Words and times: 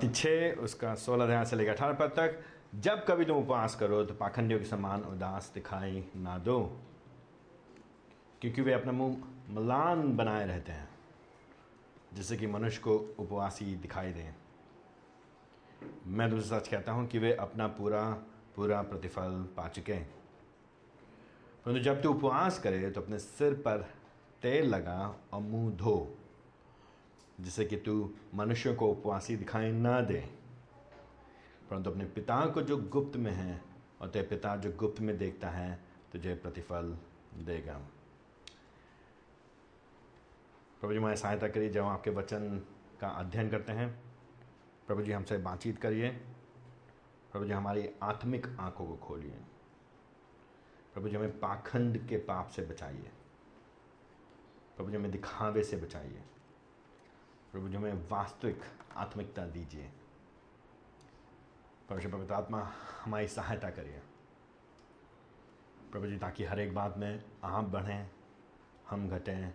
मत्ती 0.00 0.12
छः 0.16 0.60
उसका 0.64 0.94
सोलह 0.96 1.26
ध्यान 1.26 1.44
से 1.44 1.56
लेकर 1.56 1.70
अठारह 1.70 1.92
पद 1.94 2.12
तक, 2.16 2.38
जब 2.74 3.04
कभी 3.04 3.24
तुम 3.24 3.36
उपवास 3.36 3.74
करो 3.74 4.02
तो 4.04 4.14
पाखंडियों 4.14 4.58
के 4.58 4.64
समान 4.64 5.02
उदास 5.04 5.50
दिखाई 5.54 6.04
ना 6.16 6.36
दो, 6.38 6.58
क्योंकि 8.40 8.62
वे 8.62 8.72
अपना 8.72 8.92
मुँह 8.92 9.16
मलान 9.50 10.16
बनाए 10.16 10.46
रहते 10.46 10.72
हैं 10.72 10.88
जिससे 12.14 12.36
कि 12.36 12.46
मनुष्य 12.46 12.80
को 12.80 12.96
उपवासी 13.18 13.74
दिखाई 13.76 14.12
दें। 14.12 14.34
मैं 16.08 16.30
तुमसे 16.30 16.48
सच 16.48 16.68
कहता 16.68 16.92
हूँ 16.92 17.06
कि 17.06 17.18
वे 17.18 17.32
अपना 17.36 17.66
पूरा 17.68 18.02
पूरा 18.56 18.80
प्रतिफल 18.82 19.44
पा 19.56 19.68
चुके 19.68 19.92
हैं। 19.92 20.08
परंतु 21.64 21.80
जब 21.80 22.02
तू 22.02 22.10
उपवास 22.10 22.58
करे 22.58 22.90
तो 22.90 23.00
अपने 23.00 23.18
सिर 23.18 23.54
पर 23.66 23.84
तेल 24.42 24.68
लगा 24.68 24.98
और 25.32 25.40
मुँह 25.42 25.70
धो। 25.76 25.96
जिससे 27.40 27.64
कि 27.64 27.76
तू 27.76 28.14
मनुष्यों 28.34 28.74
को 28.74 28.88
उपवासी 28.88 29.36
दिखाई 29.36 29.72
ना 29.72 30.00
दे। 30.00 30.20
परंतु 31.70 31.90
अपने 31.90 32.04
पिता 32.04 32.46
को 32.46 32.62
जो 32.62 32.76
गुप्त 32.76 33.16
में 33.16 33.32
है 33.32 33.62
और 34.00 34.08
तेरे 34.08 34.28
पिता 34.28 34.56
जो 34.56 34.72
गुप्त 34.72 35.00
में 35.00 35.18
देखता 35.18 35.50
है, 35.50 35.84
तुझे 36.12 36.34
प्रतिफल 36.34 36.98
देगा। 37.34 37.78
प्रभु 40.80 40.92
जी, 40.92 40.98
हमारी 40.98 41.16
सहायता 41.16 41.48
करिए, 41.48 41.68
जब 41.68 41.82
हम 41.82 41.88
आपके 41.88 42.10
वचन 42.10 42.58
का 43.00 43.08
अध्ययन 43.08 43.50
करते 43.50 43.72
हैं। 43.72 44.02
प्रभु 44.86 45.02
जी, 45.02 45.12
हमसे 45.12 45.38
बातचीत 45.38 45.78
करिए। 45.78 46.08
प्रभु 47.32 47.44
जी, 47.44 47.52
हमारी 47.52 47.90
आत्मिक 48.02 48.56
आँखों 48.60 48.86
को 48.86 48.96
खोलिए। 48.96 49.40
प्रभु 50.94 51.08
जी, 51.08 51.16
हमें 51.16 51.40
पाखंड 51.40 52.08
के 52.08 52.16
पाप 52.16 52.48
से 52.48 52.62
बचाइए। 52.62 53.10
प्रभु 54.76 54.90
जी, 54.90 54.96
हमें 54.96 55.10
दिखावे 55.10 55.64
से 55.64 55.76
बचाइए। 55.76 56.22
प्रभु 57.52 57.68
जी 57.68 57.76
हमें 57.76 58.08
वास्तविक 58.08 58.60
आत्मिकता 58.96 59.46
दीजिए। 59.46 59.92
परमेश्वर, 61.88 62.12
पवित्र 62.12 62.34
आत्मा 62.34 62.70
हमारी 63.04 63.28
सहायता 63.28 63.70
करिए। 63.70 64.02
प्रभु 65.92 66.06
जी 66.06 66.18
ताकि 66.18 66.44
हर 66.44 66.60
एक 66.60 66.74
बात 66.74 66.98
में 66.98 67.24
आप 67.44 67.64
बढ़ें, 67.64 68.10
हम 68.88 69.08
घटें, 69.08 69.54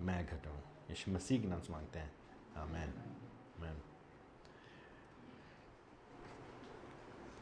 मैं 0.00 0.26
घटूं। 0.26 0.56
यीशु 0.90 1.10
मसीह 1.10 1.42
के 1.42 1.48
नाम 1.48 1.60
से 1.60 1.72
मांगते 1.72 1.98
हैं। 1.98 2.14
आमेन। 2.56 2.94
आमेन। 3.58 3.82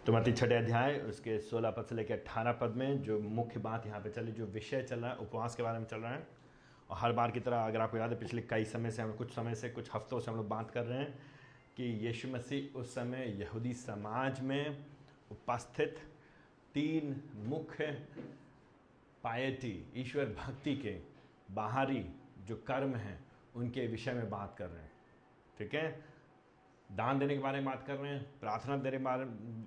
तो 0.07 0.13
मती 0.13 0.33
छठे 0.33 0.55
अध्याय, 0.55 0.99
उसके 0.99 1.39
सोलह 1.39 1.71
पद 1.71 1.85
से 1.85 1.95
लेकर 1.95 2.15
अट्ठारह 2.15 2.53
पद 2.53 2.71
में 2.71 3.03
जो 3.03 3.21
मुख्य 3.21 3.61
बात 3.61 3.87
यहाँ 3.87 4.01
पे 4.01 4.11
चली, 4.11 4.33
जो 4.33 4.47
विषय 4.47 4.83
चल 4.83 5.01
रहा 5.01 5.11
है, 5.11 5.17
उपवास 5.17 5.57
के 5.57 5.63
बारे 5.63 5.79
में 5.79 5.87
चल 5.87 5.99
रहा 5.99 6.13
है 6.13 6.44
और 6.91 6.97
हर 6.97 7.13
बार 7.13 7.31
की 7.31 7.41
तरह 7.41 7.67
अगर 7.67 7.81
आपको 7.81 7.97
याद 7.97 8.11
है, 8.11 8.19
पिछले 8.19 8.43
कई 8.43 8.65
समय 8.65 8.91
से 8.91 9.03
हम, 9.03 9.13
कुछ 9.13 9.31
समय 9.31 9.55
से, 9.55 9.69
कुछ 9.69 9.91
हफ्तों 9.95 10.21
से 10.21 10.31
हम 10.31 10.37
लोग 10.37 10.49
बात 10.49 10.71
कर 10.71 10.85
रहे 10.85 10.99
हैं 10.99 11.19
कि 11.77 11.85
यीशु 11.85 12.29
मसीह 12.29 12.79
उस 12.79 12.95
समय 12.95 13.41
यहूदी 13.41 13.73
समाज 13.73 14.41
में 14.41 14.87
उपस्थित 15.31 15.99
तीन 16.75 17.23
मुख्य 17.35 17.87
पायटी, 19.23 19.93
ईश्वर 19.97 20.25
भक्ति 20.25 20.77
के 20.77 21.01
बाहरी 21.51 22.11
जो 22.41 22.57
कर्म 22.57 22.95
हैं, 22.95 23.25
उनके 23.55 23.87
विषय 23.87 24.13
में 24.13 24.31
बात 24.31 24.55
कर 24.59 24.67
रहे 24.67 24.83
हैं। 24.83 24.93
ठीक 25.59 25.75
है? 25.75 26.05
दान 26.93 27.19
देने 27.19 27.37
के 27.37 27.43
बारे 27.43 27.57
में 27.57 27.65
बात 27.65 27.85
कर 27.87 27.95
रहे 27.95 28.13
हैं, 28.13 28.41
प्रार्थना 28.41 28.77
देने 28.77 28.99
के 28.99 29.05
बारे, 29.05 29.25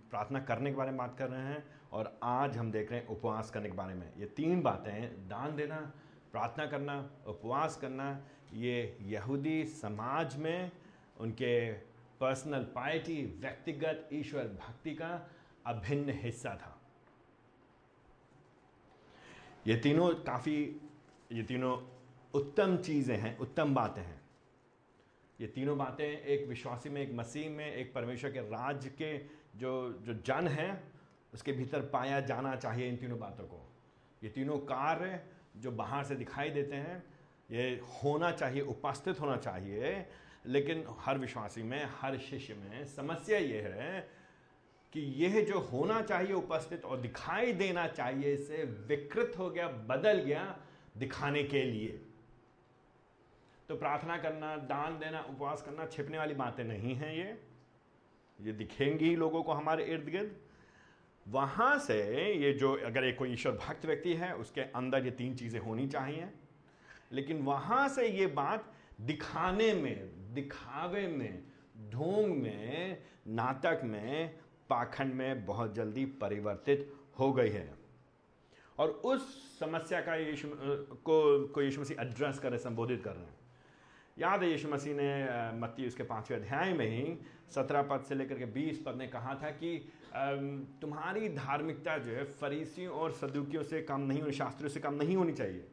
प्रार्थना 0.09 0.39
करने 0.39 0.69
के 0.69 0.75
बारे 0.75 0.89
में 0.89 0.97
बात 0.97 1.17
कर 1.17 1.29
रहे 1.29 1.41
हैं, 1.41 1.63
और 1.91 2.19
आज 2.23 2.57
हम 2.57 2.71
देख 2.71 2.91
रहे 2.91 2.99
हैं 2.99 3.07
उपवास 3.07 3.51
करने 3.51 3.69
के 3.69 3.75
बारे 3.75 3.93
में। 3.93 4.13
ये 4.17 4.25
तीन 4.25 4.61
बातें 4.61 4.91
हैं, 4.91 5.27
दान 5.27 5.55
देना 5.55 5.93
प्रार्थना 6.37 6.65
करना, 6.65 7.23
उपवास 7.27 7.75
करना, 7.75 8.25
ये 8.53 8.97
यहूदी 9.01 9.63
समाज 9.65 10.35
में 10.35 10.71
उनके 11.19 11.71
पर्सनल 12.19 12.63
पाइटी 12.63 13.39
व्यक्तिगत 13.41 14.09
ईश्वर 14.13 14.43
भक्ति 14.43 14.93
का 14.95 15.29
अभिन्न 15.65 16.09
हिस्सा 16.09 16.49
था। 16.49 16.73
ये 19.67 19.75
तीनों 19.75 20.09
काफ़ी, 20.09 20.81
ये 21.31 21.43
तीनों 21.43 21.77
उत्तम 22.33 22.77
चीज़ें 22.77 23.17
हैं, 23.17 23.37
उत्तम 23.37 23.73
बातें 23.75 24.01
हैं। 24.01 24.21
ये 25.41 25.47
तीनों 25.47 25.77
बातें 25.77 26.05
एक 26.05 26.47
विश्वासी 26.47 26.89
में, 26.89 27.01
एक 27.01 27.13
मसीह 27.13 27.49
में, 27.49 27.73
एक 27.75 27.93
परमेश्वर 27.93 28.31
के 28.31 28.39
राज 28.39 28.87
के 28.87 29.17
जो 29.57 29.73
जो 30.05 30.13
जन 30.13 30.47
हैं, 30.47 30.93
उसके 31.33 31.51
भीतर 31.51 31.81
पाया 31.81 32.19
जाना 32.19 32.55
चाहिए 32.55 32.89
इन 32.89 32.97
तीनों 32.97 33.19
बातों 33.19 33.43
को। 33.43 33.73
ये 34.23 34.29
तीनों 34.29 34.57
कार्य 34.57 35.36
जो 35.61 35.71
बाहर 35.71 36.03
से 36.03 36.15
दिखाई 36.15 36.49
देते 36.49 36.75
हैं, 36.75 37.03
ये 37.51 37.81
होना 38.03 38.31
चाहिए, 38.31 38.61
उपस्थित 38.61 39.19
होना 39.19 39.37
चाहिए, 39.37 40.05
लेकिन 40.45 40.83
हर 40.99 41.17
विश्वासी 41.17 41.63
में, 41.63 41.89
हर 41.99 42.17
शिष्य 42.17 42.53
में 42.53 42.85
समस्या 42.85 43.37
ये 43.39 43.61
है 43.61 43.99
कि 44.93 44.99
यह 44.99 45.45
जो 45.45 45.59
होना 45.59 46.01
चाहिए, 46.01 46.33
उपस्थित 46.33 46.85
और 46.85 46.97
दिखाई 46.97 47.53
देना 47.53 47.87
चाहिए 47.87 48.35
से 48.37 48.63
विकृत 48.87 49.33
हो 49.37 49.49
गया, 49.49 49.67
बदल 49.67 50.19
गया 50.19 50.59
दिखाने 50.97 51.43
के 51.43 51.63
लिए। 51.63 52.01
तो 53.69 53.75
प्रार्थना 53.75 54.17
करना, 54.17 54.55
दान 54.55 54.99
देना, 54.99 55.21
उपवास 55.21 55.61
करना 55.61 55.85
छिपने 55.85 56.17
वाली 56.17 56.33
बातें 56.33 56.63
नहीं 56.63 56.95
हैं 56.95 57.13
ये। 57.13 57.37
ये 58.39 58.51
दिखेंगी 58.53 59.15
लोगों 59.15 59.43
को 59.43 59.53
हमारे 59.53 59.85
इर्द 59.85 60.09
गिर्द 60.09 60.35
वहाँ 61.27 61.79
से 61.79 62.33
ये 62.33 62.53
जो, 62.53 62.73
अगर 62.85 63.03
एक 63.03 63.17
कोई 63.17 63.33
ईश्वर 63.33 63.51
भक्त 63.51 63.85
व्यक्ति 63.85 64.13
है, 64.13 64.35
उसके 64.35 64.61
अंदर 64.61 65.05
ये 65.05 65.11
तीन 65.11 65.35
चीज़ें 65.35 65.59
होनी 65.59 65.87
चाहिए। 65.87 66.29
लेकिन 67.11 67.37
वहाँ 67.37 67.89
से 67.89 68.07
ये 68.07 68.27
बात 68.27 68.73
दिखाने 69.01 69.73
में, 69.73 70.33
दिखावे 70.33 71.07
में, 71.07 71.43
ढोंग 71.89 72.37
में, 72.37 72.97
नाटक 73.27 73.81
में, 73.83 74.39
पाखंड 74.69 75.13
में 75.13 75.45
बहुत 75.45 75.75
जल्दी 75.75 76.05
परिवर्तित 76.05 76.93
हो 77.19 77.33
गई 77.33 77.49
है। 77.49 77.75
और 78.79 78.89
उस 78.89 79.59
समस्या 79.59 80.01
का 80.01 80.15
यीशु 80.15 80.47
को 81.03 81.47
को 81.47 81.61
यीशु 81.61 81.81
मसीह 81.81 82.01
एड्रेस 82.01 82.39
कर 82.39 82.49
रहे 82.49 82.59
संबोधित 82.59 83.03
कर 83.03 83.11
रहे 83.11 83.25
हैं। 83.25 83.35
याद 84.19 84.43
है, 84.43 84.51
यीशु 84.51 84.67
मसीह 84.67 84.95
ने 84.97 85.59
मत्ती 85.59 85.87
उसके 85.87 86.03
पाँचवें 86.03 86.37
अध्याय 86.37 86.73
में 86.73 86.85
ही 86.85 87.17
सत्रह 87.55 87.81
पद 87.81 88.01
से 88.01 88.15
लेकर 88.15 88.37
के 88.37 88.45
बीस 88.45 88.83
पद 88.85 88.95
ने 88.95 89.07
कहा 89.07 89.35
था 89.35 89.49
कि 89.49 89.89
तुम्हारी 90.81 91.29
धार्मिकता 91.29 91.97
जो 91.97 92.11
है 92.11 92.23
फरीसियों 92.23 92.93
और 92.93 93.11
सदुकियों 93.11 93.63
से 93.63 93.81
कम 93.81 94.01
नहीं 94.01 94.21
होनी 94.21 94.33
शास्त्रियों 94.33 94.69
से 94.69 94.79
कम 94.79 94.93
नहीं 94.93 95.15
होनी 95.15 95.33
चाहिए। 95.33 95.67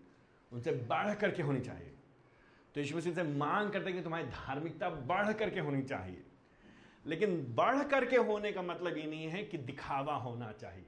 उनसे 0.52 0.72
बढ़ 0.72 1.14
करके 1.14 1.42
होनी 1.42 1.60
चाहिए। 1.60 1.90
तो 2.74 2.80
यीशु 2.80 2.96
मसीह 2.96 3.14
से 3.14 3.22
मांग 3.22 3.70
करते 3.70 3.86
हैं 3.86 3.94
कि 3.94 4.02
तुम्हारी 4.02 4.26
धार्मिकता 4.26 4.90
बढ़ 4.90 5.32
करके 5.32 5.60
होनी 5.60 5.82
चाहिए। 5.82 6.22
लेकिन 7.06 7.54
बढ़ 7.54 7.82
करके 7.82 8.16
होने 8.16 8.52
का 8.52 8.62
मतलब 8.62 8.96
ये 8.96 9.06
नहीं 9.06 9.26
है 9.26 9.44
कि 9.44 9.58
दिखावा 9.58 10.14
होना 10.14 10.52
चाहिए। 10.52 10.86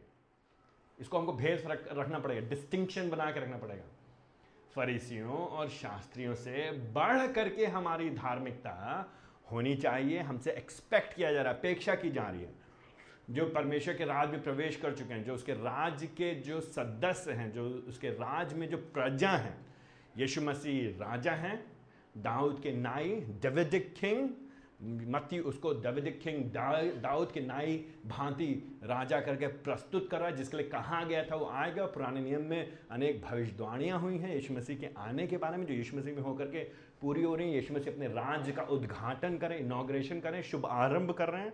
इसको 1.01 1.19
हमको 1.19 1.33
भेद 1.33 1.65
रख, 1.67 1.89
रखना 1.93 2.19
पड़ेगा 2.19 2.49
डिस्टिंक्शन 2.49 3.11
बना 3.11 3.31
के 3.31 3.41
रखना 3.41 3.57
पड़ेगा। 3.57 3.85
फरीसियों 4.75 5.37
और 5.37 5.69
शास्त्रियों 5.69 6.35
से 6.35 6.71
बढ़ 6.73 7.27
करके 7.33 7.67
हमारी 7.67 8.11
धार्मिकता 8.11 9.07
होनी 9.53 9.75
चाहिए 9.77 10.19
हमसे 10.19 10.53
एक्सपेक्ट 10.53 11.15
किया 11.15 11.33
जा 11.33 11.43
रहा 11.43 11.53
है 11.53 11.59
अपेक्षा 11.59 11.95
की 11.95 12.11
जा 12.11 12.29
रही 12.29 12.43
है। 12.43 12.66
जो 13.31 13.47
परमेश्वर 13.47 13.95
के 13.95 14.05
राज 14.05 14.31
में 14.31 14.43
प्रवेश 14.43 14.77
कर 14.77 14.95
चुके 14.95 15.15
हैं, 15.15 15.25
जो 15.25 15.35
उसके 15.35 15.53
राज 15.53 16.05
के 16.17 16.35
जो 16.35 16.61
सदस्य 16.61 17.33
हैं, 17.33 17.53
जो 17.53 17.69
उसके 17.89 18.09
राज 18.09 18.55
में 18.55 18.69
जो 18.69 18.77
प्रजा 18.77 19.31
हैं, 19.31 19.57
यीशु 20.19 20.41
मसीह 20.41 20.89
राजा 21.01 21.33
हैं, 21.33 21.65
दाऊद 22.17 22.61
के 22.63 22.73
नाई 22.73 23.15
डेविडिक 23.43 23.95
किंग, 23.95 24.29
मत्ती 25.09 25.39
उसको 25.41 25.73
डेविडिक 25.73 26.21
किंग 26.21 26.45
दाऊद 27.03 27.31
के 27.33 27.41
नाई 27.41 27.77
भांति 28.07 28.79
राजा 28.85 29.21
करके 29.21 29.47
प्रस्तुत 29.47 30.09
करा, 30.11 30.31
जिसके 30.31 30.57
लिए 30.57 30.69
कहा 30.69 31.03
गया 31.05 31.23
था, 31.25 31.37
वो 31.37 31.47
आएगा। 31.47 31.87
पुराने 31.87 32.21
नियम 32.21 32.43
में 32.43 32.79
अनेक 32.91 33.23
भविष्यवाणियाँ 33.23 33.99
हुई 34.01 34.19
हैं 34.19 34.35
यीशु 34.35 34.55
मसीह 34.55 34.77
के 34.77 34.89
आने 34.99 35.27
के 35.27 35.37
बारे 35.37 35.57
में, 35.57 35.67
जो 35.67 35.75
यीशु 35.75 35.97
मसीह 35.97 36.15
में 36.15 36.23
होकर 36.23 36.47
के 36.47 36.65
पूरी 37.01 37.23
हो 37.23 37.35
रही 37.35 37.49
है। 37.49 37.55
यीशु 37.55 37.75
मसीह 37.75 37.93
अपने 37.93 38.07
राज्य 38.07 38.53
का 38.53 38.63
उद्घाटन 38.63 39.39
करें 39.39 39.59
इनाग्रेशन 39.59 40.21
करें 40.21 40.43
शुभ 40.43 40.67
आरंभ 40.67 41.11
कर 41.11 41.29
रहे 41.29 41.43
हैं। 41.43 41.53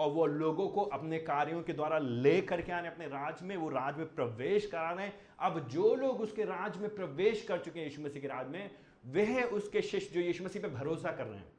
और 0.00 0.10
वो 0.10 0.26
लोगों 0.26 0.68
को 0.68 0.82
अपने 0.82 1.18
कार्यों 1.18 1.62
के 1.62 1.72
द्वारा 1.72 1.98
ले 1.98 2.40
करके 2.40 2.72
आने, 2.72 2.88
अपने 2.88 3.06
राज 3.06 3.42
में, 3.42 3.56
वो 3.56 3.68
राज 3.68 3.98
में 3.98 4.14
प्रवेश 4.14 4.66
करा 4.66 4.90
रहे 4.90 5.06
हैं 5.06 5.14
अब 5.38 5.68
जो 5.68 5.94
लोग 5.94 6.20
उसके 6.20 6.44
राज 6.44 6.76
में 6.76 6.94
प्रवेश 6.94 7.42
कर 7.42 7.58
चुके 7.58 7.80
हैं 7.80 7.86
यीशु 7.86 8.02
मसीह 8.02 8.22
के 8.22 8.28
राज 8.28 8.48
में, 8.48 8.70
वह 9.06 9.42
उसके 9.42 9.82
शिष्य 9.82 10.14
जो 10.14 10.20
यीशु 10.20 10.44
मसीह 10.44 10.62
पे 10.62 10.68
भरोसा 10.68 11.12
कर 11.12 11.26
रहे 11.26 11.38
हैं। 11.38 11.52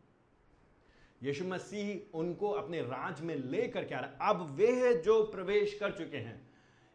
यीशु 1.23 1.45
मसीह 1.45 2.17
उनको 2.17 2.49
अपने 2.51 2.81
राज 2.81 3.21
में 3.21 3.35
ले 3.35 3.67
करके 3.67 3.95
आ 3.95 3.99
रहा 3.99 4.29
अब 4.29 4.41
वे 4.55 4.93
जो 4.93 5.23
प्रवेश 5.23 5.77
कर 5.79 5.91
चुके 5.91 6.17
हैं, 6.17 6.41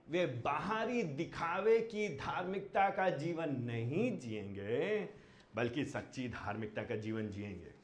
वे 0.09 0.27
बाहरी 0.27 1.03
दिखावे 1.03 1.79
की 1.81 2.09
धार्मिकता 2.09 2.89
का 2.91 3.09
जीवन 3.11 3.57
नहीं 3.61 4.19
जिएँगे, 4.19 5.09
बल्कि 5.55 5.85
सच्ची 5.85 6.29
धार्मिकता 6.29 6.83
का 6.83 6.97
जीवन 6.97 7.31
जिएँगे। 7.31 7.76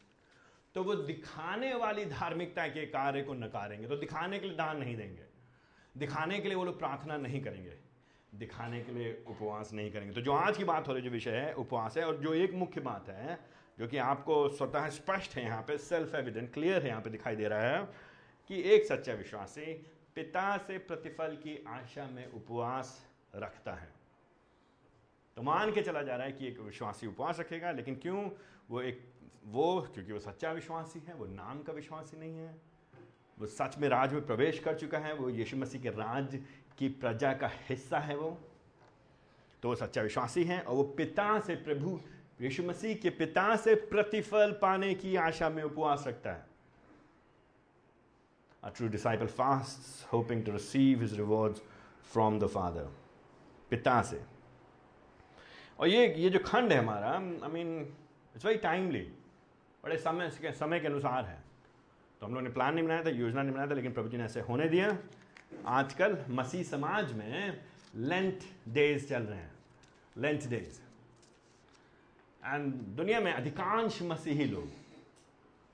तो 0.75 0.83
वो 0.83 0.95
दिखाने 0.95 1.75
वाली 1.75 2.05
धार्मिकता 2.05 2.67
के 2.67 2.87
कार्य 2.87 3.23
को 3.23 3.35
नकारेंगे। 3.35 3.89
तो 3.89 3.97
दिखाने 3.97 4.39
के 4.39 4.47
लिए 4.47 4.57
दान 4.57 4.77
नहीं 4.77 4.97
देंगे। 4.97 5.23
दिखाने 5.97 6.39
के 6.39 6.49
लिए 6.49 6.57
वो 6.57 6.65
लोग 6.65 6.79
प्रार्थना 6.79 7.17
नहीं 7.17 7.43
करेंगे। 7.43 7.77
दिखाने 8.35 8.81
के 8.81 8.93
लिए 8.93 9.25
उपवास 9.27 9.73
नहीं 9.73 9.93
करेंगे। 9.93 10.15
तो 10.15 10.21
जो 10.21 10.33
आज 10.33 10.57
की 10.57 10.65
बात 10.65 10.89
हो 10.89 10.93
रही 10.93 11.03
जो 11.03 11.11
विषय 11.11 11.31
है, 11.31 11.55
उपवास 11.55 11.97
है, 11.97 12.05
और 12.05 12.17
जो 12.17 12.35
एक 12.35 12.55
मुख्य 12.55 12.81
बात 12.81 13.09
है, 13.09 13.39
जो 13.79 13.89
कि 13.89 13.97
आपको 13.97 14.49
स्वतः 14.49 14.89
स्पष्ट 14.89 15.37
है 15.37 15.45
यहाँ 15.45 15.63
पे 15.63 15.79
सेल्फ 15.79 16.15
एविडेंट 16.15 16.53
क्लियर 16.53 16.83
है 16.83 16.89
यहाँ 16.89 17.03
पे 17.03 17.11
दिखाई 17.11 17.37
दे 17.37 17.49
रहा 17.49 17.61
है, 17.61 17.89
कि 18.49 18.63
एक 18.63 18.87
सच्चा 18.87 19.13
विश्वासी 19.13 19.75
पिता 20.15 20.57
से 20.57 20.79
प्रतिफल 20.79 21.29
की 21.29 21.65
आशा 21.69 22.07
में 22.07 22.33
उपवास 22.33 23.07
रखता 23.37 23.73
है। 23.73 23.93
तो 25.37 25.43
मान 25.43 25.73
के 25.73 25.83
चला 25.83 26.03
जा 26.03 26.17
रहा 26.17 26.27
है 26.27 26.33
कि 26.33 26.49
एक 26.49 26.61
विश्वासी 26.61 27.07
उपवास 27.07 27.41
रखेगा, 27.41 27.73
लेकिन 27.73 27.95
क्यों? 27.95 28.31
वो 28.71 28.81
एक 28.81 29.12
वो, 29.47 29.81
क्योंकि 29.95 30.13
वो 30.13 30.19
सच्चा 30.19 30.53
विश्वासी 30.53 31.01
है, 31.09 31.15
वो 31.15 31.27
नाम 31.27 31.63
का 31.63 31.73
विश्वासी 31.73 32.19
नहीं 32.19 32.37
है, 32.37 32.55
वो 33.39 33.47
सच 33.47 33.79
में 33.79 33.89
राज 33.89 34.13
में 34.13 34.27
प्रवेश 34.27 34.59
कर 34.59 34.79
चुका 34.79 34.99
है, 34.99 35.15
वो 35.15 35.29
यीशु 35.29 35.57
मसीह 35.57 35.83
के 35.83 35.89
राज 35.89 36.43
की 36.79 36.89
प्रजा 36.89 37.33
का 37.33 37.51
हिस्सा 37.69 37.99
है 37.99 38.17
वो। 38.17 38.39
तो 39.63 39.69
वो 39.69 39.75
सच्चा 39.75 40.03
विश्वासी 40.03 40.45
है 40.45 40.61
और 40.61 40.75
वो 40.75 40.83
पिता 40.83 41.41
से 41.41 41.55
प्रभु, 41.55 42.01
यीशु 42.41 42.63
मसीह 42.63 42.95
के 42.95 43.11
पिता 43.11 43.57
से 43.57 43.75
प्रतिफल 43.75 44.53
पाने 44.53 44.95
की 44.95 45.17
आशा 45.17 45.51
में 45.51 45.63
उपवास 45.63 46.05
रखता 46.07 46.33
है। 46.33 46.47
A 48.63 48.71
true 48.71 48.89
disciple 48.89 49.29
fasts, 49.29 50.05
hoping 50.13 50.43
to 50.45 50.53
receive 50.53 51.01
his 51.01 51.15
rewards 51.19 51.63
from 52.15 52.39
the 52.39 52.49
Father. 52.49 52.85
पिता 53.71 54.03
से। 54.03 54.23
और 55.79 55.89
ये 55.89 56.15
ये 56.15 56.31
जो 56.31 56.39
खंड 56.39 56.73
है 56.73 56.79
हमारा 56.79 57.11
I 57.11 57.49
mean 57.49 57.81
it's 58.37 58.45
very 58.47 58.59
timely 58.59 59.01
बड़े 59.85 59.97
समय 59.97 60.29
के 60.43 60.53
समय 60.53 60.81
के 60.81 60.87
अनुसार 60.87 61.25
है। 61.25 61.39
तो 62.21 62.27
हम 62.27 62.35
लोग 62.35 62.43
ने 62.43 62.51
प्लान 62.51 62.75
नहीं 62.75 62.85
बनाया 62.85 63.05
था, 63.05 63.11
योजना 63.11 63.43
नहीं 63.43 63.53
बनाया 63.53 63.71
था, 63.71 63.75
लेकिन 63.75 63.93
प्रभु 63.93 64.09
जी 64.09 64.17
ने 64.17 64.25
ऐसे 64.25 64.41
होने 64.41 64.69
दिया। 64.69 64.97
आजकल 65.69 66.17
मसीह 66.31 66.63
समाज 66.63 67.13
में 67.13 67.61
लेंथ 67.95 68.47
डेज़ 68.69 69.09
चल 69.09 69.23
रहे 69.23 69.39
हैं। 69.39 69.51
लेंथ 70.17 70.49
डेज़ 70.51 70.81
एंड 72.43 72.73
दुनिया 72.97 73.21
में 73.21 73.33
अधिकांश 73.33 73.99
मसीही 74.03 74.45
लोग, 74.45 74.69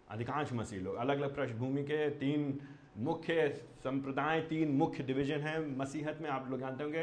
अधिकांश 0.08 0.52
मसीही 0.52 0.82
लोग 0.82 0.96
अलग 0.96 1.20
अलग 1.20 1.34
पृष्ठभूमि 1.36 1.82
के 1.82 2.08
तीन 2.10 2.58
मुख्य 2.98 3.48
संप्रदाय, 3.84 4.40
तीन 4.40 4.72
मुख्य 4.72 5.02
डिवीज़न 5.02 5.40
हैं 5.40 5.58
मसीहत 5.76 6.18
में। 6.22 6.30
आप 6.30 6.50
लोग 6.50 6.60
जानते 6.60 6.84
होंगे 6.84 7.02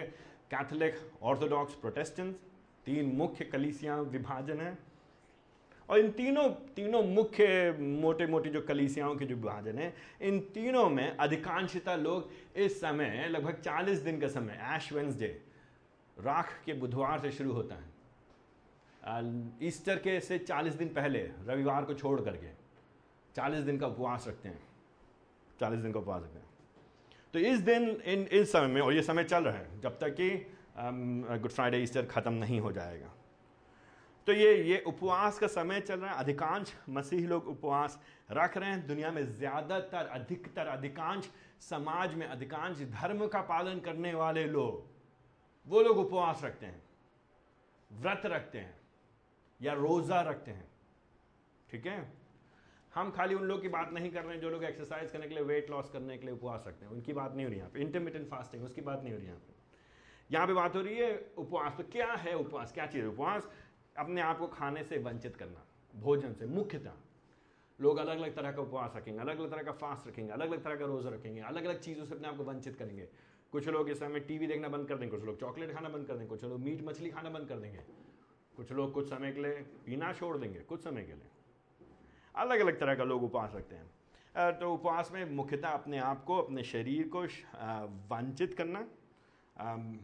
कैथोलिक 0.51 0.95
ऑर्थोडॉक्स 1.23 1.75
प्रोटेस्टेंट 1.75 2.35
तीन 2.85 3.15
मुख्य 3.15 3.45
कलीसियाँ 3.45 4.01
विभाजन 4.01 4.61
हैं। 4.61 4.77
और 5.89 5.99
इन 5.99 6.11
तीनों 6.11 6.47
तीनों 6.75 7.01
मुख्य 7.03 7.71
मोटे 7.79 8.25
मोटे 8.27 8.49
जो 8.49 8.61
कलीसियाओं 8.61 9.15
के 9.15 9.25
जो 9.25 9.35
विभाजन 9.35 9.77
है, 9.79 9.93
इन 10.21 10.39
तीनों 10.53 10.89
में 10.89 11.17
अधिकांशता 11.17 11.95
लोग 11.95 12.29
इस 12.57 12.79
समय, 12.81 13.27
लगभग 13.29 13.61
40 13.61 13.99
दिन 13.99 14.19
का 14.19 14.27
समय 14.27 14.59
एश 14.75 14.91
वेंसडे, 14.93 15.27
राख 16.17 16.53
के 16.65 16.73
बुधवार 16.73 17.19
से 17.19 17.31
शुरू 17.31 17.51
होता 17.53 17.75
है। 17.75 17.93
ईस्टर 19.63 19.95
के 19.95 20.19
से 20.19 20.37
40 20.39 20.73
दिन 20.73 20.87
पहले, 20.89 21.19
रविवार 21.47 21.85
को 21.85 21.93
छोड़ 21.93 22.19
करके 22.21 22.47
40 23.35 23.63
दिन 23.63 23.77
का 23.77 23.87
उपवास 23.87 24.27
रखते 24.27 24.49
हैं। 24.49 24.63
40 25.59 25.79
दिन 25.79 25.91
का 25.91 25.99
उपवास 25.99 26.23
रखते 26.23 26.39
हैं। 26.39 26.45
तो 27.33 27.39
इस 27.39 27.59
दिन, 27.59 27.89
इन, 28.05 28.23
इस 28.23 28.51
समय 28.51 28.67
में, 28.67 28.81
और 28.81 28.93
ये 28.93 29.01
समय 29.01 29.23
चल 29.23 29.43
रहा 29.43 29.57
है, 29.57 29.81
जब 29.81 29.99
तक 29.99 30.15
कि 30.19 30.29
गुड 30.77 31.51
फ्राइडे, 31.51 31.77
ईस्टर 31.77 32.05
ख़त्म 32.05 32.33
नहीं 32.33 32.59
हो 32.59 32.71
जाएगा। 32.71 33.11
तो 34.27 34.33
ये 34.33 34.55
ये 34.63 34.81
उपवास 34.87 35.37
का 35.39 35.47
समय 35.47 35.79
चल 35.81 35.99
रहा 35.99 36.11
है। 36.11 36.19
अधिकांश 36.19 36.73
मसीह 36.89 37.27
लोग 37.27 37.47
उपवास 37.47 37.99
रख 38.31 38.57
रहे 38.57 38.69
हैं। 38.69 38.85
दुनिया 38.87 39.11
में 39.11 39.23
ज़्यादातर, 39.27 40.05
अधिकतर, 40.05 40.67
अधिकांश 40.67 41.29
समाज 41.61 42.13
में, 42.13 42.25
अधिकांश 42.27 42.81
धर्म 42.91 43.25
का 43.27 43.41
पालन 43.43 43.79
करने 43.79 44.13
वाले 44.13 44.45
लोग, 44.45 44.83
वो 45.67 45.81
लोग 45.81 45.97
उपवास 45.97 46.43
रखते 46.43 46.65
हैं। 46.65 46.81
व्रत 47.91 48.21
रखते 48.25 48.57
हैं 48.57 48.75
या 49.59 49.73
रोज़ा 49.73 50.21
रखते 50.21 50.51
हैं। 50.51 50.67
ठीक 51.69 51.85
है? 51.87 52.25
हम 52.93 53.11
खाली 53.11 53.35
उन 53.35 53.43
लोग 53.43 53.61
की 53.61 53.67
बात 53.69 53.91
नहीं 53.93 54.09
कर 54.11 54.23
रहे 54.23 54.33
हैं 54.33 54.41
जो 54.41 54.49
लोग 54.49 54.63
एक्सरसाइज 54.63 55.11
करने 55.11 55.27
के 55.27 55.35
लिए 55.35 55.43
वेट 55.43 55.69
लॉस 55.69 55.89
करने 55.89 56.17
के 56.17 56.25
लिए 56.25 56.33
उपवास 56.35 56.63
रखते 56.67 56.85
हैं। 56.85 56.91
उनकी 56.91 57.13
बात 57.13 57.35
नहीं 57.35 57.45
हो 57.45 57.49
रही 57.49 57.59
यहाँ 57.59 57.69
पे। 57.69 57.79
इंटरमीडियंट 57.79 58.27
फास्टिंग 58.29 58.63
उसकी 58.63 58.81
बात 58.81 59.03
नहीं 59.03 59.13
हो 59.13 59.19
रही 59.19 59.27
यहाँ 59.27 59.39
पे। 59.39 59.53
यहाँ 60.29 60.47
पे 60.47 60.53
बात 60.53 60.75
हो 60.75 60.81
रही 60.81 60.97
है 60.97 61.33
उपवास। 61.37 61.73
तो 61.77 61.83
क्या 61.91 62.11
है 62.13 62.33
उपवास? 62.35 62.71
क्या 62.71 62.85
चीज़ 62.85 63.01
है 63.01 63.09
उपवास? 63.09 63.49
अपने 63.95 64.21
आप 64.21 64.39
को 64.39 64.47
खाने 64.47 64.83
से 64.83 64.97
वंचित 64.99 65.35
करना, 65.35 65.65
भोजन 65.93 66.33
से, 66.33 66.45
मुख्यतः। 66.47 66.93
लोग 67.79 67.97
अलग 67.97 68.17
अलग 68.17 68.35
तरह 68.35 68.51
का 68.51 68.61
उपवास 68.61 68.93
रखेंगे, 68.95 69.19
अलग 69.19 69.39
अलग 69.39 69.51
तरह 69.51 69.63
का 69.63 69.71
फास्ट 69.73 70.07
रखेंगे, 70.07 70.31
अलग 70.31 70.51
अलग 70.51 70.63
तरह 70.63 70.75
का 70.75 70.85
रोज़ा 70.85 71.09
रखेंगे, 71.09 71.41
अलग 71.41 71.65
अलग 71.65 71.79
चीज़ों 71.79 72.05
से 72.05 72.15
अपने 72.15 72.27
आप 72.27 72.37
को 72.37 72.43
वंचित 72.43 72.75
करेंगे। 72.75 73.07
कुछ 73.53 73.67
लोग 73.69 73.89
इस 73.89 73.99
समय 73.99 74.19
टीवी 74.21 74.47
देखना 74.47 74.67
बंद 74.69 74.87
कर 74.87 74.97
देंगे, 74.97 75.11
कुछ 75.11 75.25
लोग 75.25 75.39
चॉकलेट 75.39 75.73
खाना 75.73 75.89
बंद 75.89 76.07
कर 76.07 76.13
देंगे, 76.13 76.29
कुछ 76.29 76.43
लोग 76.43 76.59
मीट 76.61 76.81
मछली 76.83 77.09
खाना 77.09 77.29
बंद 77.29 77.47
कर 77.49 77.57
देंगे, 77.57 77.79
कुछ 78.55 78.71
लोग 78.71 78.93
कुछ 78.93 79.09
समय 79.09 79.31
के 79.31 79.41
लिए 79.41 79.51
पीना 79.85 80.11
छोड़ 80.13 80.37
देंगे, 80.37 80.59
कुछ 80.59 80.83
समय 80.83 81.03
के 81.03 81.13
लिए। 81.13 81.29
अलग 82.35 82.59
अलग 82.59 82.79
तरह 82.79 82.95
का 82.95 83.03
लोग 83.03 83.23
उपवास 83.23 83.55
रखते 83.55 83.75
हैं। 83.75 84.59
तो 84.59 84.73
उपवास 84.73 85.11
में 85.13 85.25
मुख्यतः 85.31 85.69
अपने 85.69 85.97
आप 85.99 86.23
को, 86.23 86.37
अपने 86.37 86.63
शरीर 86.65 87.07
को 87.07 87.21
वंचित 88.09 88.53
करना 88.53 88.85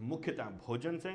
मुख्यतः 0.01 0.49
भोजन 0.59 0.97
से। 0.97 1.11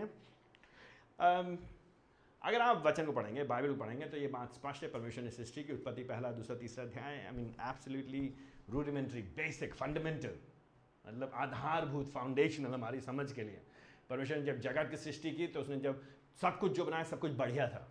अगर 2.46 2.60
आप 2.60 2.82
वचन 2.86 3.06
को 3.06 3.12
पढ़ेंगे, 3.12 3.44
बाइबल 3.44 3.68
को 3.68 3.74
पढ़ेंगे 3.74 4.06
तो 4.06 4.16
ये 4.16 4.26
बात 4.28 4.52
स्पष्ट 4.52 4.82
है, 4.82 4.88
परमेश्वर 4.88 5.24
ने 5.24 5.30
सृष्टि 5.30 5.62
की, 5.64 5.72
उत्पत्ति 5.72 6.02
पहला, 6.02 6.30
दूसरा, 6.32 6.56
तीसरा 6.56 6.84
अध्याय 6.84 7.24
I 7.26 7.36
mean 7.36 7.54
absolutely 7.60 8.34
rudimentary 8.70 9.22
basic 9.36 9.74
fundamental 9.74 10.36
मतलब 11.04 11.32
आधारभूत 11.34 12.10
फाउंडेशनल 12.12 12.74
हमारी 12.74 13.00
समझ 13.00 13.32
के 13.32 13.42
लिए। 13.42 13.60
परमेश्वर 14.10 14.38
ने 14.38 14.44
जब 14.44 14.60
जगत 14.60 14.90
की 14.90 14.96
सृष्टि 14.96 15.30
की 15.30 15.46
तो 15.46 15.60
उसने 15.60 15.76
जब 15.76 16.02
सब 16.40 16.58
कुछ 16.58 16.72
जो 16.72 16.84
बनाया, 16.84 17.02
सब 17.02 17.18
कुछ 17.18 17.32
बढ़िया 17.32 17.68
था। 17.68 17.86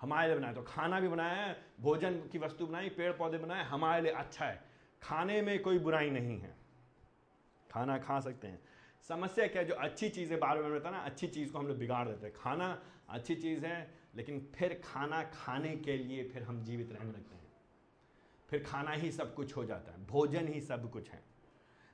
हमारे 0.00 0.28
लिए 0.28 0.36
बनाया 0.36 0.54
तो 0.54 0.62
खाना 0.62 1.00
भी 1.00 1.08
बनाया, 1.08 1.54
भोजन 1.80 2.20
की 2.32 2.38
वस्तु 2.38 2.66
बनाई 2.66 2.88
पेड़ 2.88 3.12
पौधे 3.12 3.38
बनाए, 3.38 3.64
हमारे 3.64 4.02
लिए 4.02 4.12
अच्छा 4.12 4.46
है। 4.46 4.62
खाने 5.02 5.40
में 5.42 5.62
कोई 5.62 5.78
बुराई 5.78 6.10
नहीं 6.10 6.38
है। 6.40 6.54
खाना 7.70 7.98
खा 7.98 8.20
सकते 8.20 8.48
हैं। 8.48 8.60
समस्या 9.08 9.46
क्या 9.46 9.62
जो 9.62 9.74
अच्छी 9.74 10.08
चीज़ें 10.08 10.38
बार 10.40 10.62
बार 10.62 10.70
बताना 10.70 10.98
अच्छी 10.98 11.26
चीज़ 11.28 11.52
को 11.52 11.58
हम 11.58 11.66
लोग 11.66 11.78
बिगाड़ 11.78 12.06
देते 12.08 12.26
हैं। 12.26 12.34
खाना 12.36 12.66
अच्छी 13.10 13.34
चीज़ 13.34 13.64
है, 13.66 13.94
लेकिन 14.14 14.46
फिर 14.54 14.80
खाना 14.84 15.22
खाने 15.24 15.76
के 15.76 15.96
लिए 15.96 16.24
फिर 16.24 16.42
हम 16.42 16.62
जीवित 16.64 16.92
रहने 16.92 17.10
लगते 17.10 17.34
हैं। 17.34 17.48
फिर 18.48 18.62
खाना 18.62 18.90
ही 18.90 19.10
सब 19.12 19.34
कुछ 19.34 19.56
हो 19.56 19.64
जाता 19.64 19.92
है, 19.92 20.06
भोजन 20.06 20.48
ही 20.48 20.60
सब 20.60 20.90
कुछ 20.90 21.10
है। 21.10 21.22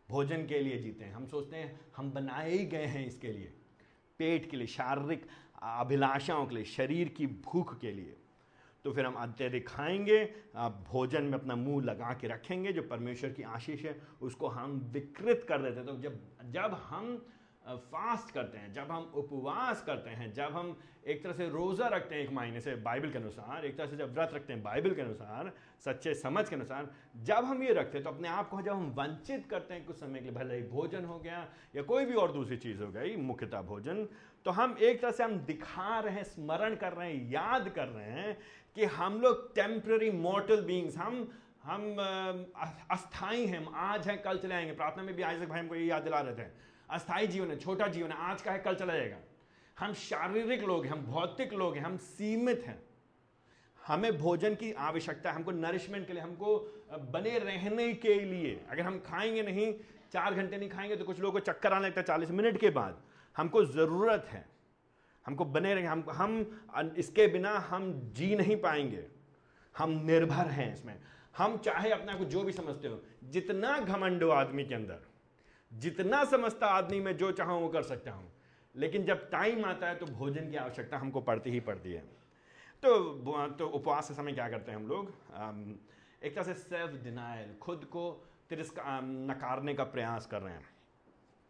भोजन 0.08 0.46
के 0.46 0.58
लिए 0.58 0.78
जीते 0.78 1.04
हैं। 1.04 1.14
हम 1.14 1.26
सोचते 1.26 1.56
हैं, 1.56 1.80
हम 1.96 2.10
बनाए 2.10 2.50
ही 2.50 2.64
गए 2.66 2.84
हैं 2.86 3.06
इसके 3.06 3.32
लिए, 3.32 3.52
पेट 4.20 4.50
के 4.50 4.56
लिए, 4.56 4.66
शारीरिक 4.66 5.26
अभिलाषाओं 5.62 6.46
के 6.46 6.54
लिए, 6.54 6.64
शरीर 6.64 7.08
की 7.08 7.26
भूख 7.26 7.78
के 7.80 7.90
लिए। 7.92 8.16
तो 8.84 8.92
फिर 8.92 9.06
हम 9.06 9.14
अत्यधिक 9.14 9.68
खाएँगे 9.68 10.24
भोजन 10.86 11.22
में 11.22 11.32
अपना 11.32 11.56
मुँह 11.56 11.84
लगा 11.84 12.12
के 12.14 12.28
रखेंगे, 12.28 12.72
जो 12.72 12.82
परमेश्वर 12.82 13.30
की 13.30 13.42
आशीष 13.42 13.84
है, 13.84 14.00
उसको 14.22 14.48
हम 14.48 14.78
विकृत 14.92 15.44
कर 15.48 15.62
देते 15.62 15.76
हैं। 15.76 15.86
तो 15.86 15.96
जब 15.98 16.20
जब 16.52 16.74
हम 16.84 17.26
फास्ट 17.66 18.30
करते 18.34 18.58
हैं, 18.58 18.72
जब 18.72 18.90
हम 18.90 19.10
उपवास 19.14 19.82
करते 19.82 20.10
हैं, 20.10 20.32
जब 20.32 20.52
हम 20.52 20.76
एक 21.06 21.22
तरह 21.22 21.32
से 21.32 21.48
रोज़ा 21.48 21.86
रखते 21.88 22.14
हैं 22.14 22.22
एक 22.22 22.30
महीने 22.32 22.60
से 22.60 22.74
बाइबल 22.76 23.10
के 23.10 23.18
अनुसार, 23.18 23.64
एक 23.66 23.76
तरह 23.78 23.86
से 23.86 23.96
जब 23.96 24.12
व्रत 24.14 24.30
रखते 24.34 24.52
हैं 24.52 24.62
बाइबल 24.62 24.94
के 24.94 25.02
अनुसार, 25.02 25.52
सच्चे 25.84 26.14
समझ 26.14 26.48
के 26.48 26.56
अनुसार, 26.56 26.90
जब 27.22 27.44
हम 27.44 27.62
ये 27.62 27.72
रखते 27.72 27.98
हैं 27.98 28.04
तो 28.04 28.10
अपने 28.10 28.28
आप 28.28 28.48
को 28.48 28.60
जब 28.62 28.72
हम 28.72 28.90
वंचित 28.98 29.46
करते 29.50 29.74
हैं 29.74 29.84
कुछ 29.84 29.96
समय 29.96 30.18
के 30.18 30.24
लिए, 30.24 30.34
भले 30.34 30.56
ही 30.56 30.62
भोजन 30.64 31.04
हो 31.04 31.18
गया 31.18 31.46
या 31.76 31.82
कोई 31.82 32.04
भी 32.04 32.14
और 32.14 32.32
दूसरी 32.32 32.56
चीज़ 32.56 32.82
हो 32.82 32.90
गई, 32.90 33.16
मुख्यतः 33.16 33.62
भोजन 33.62 34.06
तो 34.46 34.50
हम 34.50 34.76
एक 34.80 35.00
तरह 35.02 35.10
से 35.10 35.24
हम 35.24 35.38
दिखा 35.46 35.98
रहे 35.98 36.14
हैं, 36.14 36.24
स्मरण 36.24 36.74
कर 36.76 36.92
रहे 36.92 37.12
हैं, 37.12 37.30
याद 37.30 37.68
कर 37.68 37.88
रहे 37.88 38.10
हैं 38.12 38.36
कि 38.76 38.84
हम 38.84 39.20
लोग 39.20 39.54
टेम्प्ररी 39.54 40.10
मॉर्टल 40.10 40.62
बींग्स 40.62 40.96
हम 40.96 41.28
हम 41.64 41.96
अस्थाई 42.90 43.46
हैं, 43.46 43.58
हम 43.58 43.72
आज 43.74 44.08
हैं, 44.08 44.20
कल 44.22 44.38
चले 44.38 44.54
आएँगे, 44.54 44.72
प्रार्थना 44.72 45.02
में 45.02 45.14
भी 45.14 45.22
आज 45.22 45.44
भाई 45.44 45.60
हमको 45.60 45.74
ये 45.74 45.84
याद 45.84 46.02
दिला 46.02 46.20
रहे 46.20 46.34
थे। 46.34 46.48
अस्थाई 46.90 47.26
जीवन 47.26 47.48
है, 47.48 47.58
छोटा 47.58 47.88
जीवन 47.88 48.10
है, 48.10 48.18
आज 48.18 48.42
का 48.42 48.52
है, 48.52 48.58
कल 48.58 48.74
चला 48.74 48.96
जाएगा। 48.96 49.16
हम 49.78 49.92
शारीरिक 49.92 50.62
लोग 50.62 50.84
हैं, 50.84 50.92
हम 50.92 51.02
भौतिक 51.02 51.52
लोग 51.52 51.76
हैं, 51.76 51.84
हम 51.84 51.96
सीमित 51.96 52.62
हैं। 52.66 52.82
हमें 53.86 54.18
भोजन 54.18 54.54
की 54.54 54.72
आवश्यकता 54.72 55.30
है, 55.30 55.36
हमको 55.36 55.50
नरिशमेंट 55.50 56.06
के 56.06 56.12
लिए, 56.12 56.22
हमको 56.22 56.58
बने 56.92 57.38
रहने 57.38 57.94
के 57.94 58.14
लिए। 58.14 58.64
अगर 58.70 58.82
हम 58.82 58.98
खाएँगे 58.98 59.42
नहीं, 59.42 59.74
चार 60.12 60.34
घंटे 60.34 60.56
नहीं 60.56 60.70
खाएँगे 60.70 60.96
तो 60.96 61.04
कुछ 61.04 61.20
लोगों 61.20 61.32
को 61.32 61.40
चक्कर 61.40 61.72
आने 61.72 61.86
लगता 61.86 62.00
है 62.00 62.06
चालीस 62.06 62.30
मिनट 62.30 62.58
के 62.58 62.70
बाद। 62.70 63.02
हमको 63.36 63.64
ज़रूरत 63.64 64.26
है। 64.30 64.48
हमको 65.26 65.44
बने 65.44 65.74
रहेंगे, 65.74 65.88
हम 65.88 66.04
हम 66.10 66.94
इसके 66.96 67.26
बिना 67.26 67.50
हम 67.50 68.10
जी 68.12 68.36
नहीं 68.36 68.56
पाएँगे। 68.56 69.06
हम 69.78 69.90
निर्भर 69.90 70.46
हैं 70.50 70.72
इसमें। 70.74 71.00
हम 71.36 71.56
चाहे 71.56 71.90
अपने 71.90 72.12
आप 72.12 72.18
को 72.18 72.24
जो 72.24 72.42
भी 72.42 72.52
समझते 72.52 72.88
हो, 72.88 73.02
जितना 73.24 73.78
घमंड 73.78 74.22
हो 74.22 74.30
आदमी 74.30 74.64
के 74.64 74.74
अंदर। 74.74 75.15
जितना 75.72 76.24
समझता 76.24 76.66
आदमी 76.68 77.00
में 77.00 77.16
जो 77.16 77.30
चाहूँ 77.32 77.60
वो 77.62 77.68
कर 77.68 77.82
सकता 77.82 78.10
हूँ। 78.10 78.30
लेकिन 78.74 79.04
जब 79.04 79.28
टाइम 79.30 79.64
आता 79.64 79.88
है 79.88 79.94
तो 79.94 80.06
भोजन 80.06 80.50
की 80.50 80.56
आवश्यकता 80.56 80.98
हमको 80.98 81.20
पड़ती 81.20 81.50
ही 81.50 81.60
पड़ती 81.60 81.92
है। 81.92 82.04
तो 82.82 83.48
तो 83.58 83.66
उपवास 83.68 84.08
के 84.08 84.14
समय 84.14 84.32
क्या 84.32 84.48
करते 84.48 84.72
हैं 84.72 84.78
हम 84.78 84.86
लोग? 84.88 85.10
एक 86.22 86.34
तरह 86.34 86.44
से 86.44 86.54
सेल्फ 86.54 87.02
डिनाइल 87.04 87.54
खुद 87.62 87.84
को 87.84 88.10
तिरस्कार 88.48 89.02
नकारने 89.02 89.74
का 89.74 89.84
प्रयास 89.86 90.26
कर 90.26 90.42
रहे 90.42 90.52
हैं। 90.52 90.68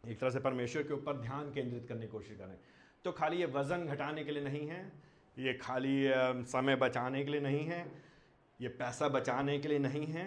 एक 0.04 0.18
तरह 0.20 0.30
से 0.30 0.40
परमेश्वर 0.40 0.82
के 0.82 0.94
ऊपर 0.94 1.16
ध्यान 1.16 1.52
केंद्रित 1.52 1.87
करने 1.88 2.00
की 2.00 2.12
कोशिश 2.12 2.37
कर 2.37 2.44
रहे 2.44 2.52
हैं। 2.52 2.61
तो 3.04 3.12
खाली 3.12 3.37
ये 3.37 3.46
वज़न 3.46 3.87
घटाने 3.87 4.25
के 4.25 4.32
लिए 4.32 4.42
नहीं 4.42 4.66
है, 4.68 4.80
ये 5.37 5.52
खाली 5.54 6.02
समय 6.46 6.76
बचाने 6.76 7.25
के 7.25 7.30
लिए 7.30 7.40
नहीं 7.40 7.64
है, 7.64 7.87
ये 8.61 8.68
पैसा 8.68 9.08
बचाने 9.08 9.58
के 9.58 9.68
लिए 9.68 9.78
नहीं 9.78 10.06
है 10.06 10.26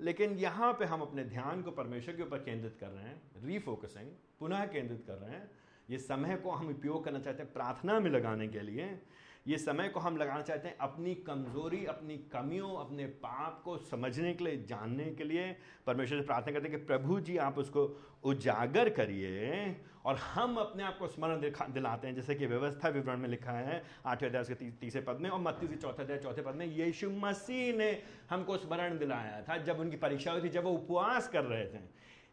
लेकिन 0.00 0.32
यहाँ 0.38 0.72
पे 0.72 0.84
हम 0.84 1.00
अपने 1.00 1.24
ध्यान 1.24 1.62
को 1.62 1.70
परमेश्वर 1.70 2.16
के 2.16 2.22
ऊपर 2.22 2.38
केंद्रित 2.38 2.76
कर 2.80 2.88
रहे 2.88 3.04
हैं 3.04 3.20
रीफोकसिंग 3.44 4.10
पुनः 4.40 4.64
केंद्रित 4.64 5.04
कर 5.06 5.14
रहे 5.14 5.30
हैं। 5.30 5.50
ये 5.90 5.98
समय 5.98 6.36
को 6.36 6.50
हम 6.50 6.68
उपयोग 6.68 7.04
करना 7.04 7.18
चाहते 7.18 7.42
हैं 7.42 7.52
प्रार्थना 7.52 8.00
में 8.00 8.10
लगाने 8.10 8.48
के 8.48 8.60
लिए। 8.60 8.98
ये 9.46 9.58
समय 9.58 9.88
को 9.88 10.00
हम 10.00 10.16
लगाना 10.16 10.42
चाहते 10.42 10.68
हैं 10.68 10.76
अपनी 10.76 11.14
कमज़ोरी, 11.14 11.84
अपनी 11.84 12.16
कमियों, 12.16 12.70
अपने 12.76 13.06
पाप 13.06 13.62
को 13.64 13.76
समझने 13.76 14.34
के 14.34 14.44
लिए, 14.44 14.64
जानने 14.64 15.04
के 15.04 15.24
लिए। 15.24 15.56
परमेश्वर 15.86 16.20
से 16.20 16.26
प्रार्थना 16.26 16.52
करते 16.52 16.68
हैं 16.68 16.78
कि 16.78 16.84
प्रभु 16.86 17.20
जी, 17.20 17.36
आप 17.36 17.58
उसको 17.58 17.84
उजागर 18.24 18.88
करिए 18.88 19.76
और 20.08 20.16
हम 20.16 20.56
अपने 20.56 20.82
आप 20.82 20.98
को 20.98 21.06
स्मरण 21.06 21.40
दिलाते 21.72 22.06
हैं, 22.06 22.14
जैसे 22.14 22.34
कि 22.34 22.46
व्यवस्था 22.46 22.88
विवरण 22.88 23.18
में 23.18 23.28
लिखा 23.28 23.52
है, 23.52 23.82
आठवें 24.06 24.28
अध्याय 24.28 24.44
के 24.44 24.70
तीसरे 24.80 25.00
पद 25.02 25.18
में 25.20 25.28
और 25.30 25.40
मत्ती 25.40 25.68
के 25.68 25.76
चौथे 25.76 26.02
अध्याय, 26.02 26.18
चौथे 26.18 26.42
पद 26.42 26.54
में, 26.54 26.66
यीशु 26.66 27.10
मसीह 27.10 27.76
ने 27.76 27.90
हमको 28.30 28.56
स्मरण 28.56 28.98
दिलाया 28.98 29.42
था, 29.42 29.56
जब 29.64 29.80
उनकी 29.80 29.96
परीक्षा 29.98 30.32
हुई 30.32 30.42
थी, 30.42 30.48
जब 30.48 30.64
वो 30.64 30.70
उपवास 30.72 31.28
कर 31.28 31.44
रहे 31.44 31.64
थे। 31.64 31.80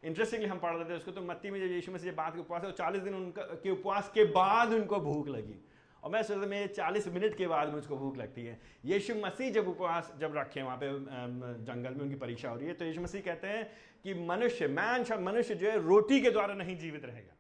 इंटरेस्टिंगली 0.03 0.50
हम 0.50 0.60
पढ़ 0.60 0.75
रहे 0.75 0.89
थे 0.89 0.96
उसको 0.96 1.12
तो 1.12 1.22
मत्ती 1.24 1.50
में 1.51 1.60
जब 1.60 1.74
यीशु 1.74 1.91
मसीह 1.91 2.12
बात 2.13 2.34
के 2.34 2.39
उपवास 2.39 2.63
है 2.63 2.72
चालीस 2.74 3.01
दिन 3.01 3.13
उनका, 3.15 3.41
के 3.44 3.72
उपवास 3.72 4.12
के 4.15 4.24
बाद 4.32 4.74
उनको 4.74 5.00
भूख 5.01 5.27
लगी। 5.27 5.60
और 6.03 6.12
मैं 6.12 6.24
सोचता 6.24 6.48
मेरे 6.48 6.67
चालीस 6.70 7.08
मिनट 7.08 7.36
के 7.38 7.48
बाद 7.48 7.74
मुझको 7.74 7.98
भूख 7.98 8.17
लगती 8.17 8.46
है। 8.46 8.60
यीशु 8.86 9.15
मसीह 9.17 9.51
जब 9.51 9.67
उपवास, 9.67 10.13
जब 10.20 10.38
रखे 10.38 10.62
वहाँ 10.62 10.77
पे 10.77 10.91
जंगल 11.65 11.94
में 11.94 12.01
उनकी 12.01 12.15
परीक्षा 12.17 12.50
हो 12.50 12.55
रही 12.55 12.67
है 12.67 12.74
तो 12.74 12.86
यीशु 12.86 13.01
मसीह 13.01 13.22
कहते 13.22 13.48
हैं 13.48 13.70
कि 14.03 14.13
मनुष्य 14.25 14.67
मैन 14.70 15.05
मनुष्य 15.24 15.55
जो 15.55 15.70
है, 15.70 15.77
रोटी 15.84 16.22
के 16.22 16.32
द्वारा 16.32 16.53
नहीं 16.55 16.77
जीवित 16.77 17.05
रहेगा। 17.05 17.34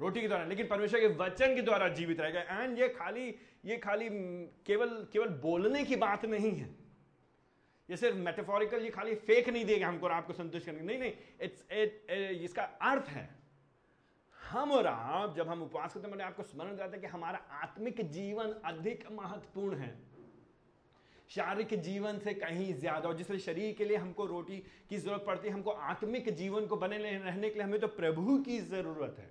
रोटी 0.00 0.20
के 0.20 0.28
द्वारा, 0.28 0.44
लेकिन 0.44 0.66
परमेश्वर 0.68 1.00
के 1.00 1.06
वचन 1.16 1.54
के 1.54 1.62
द्वारा 1.62 1.88
जीवित 1.90 2.20
रहेगा 2.20 2.40
एंड 2.40 2.78
ये 2.78 2.88
खाली 2.90 3.34
ये 3.64 3.76
खाली 3.78 4.08
केवल 4.66 4.88
केवल 5.12 5.28
बोलने 5.40 5.82
की 5.84 5.96
बात 5.98 6.24
नहीं 6.26 6.52
है। 6.52 6.68
ये 7.88 7.96
सिर्फ़ 7.96 8.16
मेटाफोरिकल 8.18 8.82
ये 8.82 8.90
खाली 8.90 9.14
फेक 9.16 9.48
नहीं 9.48 9.64
देगा 9.64 9.88
हमको 9.88 10.06
और 10.06 10.12
आपको 10.12 10.32
संतुष्ट 10.34 10.66
करने 10.66 10.80
नहीं 10.82 10.98
नहीं 10.98 11.12
इट्स 11.40 11.64
इट 11.72 12.42
इसका 12.42 12.62
अर्थ 12.62 13.08
है, 13.08 13.28
हम 14.36 14.72
और 14.72 14.86
आप 14.86 15.34
जब 15.36 15.48
हम 15.48 15.62
उपवास 15.62 15.94
करते 15.94 16.08
हैं 16.08 16.24
आपको 16.24 16.42
स्मरण 16.44 16.76
कराते 16.76 16.92
हैं 16.92 17.00
कि 17.00 17.06
हमारा 17.08 17.38
आत्मिक 17.62 18.00
जीवन 18.10 18.54
अधिक 18.66 19.04
महत्वपूर्ण 19.12 19.76
है। 19.76 19.96
शारीरिक 21.30 21.80
जीवन 21.82 22.18
से 22.18 22.34
कहीं 22.34 22.72
ज़्यादा, 22.74 23.08
और 23.08 23.16
जिस 23.16 23.44
शरीर 23.44 23.74
के 23.78 23.84
लिए 23.84 23.96
हमको 23.96 24.26
रोटी 24.26 24.56
की 24.90 24.96
ज़रूरत 24.96 25.24
पड़ती 25.26 25.48
है, 25.48 25.54
हमको 25.54 25.70
आत्मिक 25.70 26.30
जीवन 26.36 26.66
को 26.66 26.76
बने 26.76 26.98
रहने 26.98 27.48
के 27.48 27.54
लिए 27.54 27.62
हमें 27.62 27.80
तो 27.80 27.88
प्रभु 27.96 28.38
की 28.40 28.58
ज़रूरत 28.60 29.16
है। 29.18 29.30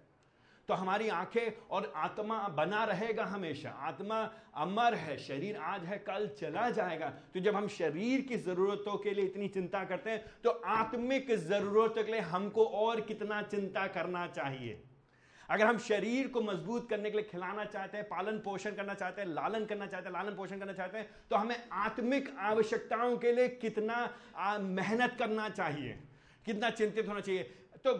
तो 0.70 0.74
हमारी 0.74 1.08
आँखें 1.10 1.68
और 1.72 1.92
आत्मा 1.96 2.38
बना 2.48 2.84
रहेगा 2.84 3.26
हमेशा। 3.26 3.70
आत्मा 3.70 4.20
अमर 4.56 4.94
है, 4.94 5.18
शरीर 5.18 5.58
आज 5.58 5.86
है, 5.86 5.98
कल 6.00 6.28
चला 6.40 6.70
जाएगा। 6.70 7.10
तो 7.34 7.40
जब 7.40 7.56
हम 7.56 7.68
शरीर 7.68 8.22
की 8.22 8.38
जरूरतों 8.38 8.98
के 8.98 9.14
लिए 9.14 9.26
इतनी 9.26 9.48
चिंता 9.48 9.84
करते 9.84 10.10
हैं 10.10 10.24
तो 10.44 10.50
आत्मिक 10.50 11.32
जरूरतों 11.40 12.04
के 12.04 12.12
लिए 12.12 12.22
हमको 12.22 12.66
और 12.66 13.02
कितना 13.02 13.42
चिंता 13.44 13.86
करना 13.88 14.26
चाहिए? 14.28 14.82
अगर 15.50 15.66
हम 15.66 15.78
शरीर 15.80 16.28
को 16.28 16.42
मज़बूत 16.42 16.90
करने 16.90 17.10
के 17.10 17.18
लिए 17.18 17.26
खिलाना 17.26 17.66
चाहते 17.66 17.98
हैं, 17.98 18.08
पालन 18.08 18.40
पोषण 18.40 18.72
करना 18.72 18.94
चाहते 18.94 19.22
हैं, 19.22 19.28
लालन 19.30 19.66
करना 19.66 19.86
चाहते 19.88 20.06
हैं, 20.06 20.14
लालन 20.14 20.36
पोषण 20.36 20.60
करना 20.60 20.74
चाहते 20.74 20.98
हैं 20.98 21.10
तो 21.30 21.36
हमें 21.36 21.70
आत्मिक 21.74 22.30
आवश्यकताओं 22.40 23.18
के 23.18 23.32
लिए 23.32 23.48
कितना 23.56 24.58
मेहनत 24.60 25.16
करना 25.20 25.48
चाहिए? 25.52 25.98
कितना 26.46 26.70
चिंतित 26.72 27.08
होना 27.08 27.20
चाहिए? 27.20 27.54
तो 27.84 27.94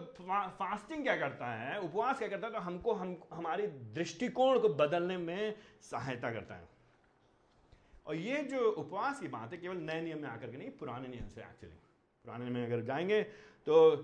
फास्टिंग 0.50 1.02
क्या 1.02 1.16
करता 1.16 1.46
है? 1.52 1.78
उपवास 1.80 2.18
क्या 2.18 2.28
करता 2.28 2.46
है? 2.46 2.52
तो 2.52 2.58
हमको, 2.58 2.92
हम, 2.92 3.16
हमारे 3.32 3.66
दृष्टिकोण 3.94 4.58
को 4.58 4.68
बदलने 4.68 5.16
में 5.16 5.54
सहायता 5.90 6.30
करता 6.32 6.54
है। 6.54 6.68
और 8.06 8.16
ये 8.16 8.42
जो 8.42 8.70
उपवास 8.70 9.20
की 9.20 9.28
बात 9.28 9.52
है, 9.52 9.58
केवल 9.58 9.76
नए 9.76 10.00
नियम 10.00 10.18
में 10.18 10.28
आकर 10.28 10.50
के 10.50 10.56
नहीं, 10.56 10.70
पुराने 10.70 11.08
नियम 11.08 11.28
से 11.28 11.40
एक्चुअली 11.40 11.76
पुराने 12.24 12.44
नियम 12.44 12.56
में 12.56 12.66
अगर 12.66 12.80
जाएँगे 12.84 13.22
तो 13.66 13.96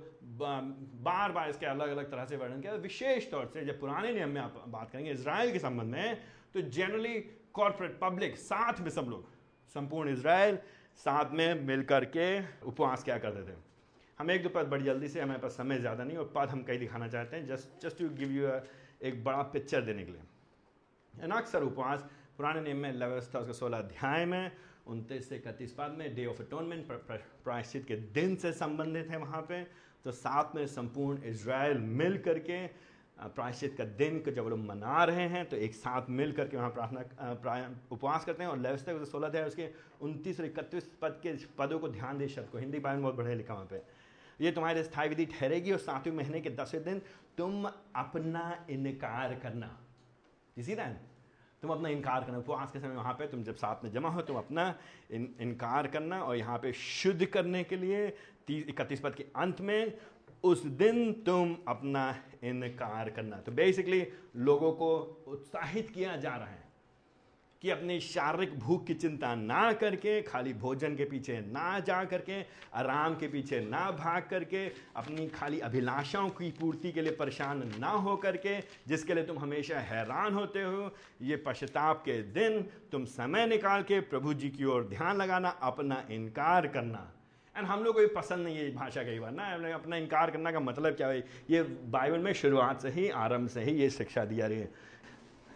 बार 1.02 1.32
बार 1.32 1.50
इसके 1.50 1.66
अलग 1.66 1.88
अलग 1.88 2.10
तरह 2.10 2.24
से 2.24 2.36
वर्णन 2.36 2.60
किया 2.60 2.72
विशेष 2.74 3.30
तौर 3.30 3.46
से 3.46 3.64
जब 3.64 3.80
पुराने 3.80 4.12
नियम 4.12 4.28
में 4.28 4.40
आप 4.40 4.64
बात 4.68 4.90
करेंगे 4.90 5.10
इसराइल 5.10 5.52
के 5.52 5.58
संबंध 5.58 5.92
में 5.92 6.20
तो 6.54 6.60
जनरली 6.60 7.20
कॉरपोरेट 7.54 7.98
पब्लिक 8.00 8.36
साथ 8.36 8.80
में 8.80 8.90
सब 8.90 9.06
लोग, 9.08 9.28
संपूर्ण 9.74 10.12
इसराइल 10.12 10.58
साथ 10.96 11.30
में 11.32 11.62
मिलकर 11.62 12.04
के 12.16 12.26
उपवास 12.62 13.04
क्या 13.04 13.18
करते 13.18 13.42
थे। 13.42 13.56
हम 14.18 14.30
एक 14.30 14.42
दो 14.42 14.48
पद 14.50 14.66
बड़ी 14.68 14.84
जल्दी 14.84 15.08
से 15.08 15.20
हमारे 15.20 15.40
पास 15.40 15.52
समय 15.52 15.78
ज़्यादा 15.78 16.04
नहीं 16.04 16.16
और 16.16 16.32
पद 16.34 16.48
हम 16.48 16.62
कहीं 16.62 16.78
दिखाना 16.78 17.08
चाहते 17.08 17.36
हैं। 17.36 17.46
Just 17.46 17.82
just 17.82 17.98
to 17.98 18.08
give 18.16 18.32
you 18.32 18.48
एक 19.02 19.24
बड़ा 19.24 19.42
पिक्चर 19.52 19.80
देने 19.82 20.04
के 20.04 20.12
लिए। 20.12 21.30
अक्सर 21.32 21.62
उपवास, 21.62 22.04
पुराने 22.36 22.60
नियम 22.60 22.76
में 22.78 22.92
व्यवस्था 22.94 23.38
उसका 23.38 23.52
सोलह 23.54 23.78
अध्याय 23.78 24.24
में, 24.26 24.50
उनतीस 24.86 25.28
से 25.28 25.36
इकतीस 25.36 25.72
पद 25.72 25.94
में 25.98 26.14
डे 26.14 26.26
ऑफ़ 26.26 26.42
अटोनमेंट 26.42 26.92
प्रायश्चित 27.44 27.84
के 27.86 27.96
दिन 28.14 28.36
से 28.36 28.52
संबंधित 28.54 29.10
है 29.10 29.18
वहाँ 29.18 29.42
पे। 29.42 29.62
तो 30.04 30.10
साथ 30.12 30.54
में 30.56 30.66
संपूर्ण 30.68 31.22
इसराइल 31.24 31.78
मिल 32.00 32.18
करके 32.20 32.66
प्रायश्चित 33.18 33.74
का 33.78 33.84
दिन 33.98 34.18
को 34.20 34.30
जब 34.30 34.46
लोग 34.48 34.58
मना 34.60 35.02
रहे 35.04 35.26
हैं 35.28 35.44
तो 35.48 35.56
एक 35.58 35.74
साथ 35.74 36.08
मिल 36.10 36.32
करके 36.32 36.56
वहाँ 36.56 36.70
प्रार्थना 36.70 37.68
उपवास 37.92 38.24
करते 38.24 38.42
हैं। 38.42 38.50
और 38.50 38.58
व्यवस्था 38.58 38.92
जो 38.92 39.04
सोलह 39.06 39.30
है 39.34 39.46
उसके 39.46 39.68
उनतीस 40.02 40.40
और 40.40 40.46
इकतीस 40.46 40.90
पद 41.02 41.20
के 41.22 41.32
पदों 41.58 41.78
को 41.78 41.88
ध्यान 41.90 42.18
दे, 42.18 42.28
शब्द 42.28 42.48
को। 42.48 42.58
हिंदी 42.58 42.78
बारे 42.78 42.96
में 42.96 43.02
बहुत 43.02 43.16
बढ़िया 43.16 43.34
लिखा 43.34 43.54
वहाँ 43.54 43.66
पे। 43.66 43.82
ये 44.40 44.50
तुम्हारी 44.50 44.82
स्थायी 44.82 45.08
विधि 45.08 45.26
ठहरेगी 45.26 45.72
और 45.72 45.78
सातवें 45.78 46.14
महीने 46.14 46.40
के 46.40 46.50
दसवें 46.50 46.84
दिन 46.84 47.00
तुम 47.38 47.64
अपना 47.96 48.66
इनकार 48.70 49.34
करना। 49.34 49.70
इसी 50.56 50.74
दैन 50.74 50.96
तुम 51.62 51.70
अपना 51.70 51.88
इनकार 51.88 52.24
करना। 52.24 52.38
उपवास 52.38 52.70
के 52.70 52.80
समय 52.80 52.94
वहाँ 52.94 53.12
पे 53.12 53.26
तुम 53.26 53.42
जब 53.42 53.56
साथ 53.56 53.84
में 53.84 53.90
जमा 53.92 54.08
हो 54.08 54.22
तुम 54.22 54.36
अपना 54.36 54.74
इन, 55.10 55.34
इनकार 55.40 55.86
करना 55.86 56.22
और 56.22 56.36
यहाँ 56.36 56.58
पे 56.58 56.72
शुद्ध 56.72 57.24
करने 57.26 57.62
के 57.64 57.76
लिए 57.76 58.08
तीस 58.46 58.66
इकतीस 58.68 59.00
पद 59.00 59.14
के 59.14 59.24
अंत 59.36 59.60
में 59.60 59.98
उस 60.44 60.64
दिन 60.66 61.12
तुम 61.26 61.56
अपना 61.68 62.04
इनकार 62.44 63.10
करना। 63.10 63.36
तो 63.36 63.52
बेसिकली 63.52 64.06
लोगों 64.36 64.72
को 64.72 64.96
उत्साहित 65.28 65.90
किया 65.90 66.16
जा 66.16 66.36
रहा 66.36 66.48
है। 66.48 66.63
कि 67.64 67.70
अपनी 67.70 68.00
शारीरिक 68.00 68.58
भूख 68.58 68.86
की 68.86 68.94
चिंता 68.94 69.34
ना 69.34 69.72
करके, 69.72 70.22
खाली 70.22 70.52
भोजन 70.52 70.96
के 70.96 71.04
पीछे 71.04 71.38
ना 71.40 71.78
जा 71.80 72.04
करके, 72.04 72.40
आराम 72.74 73.14
के 73.14 73.28
पीछे 73.28 73.60
ना 73.60 73.90
भाग 73.90 74.26
करके, 74.30 74.66
अपनी 74.96 75.26
खाली 75.28 75.60
अभिलाषाओं 75.60 76.28
की 76.28 76.50
पूर्ति 76.50 76.92
के 76.92 77.02
लिए 77.02 77.12
परेशान 77.12 77.62
ना 77.80 77.88
हो 77.88 78.16
करके, 78.16 78.60
जिसके 78.88 79.14
लिए 79.14 79.24
तुम 79.24 79.38
हमेशा 79.38 79.78
हैरान 79.80 80.34
होते 80.34 80.62
हो। 80.62 80.94
ये 81.22 81.36
पश्चाताप 81.36 82.02
के 82.04 82.20
दिन 82.22 82.60
तुम 82.92 83.04
समय 83.04 83.46
निकाल 83.46 83.82
के 83.82 84.00
प्रभु 84.00 84.34
जी 84.34 84.50
की 84.50 84.64
ओर 84.64 84.84
ध्यान 84.84 85.16
लगाना, 85.16 85.48
अपना 85.48 86.02
इनकार 86.10 86.66
करना। 86.66 87.12
एंड 87.56 87.66
हम 87.66 87.84
लोग 87.84 87.94
को 87.94 88.00
ये 88.00 88.06
पसंद 88.06 88.44
नहीं 88.44 88.56
है 88.56 88.74
भाषा 88.74 89.02
कई 89.02 89.18
बार, 89.18 89.32
ना 89.32 89.74
अपना 89.74 89.96
इनकार 89.96 90.30
करना 90.30 90.52
का 90.52 90.60
मतलब 90.60 90.92
क्या 90.92 91.08
है? 91.08 91.24
ये 91.50 91.62
बाइबल 91.62 92.18
में 92.18 92.32
शुरुआत 92.32 92.82
से 92.82 92.90
ही, 92.90 93.08
आरंभ 93.08 93.48
से 93.48 93.64
ही 93.64 93.72
ये 93.72 93.90
शिक्षा 93.90 94.24
दिया 94.24 94.46
रही 94.46 94.58
है। 94.58 94.70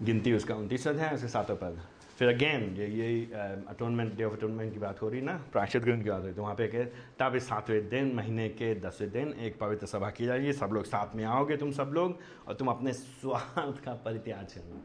गिनती 0.03 0.33
उसका 0.33 0.55
उनतीस 0.55 0.87
है 0.87 1.15
उसके 1.15 1.29
सातों 1.29 1.57
पद। 1.57 1.81
फिर 2.19 2.29
अगेन 2.29 2.63
ये 2.77 2.87
ये 2.87 3.25
अटोनमेंट 3.69 4.17
डे 4.17 4.25
ऑफ़ 4.25 4.33
अटोनमेंट 4.35 4.73
की 4.73 4.79
बात 4.79 5.03
हो 5.03 5.09
रही 5.09 5.21
ना? 5.21 5.33
प्रायश्चित 5.53 5.83
ग्रहण 5.83 6.03
की 6.03 6.11
बात 6.11 6.21
हो 6.21 6.27
रही 6.27 6.35
तो 6.35 6.43
वहाँ 6.43 6.55
पे 6.55 6.67
कहे 6.67 6.85
तब 7.19 7.35
इस 7.37 7.49
सातवें 7.49 7.89
दिन, 7.89 8.15
महीने 8.15 8.49
के 8.49 8.75
दसवें 8.75 9.11
दिन, 9.11 9.33
एक 9.33 9.59
पवित्र 9.59 9.87
सभा 9.87 10.11
की 10.11 10.27
जाएगी। 10.27 10.53
सब 10.53 10.71
लोग 10.73 10.85
साथ 10.85 11.15
में 11.17 11.25
आओगे 11.25 11.57
तुम 11.57 11.71
सब 11.71 11.91
लोग, 11.95 12.19
और 12.49 12.55
तुम 12.55 12.69
अपने 12.69 12.93
स्वार्थ 12.93 13.85
का 13.85 13.93
परित्याग 13.95 14.45
करना। 14.45 14.81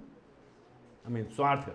आई 1.08 1.14
मीन 1.14 1.26
स्वार्थ। 1.26 1.70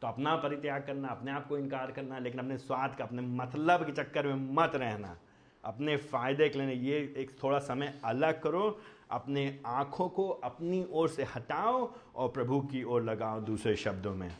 तो 0.00 0.06
अपना 0.06 0.34
परित्याग 0.36 0.82
करना, 0.82 1.08
अपने 1.08 1.30
आप 1.32 1.46
को 1.46 1.58
इनकार 1.58 1.90
करना, 1.90 2.18
लेकिन 2.18 2.40
अपने 2.40 2.58
स्वार्थ 2.58 2.96
का, 2.98 3.04
अपने 3.04 3.22
मतलब 3.22 3.86
के 3.86 3.92
चक्कर 3.92 4.26
में 4.26 4.54
मत 4.54 4.72
रहना। 4.74 5.16
अपने 5.64 5.96
फ़ायदे 5.96 6.48
के 6.48 6.58
लिए 6.58 6.74
ये 6.90 6.98
एक 7.16 7.30
थोड़ा 7.42 7.58
समय 7.58 7.94
अलग 8.04 8.42
करो। 8.42 8.78
अपने 9.10 9.60
आँखों 9.66 10.08
को 10.08 10.28
अपनी 10.28 10.86
ओर 10.92 11.08
से 11.08 11.24
हटाओ 11.24 11.92
और 12.16 12.28
प्रभु 12.28 12.60
की 12.60 12.82
ओर 12.82 13.02
लगाओ 13.02 13.40
दूसरे 13.40 13.76
शब्दों 13.76 14.14
में। 14.14 14.30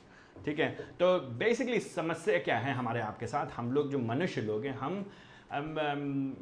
ठीक 0.45 0.59
है? 0.59 0.69
तो 1.01 1.19
बेसिकली 1.39 1.81
समस्या 1.81 2.39
क्या 2.39 2.59
है 2.59 2.73
हमारे 2.73 3.01
आपके 3.01 3.27
साथ? 3.27 3.47
हम 3.47 3.73
लोग 3.73 3.91
जो 3.91 3.99
मनुष्य 3.99 4.41
लोग 4.41 4.65
हैं 4.65 4.77
हम 4.77 5.11
अम, 5.51 5.77
अम, 5.77 6.35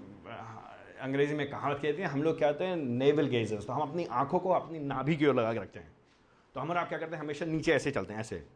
अंग्रेज़ी 1.01 1.35
में 1.35 1.51
कहावत 1.51 1.79
कहते 1.83 2.03
हैं 2.03 2.09
हम 2.09 2.23
लोग 2.23 2.39
क्या 2.39 2.49
होते 2.49 2.65
हैं 2.65 2.77
नेवल 2.77 3.27
गेजर्स 3.27 3.67
तो 3.67 3.73
हम 3.73 3.81
अपनी 3.81 4.05
आँखों 4.05 4.39
को 4.39 4.51
अपनी 4.51 4.79
नाभि 4.79 5.17
की 5.17 5.27
ओर 5.27 5.35
लगा 5.35 5.53
के 5.53 5.61
रखते 5.61 5.81
हैं। 5.81 5.93
तो 6.55 6.61
हम 6.61 6.73
आप 6.73 6.89
क्या 6.89 6.99
करते 6.99 7.17
हैं 7.17 7.23
हमेशा 7.23 7.47
नीचे 7.47 7.73
ऐसे 7.73 7.91
चलते 7.91 8.13
हैं 8.13 8.21
ऐसे 8.21 8.47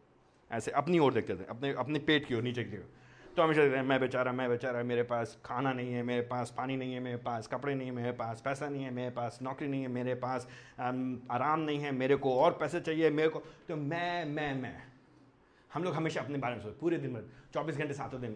ऐसे 0.51 0.71
अपनी 0.71 0.99
ओर 0.99 1.13
देखते 1.13 1.35
थे 1.35 1.45
अपने 1.49 1.73
अपने 1.73 1.99
पेट 1.99 2.25
की 2.25 2.35
ओर 2.35 2.41
नीचे 2.41 2.63
की 2.63 2.77
ओर। 2.77 2.89
तो 3.37 3.43
हमेशा 3.43 3.61
देखते 3.61 3.77
हैं 3.77 3.85
मैं 3.85 3.99
बेचारा 3.99 4.31
मैं 4.31 4.49
बेचारा 4.49 4.83
मेरे 4.83 5.03
पास 5.03 5.37
खाना 5.45 5.73
नहीं 5.73 5.93
है 5.93 6.03
मेरे 6.03 6.21
पास 6.21 6.53
पानी 6.57 6.77
नहीं 6.77 6.93
है 6.93 6.99
मेरे 6.99 7.17
पास 7.17 7.47
कपड़े 7.47 7.75
नहीं 7.75 7.87
है 7.87 7.93
मेरे 7.93 8.11
पास 8.11 8.41
पैसा 8.45 8.69
नहीं 8.69 8.83
है 8.83 8.91
मेरे 8.91 9.09
पास 9.09 9.39
नौकरी 9.41 9.67
नहीं 9.67 9.81
है 9.81 9.87
मेरे 9.87 10.15
पास 10.15 10.47
आराम 11.31 11.59
नहीं 11.59 11.79
है 11.79 11.91
मेरे 11.91 12.15
को 12.15 12.35
और 12.39 12.51
पैसे 12.51 12.79
चाहिए 12.79 13.09
मेरे 13.09 13.29
को 13.29 13.39
तो 13.39 13.75
मैं 13.75 14.25
मैं 14.25 14.53
मैं 14.61 14.88
हम 15.71 15.83
लोग 15.83 15.93
हमेशा 15.93 16.21
अपने 16.21 16.37
बारे 16.37 16.55
में 16.55 16.61
सोचते 16.61 16.79
पूरे 16.79 16.97
दिन 16.97 17.11
में 17.11 17.21
चौबीस 17.53 17.77
घंटे, 17.77 17.93
सातों 17.93 18.21
दिन। 18.21 18.31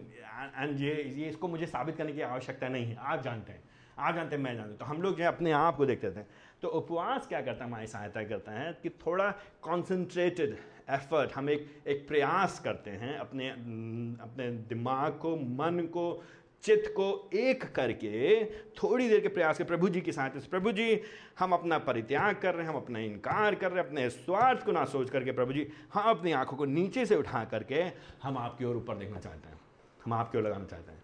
एंड 0.56 0.80
ये 0.80 0.94
ये 0.94 1.28
इसको 1.28 1.48
मुझे 1.48 1.66
साबित 1.66 1.96
करने 1.96 2.12
की 2.12 2.20
आवश्यकता 2.22 2.68
नहीं 2.68 2.86
है। 2.86 2.96
आप 2.96 3.22
जानते 3.22 3.52
हैं। 3.52 3.62
आप 3.98 4.14
जानते 4.14 4.36
हैं, 4.36 4.42
मैं 4.42 4.54
जानते 4.56 4.76
तो 4.76 4.84
हम 4.84 5.02
लोग 5.02 5.16
जो 5.16 5.22
है 5.22 5.28
अपने 5.28 5.50
आप 5.52 5.76
को 5.76 5.86
देखते 5.86 6.10
थे 6.10 6.22
तो 6.62 6.68
उपवास 6.70 7.26
क्या 7.26 7.40
करता 7.40 7.64
है? 7.64 7.70
हमारी 7.70 7.86
सहायता 7.86 8.22
करता 8.24 8.52
है 8.52 8.72
कि 8.82 8.90
थोड़ा 9.02 9.30
कॉन्सेंट्रेटेड 9.62 10.56
एफर्ट 10.90 11.32
हम 11.32 11.50
एक 11.50 11.68
एक 11.86 12.06
प्रयास 12.08 12.58
करते 12.60 12.90
हैं 12.92 13.16
अपने 13.18 13.48
अपने 13.48 14.50
दिमाग 14.68 15.18
को, 15.18 15.36
मन 15.36 15.88
को 15.92 16.22
चित्त 16.64 16.86
को 16.88 17.30
एक 17.34 17.64
करके 17.74 18.44
थोड़ी 18.74 19.08
देर 19.08 19.20
के 19.20 19.28
प्रयास 19.28 19.58
के 19.58 19.64
प्रभु 19.64 19.88
जी 19.88 20.00
के 20.00 20.12
साथ 20.12 20.30
प्रभु 20.50 20.72
जी, 20.72 21.00
हम 21.38 21.52
अपना 21.52 21.78
परित्याग 21.78 22.36
कर 22.36 22.54
रहे 22.54 22.62
हैं, 22.62 22.70
हम 22.70 22.76
अपना 22.76 22.98
इनकार 23.00 23.54
कर 23.54 23.70
रहे 23.70 23.80
हैं, 23.80 23.88
अपने 23.88 24.08
स्वार्थ 24.10 24.64
को 24.64 24.72
ना 24.72 24.84
सोच 24.86 25.10
करके 25.10 25.32
प्रभु 25.32 25.52
जी 25.52 25.66
हम 25.94 26.10
अपनी 26.10 26.32
आँखों 26.32 26.56
को 26.56 26.64
नीचे 26.66 27.06
से 27.06 27.16
उठा 27.16 27.44
करके 27.44 27.82
हम 28.22 28.38
आपकी 28.38 28.64
ओर 28.64 28.76
ऊपर 28.76 28.96
देखना 28.96 29.18
चाहते 29.18 29.48
हैं, 29.48 29.60
हम 30.04 30.12
आपकी 30.12 30.38
ओर 30.38 30.44
लगाना 30.44 30.64
चाहते 30.64 30.92
हैं। 30.92 31.02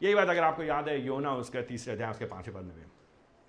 यही 0.00 0.14
बात 0.14 0.28
अगर 0.28 0.42
आपको 0.42 0.62
याद 0.62 0.88
है, 0.88 1.04
योना 1.06 1.34
उसका 1.36 1.62
तीसरे 1.62 1.94
अध्याय, 1.94 2.10
उसके 2.10 2.24
पाँचवें 2.26 2.56
पद 2.56 2.64
में। 2.66 2.84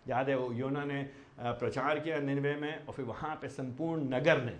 याद 0.06 0.30
है 0.30 0.36
वो 0.36 0.52
योना 0.54 0.84
ने 0.86 1.02
प्रचार 1.40 2.00
किया 2.00 2.20
निन्वे 2.20 2.56
में 2.56 2.86
और 2.86 2.94
फिर 2.94 3.06
वहाँ 3.06 3.36
पे 3.36 3.48
संपूर्ण 3.50 4.14
नगर 4.14 4.42
ने 4.44 4.60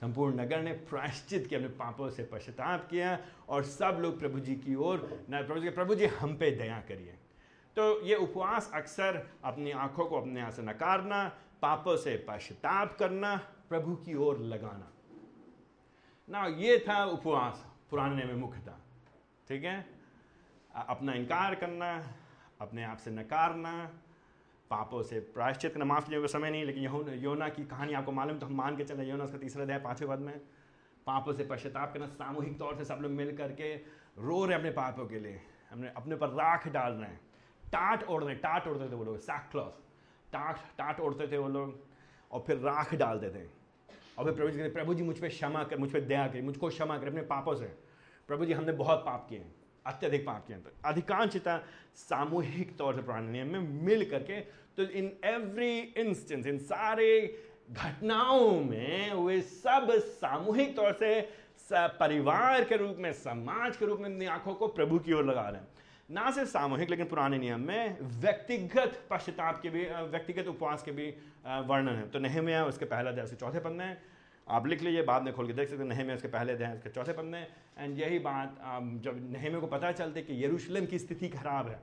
संपूर्ण 0.00 0.40
नगर 0.40 0.62
ने 0.62 0.72
प्रायश्चित 0.72 1.46
किया, 1.46 1.60
अपने 1.60 1.68
पापों 1.68 2.10
से 2.10 2.22
पश्चाताप 2.24 2.88
किया 2.90 3.18
और 3.48 3.64
सब 3.64 3.98
लोग 4.00 4.18
प्रभु 4.18 4.40
जी 4.40 4.54
की 4.54 4.74
ओर, 4.74 5.26
न, 5.30 5.46
प्रभु 5.46 5.60
जी 5.60 5.70
प्रभु 5.70 5.94
जी 5.94 6.06
हम 6.06 6.36
पे 6.36 6.50
दया 6.50 6.80
करिए। 6.80 7.18
तो 7.76 8.02
ये 8.02 8.14
उपवास 8.14 8.70
अक्सर 8.74 9.26
अपनी 9.44 9.70
आँखों 9.70 10.06
को 10.06 10.20
अपने 10.20 10.40
यहाँ 10.40 10.50
से 10.50 10.62
नकारना, 10.62 11.28
पापों 11.62 11.96
से 11.96 12.26
पश्चाताप 12.28 12.96
करना, 12.98 13.36
प्रभु 13.68 13.94
की 13.94 14.14
ओर 14.14 14.38
लगाना। 14.38 14.92
ना, 16.30 16.46
ये 16.46 16.84
था 16.88 17.04
उपवास, 17.04 17.64
पुराने 17.90 18.24
में 18.24 18.34
मुख्य 18.34 18.60
था 18.60 18.80
ठीक 19.48 19.64
है? 19.64 19.86
अपना 20.76 21.12
इनकार 21.12 21.54
करना, 21.54 22.14
अपने 22.60 22.84
आप 22.84 22.96
से 22.96 23.10
नकारना 23.10 23.90
पापों 24.70 25.02
से 25.02 25.20
प्रायश्चित 25.34 25.72
करना, 25.72 25.84
माफ़ 25.84 26.08
कीजिए 26.08 26.26
समय 26.28 26.50
नहीं, 26.50 26.64
लेकिन 26.64 26.82
योना 27.14 27.48
की 27.48 27.64
कहानी 27.64 27.92
आपको 27.94 28.12
मालूम 28.12 28.38
तो 28.38 28.46
हम 28.46 28.54
मान 28.54 28.76
के 28.76 28.84
चले 28.84 29.04
योना 29.04 29.24
उसका 29.24 29.38
तीसरा 29.38 29.62
अध्याय, 29.62 29.78
पाँचवें 29.80 30.10
पद 30.10 30.18
में। 30.18 30.40
पापों 31.06 31.32
से 31.32 31.44
पश्चाताप 31.44 31.92
करना, 31.92 32.06
सामूहिक 32.06 32.58
तौर 32.58 32.76
से 32.76 32.84
सब 32.84 32.98
लोग 33.02 33.12
मिल 33.12 33.36
करके 33.36 33.74
रो 34.18 34.44
रहे 34.44 34.58
अपने 34.58 34.70
पापों 34.70 35.06
के 35.06 35.18
लिए। 35.20 35.40
हमने 35.70 35.92
अपने 35.96 36.16
पर 36.16 36.28
राख 36.30 36.68
डाल 36.68 36.92
रहे 36.92 37.10
हैं। 37.10 37.20
टाट 37.64 38.02
ओढ़ 38.04 38.22
रहे 38.22 38.32
हैं, 38.32 38.40
टाट 38.42 38.66
ओढ़ते 38.68 38.90
थे 38.90 38.96
वो 38.96 39.04
लोग 39.04 39.18
सैक 39.18 39.48
क्लॉथ 39.50 39.84
टाट 40.32 40.56
टाट 40.78 41.00
ओढ़ते 41.00 41.26
थे 41.28 41.38
वो 41.38 41.48
लोग, 41.48 41.78
और 42.30 42.40
फिर 42.40 42.58
राख 42.58 42.94
डालते 42.94 43.28
थे। 43.30 43.44
और 44.18 44.24
फिर 44.24 44.34
प्रभु 44.34 44.50
जी 44.50 44.58
कहते, 44.58 44.70
प्रभु 44.70 44.94
जी, 44.94 45.02
मुझ 45.02 45.18
पर 45.18 45.28
क्षमा 45.28 45.62
कर, 45.64 45.78
मुझ 45.78 45.90
पर 45.92 46.00
दया 46.00 46.26
करें 46.28 46.42
मुझको 46.42 46.68
क्षमा 46.68 46.98
करें 46.98 47.08
अपने 47.08 47.22
पापों 47.24 47.54
से। 47.54 47.66
प्रभु 48.28 48.44
जी, 48.44 48.52
हमने 48.52 48.72
बहुत 48.72 48.98
पाप 48.98 49.26
किए 49.28 49.44
अत्यधिक 49.86 50.26
पाप 50.26 50.46
किए 50.46 50.56
तो 50.56 50.70
अधिकांशता 50.84 51.56
सामूहिक 51.96 52.76
तौर 52.76 52.94
से 52.94 53.02
पुराने 53.02 53.30
नियम 53.32 53.52
में 53.52 53.84
मिल 53.84 54.04
करके 54.10 54.40
तो 54.76 54.82
इन 54.82 55.10
एवरी 55.24 55.78
इंस्टेंस 55.98 56.46
इन 56.46 56.58
सारे 56.60 57.10
घटनाओं 57.70 58.60
में 58.60 59.14
वे 59.14 59.40
सब 59.40 59.90
सामूहिक 59.90 60.76
तौर 60.76 60.92
से 61.00 61.20
परिवार 61.72 62.64
के 62.64 62.76
रूप 62.76 62.96
में, 62.98 63.12
समाज 63.12 63.76
के 63.76 63.86
रूप 63.86 64.00
में 64.00 64.10
अपनी 64.10 64.26
आँखों 64.26 64.54
को 64.54 64.66
प्रभु 64.68 64.98
की 64.98 65.12
ओर 65.12 65.24
लगा 65.24 65.48
रहे 65.48 65.60
हैं। 65.60 65.68
ना 66.10 66.30
सिर्फ़ 66.30 66.48
सामूहिक, 66.50 66.90
लेकिन 66.90 67.06
पुराने 67.06 67.38
नियम 67.38 67.60
में 67.60 67.96
व्यक्तिगत 68.20 69.00
पश्चाताप 69.10 69.60
के 69.62 69.70
भी 69.70 69.84
व्यक्तिगत 70.10 70.48
उपवास 70.48 70.82
के 70.82 70.92
भी 70.92 71.06
वर्णन 71.46 71.96
है। 71.96 72.08
तो 72.10 72.18
नहीं 72.18 72.40
में 72.40 72.60
उसके 72.60 72.84
पहला 72.84 73.10
अध्याय 73.10 73.24
उसके 73.24 73.36
चौथे 73.36 73.60
पन्ने 73.60 73.96
आप 74.46 74.66
लिख 74.66 74.82
लीजिए, 74.82 75.02
बाद 75.02 75.22
में 75.22 75.32
खोल 75.34 75.46
के 75.46 75.52
देख 75.52 75.68
सकते 75.68 75.82
हैं। 75.84 76.04
में 76.04 76.14
उसके 76.14 76.28
पहले 76.28 76.52
अध्याय 76.52 76.74
उसके 76.74 76.90
चौथे 76.90 77.12
पन्ने 77.12 77.46
एंड 77.76 77.98
यही 77.98 78.18
बात 78.20 78.56
जब 79.04 79.18
नहमे 79.32 79.60
को 79.60 79.66
पता 79.68 79.92
चलते 79.92 80.22
कि 80.22 80.44
यरूशलेम 80.44 80.86
की 80.86 80.98
स्थिति 80.98 81.28
खराब 81.28 81.68
है, 81.68 81.80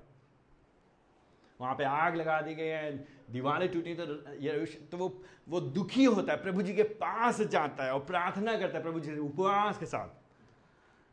वहाँ 1.60 1.76
पे 1.76 1.84
आग 1.86 2.16
लगा 2.16 2.40
दी 2.42 2.56
गई 2.56 2.68
है, 2.68 2.92
दीवारें 3.32 3.68
टूटी 3.72 3.94
तो 3.96 4.06
तो 4.06 4.98
वो 4.98 5.08
वो 5.50 5.60
दुखी 5.62 6.04
होता 6.06 6.34
है, 6.34 6.42
प्रभु 6.44 6.62
जी 6.62 6.74
के 6.74 6.84
पास 7.00 7.42
जाता 7.44 7.84
है 7.84 7.94
और 7.94 8.00
प्रार्थना 8.02 8.58
करता 8.58 8.78
है, 8.78 8.84
प्रभु 8.84 9.00
जी 9.00 9.18
उपवास 9.20 9.78
के 9.78 9.86
साथ, 9.86 10.10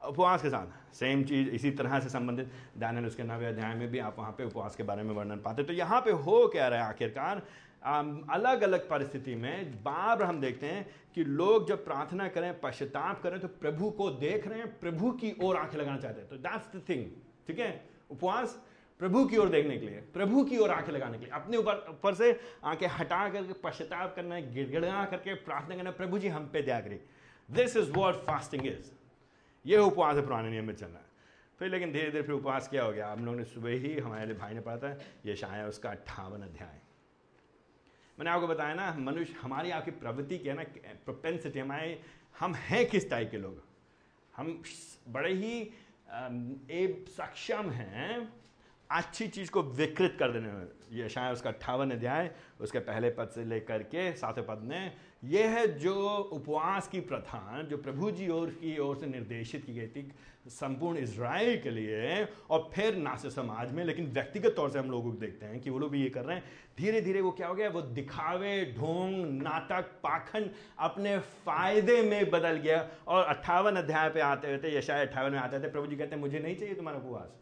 उपवास 0.01 0.43
के 0.43 0.51
साथ। 0.51 0.95
सेम 0.95 1.23
चीज़ 1.25 1.49
इसी 1.51 1.71
तरह 1.73 1.99
से 2.01 2.09
संबंधित 2.09 2.51
दानियल 2.79 3.07
उसके 3.07 3.23
नवे 3.23 3.47
अध्याय 3.47 3.75
में 3.75 3.88
भी 3.90 3.99
आप 4.01 4.19
वहाँ 4.19 4.33
पे 4.38 4.45
उपवास 4.45 4.77
के 4.77 4.83
बारे 4.83 5.03
में 5.03 5.14
वर्णन 5.14 5.40
पाते 5.40 5.62
तो 5.62 5.73
यहाँ 5.73 6.01
पे 6.01 6.11
हो 6.12 6.47
क्या 6.49 6.69
रहा 6.69 6.83
है 6.83 6.88
आखिरकार? 6.88 7.43
अलग 7.83 8.62
अलग 8.62 8.88
परिस्थिति 8.88 9.35
में 9.35 9.83
बार 9.83 10.23
हम 10.23 10.40
देखते 10.40 10.66
हैं 10.66 10.87
कि 11.14 11.25
लोग 11.25 11.69
जब 11.69 11.85
प्रार्थना 11.85 12.29
करें, 12.29 12.61
पश्चाताप 12.61 13.23
करें 13.23 13.38
तो 13.40 13.49
प्रभु 13.51 13.90
को 13.90 14.11
देख 14.11 14.47
रहे 14.49 14.59
हैं, 14.59 14.79
प्रभु 14.81 15.11
की 15.12 15.35
ओर 15.43 15.57
आँखें 15.57 15.79
लगाना 15.79 15.99
चाहते 15.99 16.21
हैं। 16.21 16.29
तो 16.29 16.37
दैट्स 16.38 16.77
द 16.77 16.83
थिंग 16.88 17.07
ठीक 17.47 17.59
है? 17.59 17.88
उपवास 18.11 18.61
प्रभु 19.01 19.25
की 19.27 19.37
ओर 19.37 19.49
देखने 19.49 19.77
के 19.79 19.87
लिए, 19.87 20.01
प्रभु 20.14 20.45
की 20.45 20.59
ओर 20.59 20.71
आँखें 20.71 20.93
लगाने 20.93 21.19
के 21.19 21.25
लिए। 21.25 21.33
अपने 21.35 21.57
ऊपर 21.57 21.87
ऊपर 21.90 22.14
से 22.14 22.40
आँखें 22.64 22.87
हटा 22.88 23.29
करके, 23.29 23.53
पश्चाताप 23.61 24.14
करना 24.16 24.35
है 24.35 24.53
गिड़गिड़ा 24.55 25.05
करके, 25.05 25.35
प्रार्थना 25.37 25.77
करना, 25.77 25.90
प्रभु 25.93 26.19
जी 26.19 26.29
हम 26.29 26.51
पे 26.53 26.62
दया 26.62 26.81
करिए। 26.81 27.05
This 27.49 27.77
is 27.77 27.90
what 27.93 28.14
fasting 28.25 28.66
is 28.66 28.90
ये 29.64 29.79
उपवास 29.79 30.16
है, 30.16 30.23
पुराने 30.23 30.51
नियम 30.51 30.66
में 30.66 30.75
चलना 30.75 30.99
है। 30.99 31.09
फिर 31.59 31.69
लेकिन 31.69 31.93
धीरे 31.93 32.11
धीरे 32.11 32.23
फिर 32.23 32.35
उपवास 32.35 32.69
क्या 32.69 32.85
हो 32.85 32.93
गया? 32.93 33.11
हम 33.12 33.25
लोगों 33.25 33.38
ने 33.38 33.45
सुबह 33.45 33.71
ही 33.71 33.99
हमारे 33.99 34.35
भाई 34.35 34.55
ने 34.55 34.61
पढ़ा 34.61 34.77
था 34.77 34.99
ये 35.27 35.37
शायद 35.37 35.69
उसका 35.69 35.90
अट्ठावन 35.90 36.43
अध्याय। 36.43 36.79
मैंने 38.21 38.31
आपको 38.31 38.47
बताया 38.47 38.75
ना, 38.75 38.95
मनुष्य, 39.01 39.35
हमारी 39.43 39.71
आपकी 39.71 39.91
प्रवृत्ति 39.91 40.39
की 40.39 40.49
है 40.49 40.55
ना 40.55 40.63
प्रोपेंसिटी 41.05 41.59
हमारे, 41.59 42.01
हम 42.41 42.55
हैं 42.55 42.85
किस 42.87 43.09
टाइप 43.11 43.31
के 43.31 43.39
लोग? 43.39 43.63
हम 44.35 44.63
बड़े 45.09 45.33
ही 45.35 45.71
सक्षम 47.11 47.71
हैं, 47.71 48.29
अच्छी 48.91 49.29
चीज़ 49.29 49.51
को 49.51 49.63
विकृत 49.63 50.17
कर 50.19 50.33
देने 50.33 50.53
में। 50.53 50.69
ये 50.93 51.09
शायद 51.09 51.33
उसका 51.33 51.51
अट्ठावन 51.51 51.91
अध्याय, 51.91 52.31
उसके 52.61 52.79
पहले 52.81 53.11
पद 53.11 53.29
से 53.35 53.45
लेकर 53.45 53.83
के 53.89 54.13
सातवें 54.17 54.47
पद 54.47 54.63
में 54.65 54.97
यह 55.23 55.51
है 55.51 55.67
जो 55.79 55.95
उपवास 56.33 56.89
की 56.89 57.01
प्रथा 57.01 57.63
जो 57.63 57.77
प्रभु 57.77 58.11
जी 58.11 58.29
और 58.29 58.51
की 58.51 58.77
ओर 58.79 58.97
से 58.97 59.07
निर्देशित 59.07 59.65
की 59.65 59.75
गई 59.75 59.87
थी 59.87 60.11
संपूर्ण 60.49 60.99
इसराइल 60.99 61.61
के 61.63 61.71
लिए 61.71 62.27
और 62.51 62.71
फिर 62.75 62.97
ना 62.97 63.15
से 63.17 63.31
समाज 63.31 63.73
में, 63.73 63.85
लेकिन 63.85 64.07
व्यक्तिगत 64.07 64.55
तौर 64.57 64.71
से 64.71 64.79
हम 64.79 64.91
लोगों 64.91 65.11
को 65.13 65.19
देखते 65.19 65.47
हैं 65.47 65.61
कि 65.61 65.71
वो 65.71 65.79
लोग 65.79 65.91
भी 65.91 66.03
ये 66.03 66.09
कर 66.11 66.25
रहे 66.25 66.37
हैं। 66.37 66.45
धीरे 66.79 67.01
धीरे 67.01 67.21
वो 67.21 67.31
क्या 67.31 67.49
हो 67.49 67.55
गया? 67.55 67.69
वो 67.69 67.83
दिखावे, 67.83 68.65
ढोंग, 68.79 69.43
नाटक, 69.43 69.91
पाखंड 70.03 70.51
अपने 70.79 71.19
फ़ायदे 71.19 72.01
में 72.03 72.31
बदल 72.31 72.57
गया। 72.57 72.89
और 73.09 73.25
अट्ठावन 73.25 73.77
अध्याय 73.77 74.11
पे 74.11 74.21
आते 74.21 74.55
हुए 74.55 74.71
या 74.71 74.81
शायद 74.81 75.09
अट्ठावन 75.09 75.33
में 75.33 75.39
आते 75.39 75.61
थे, 75.61 75.71
प्रभु 75.71 75.87
जी 75.87 75.97
कहते 75.97 76.15
हैं, 76.15 76.23
मुझे 76.23 76.39
नहीं 76.39 76.57
चाहिए 76.57 76.75
तुम्हारा 76.75 76.99
उपवास। 76.99 77.39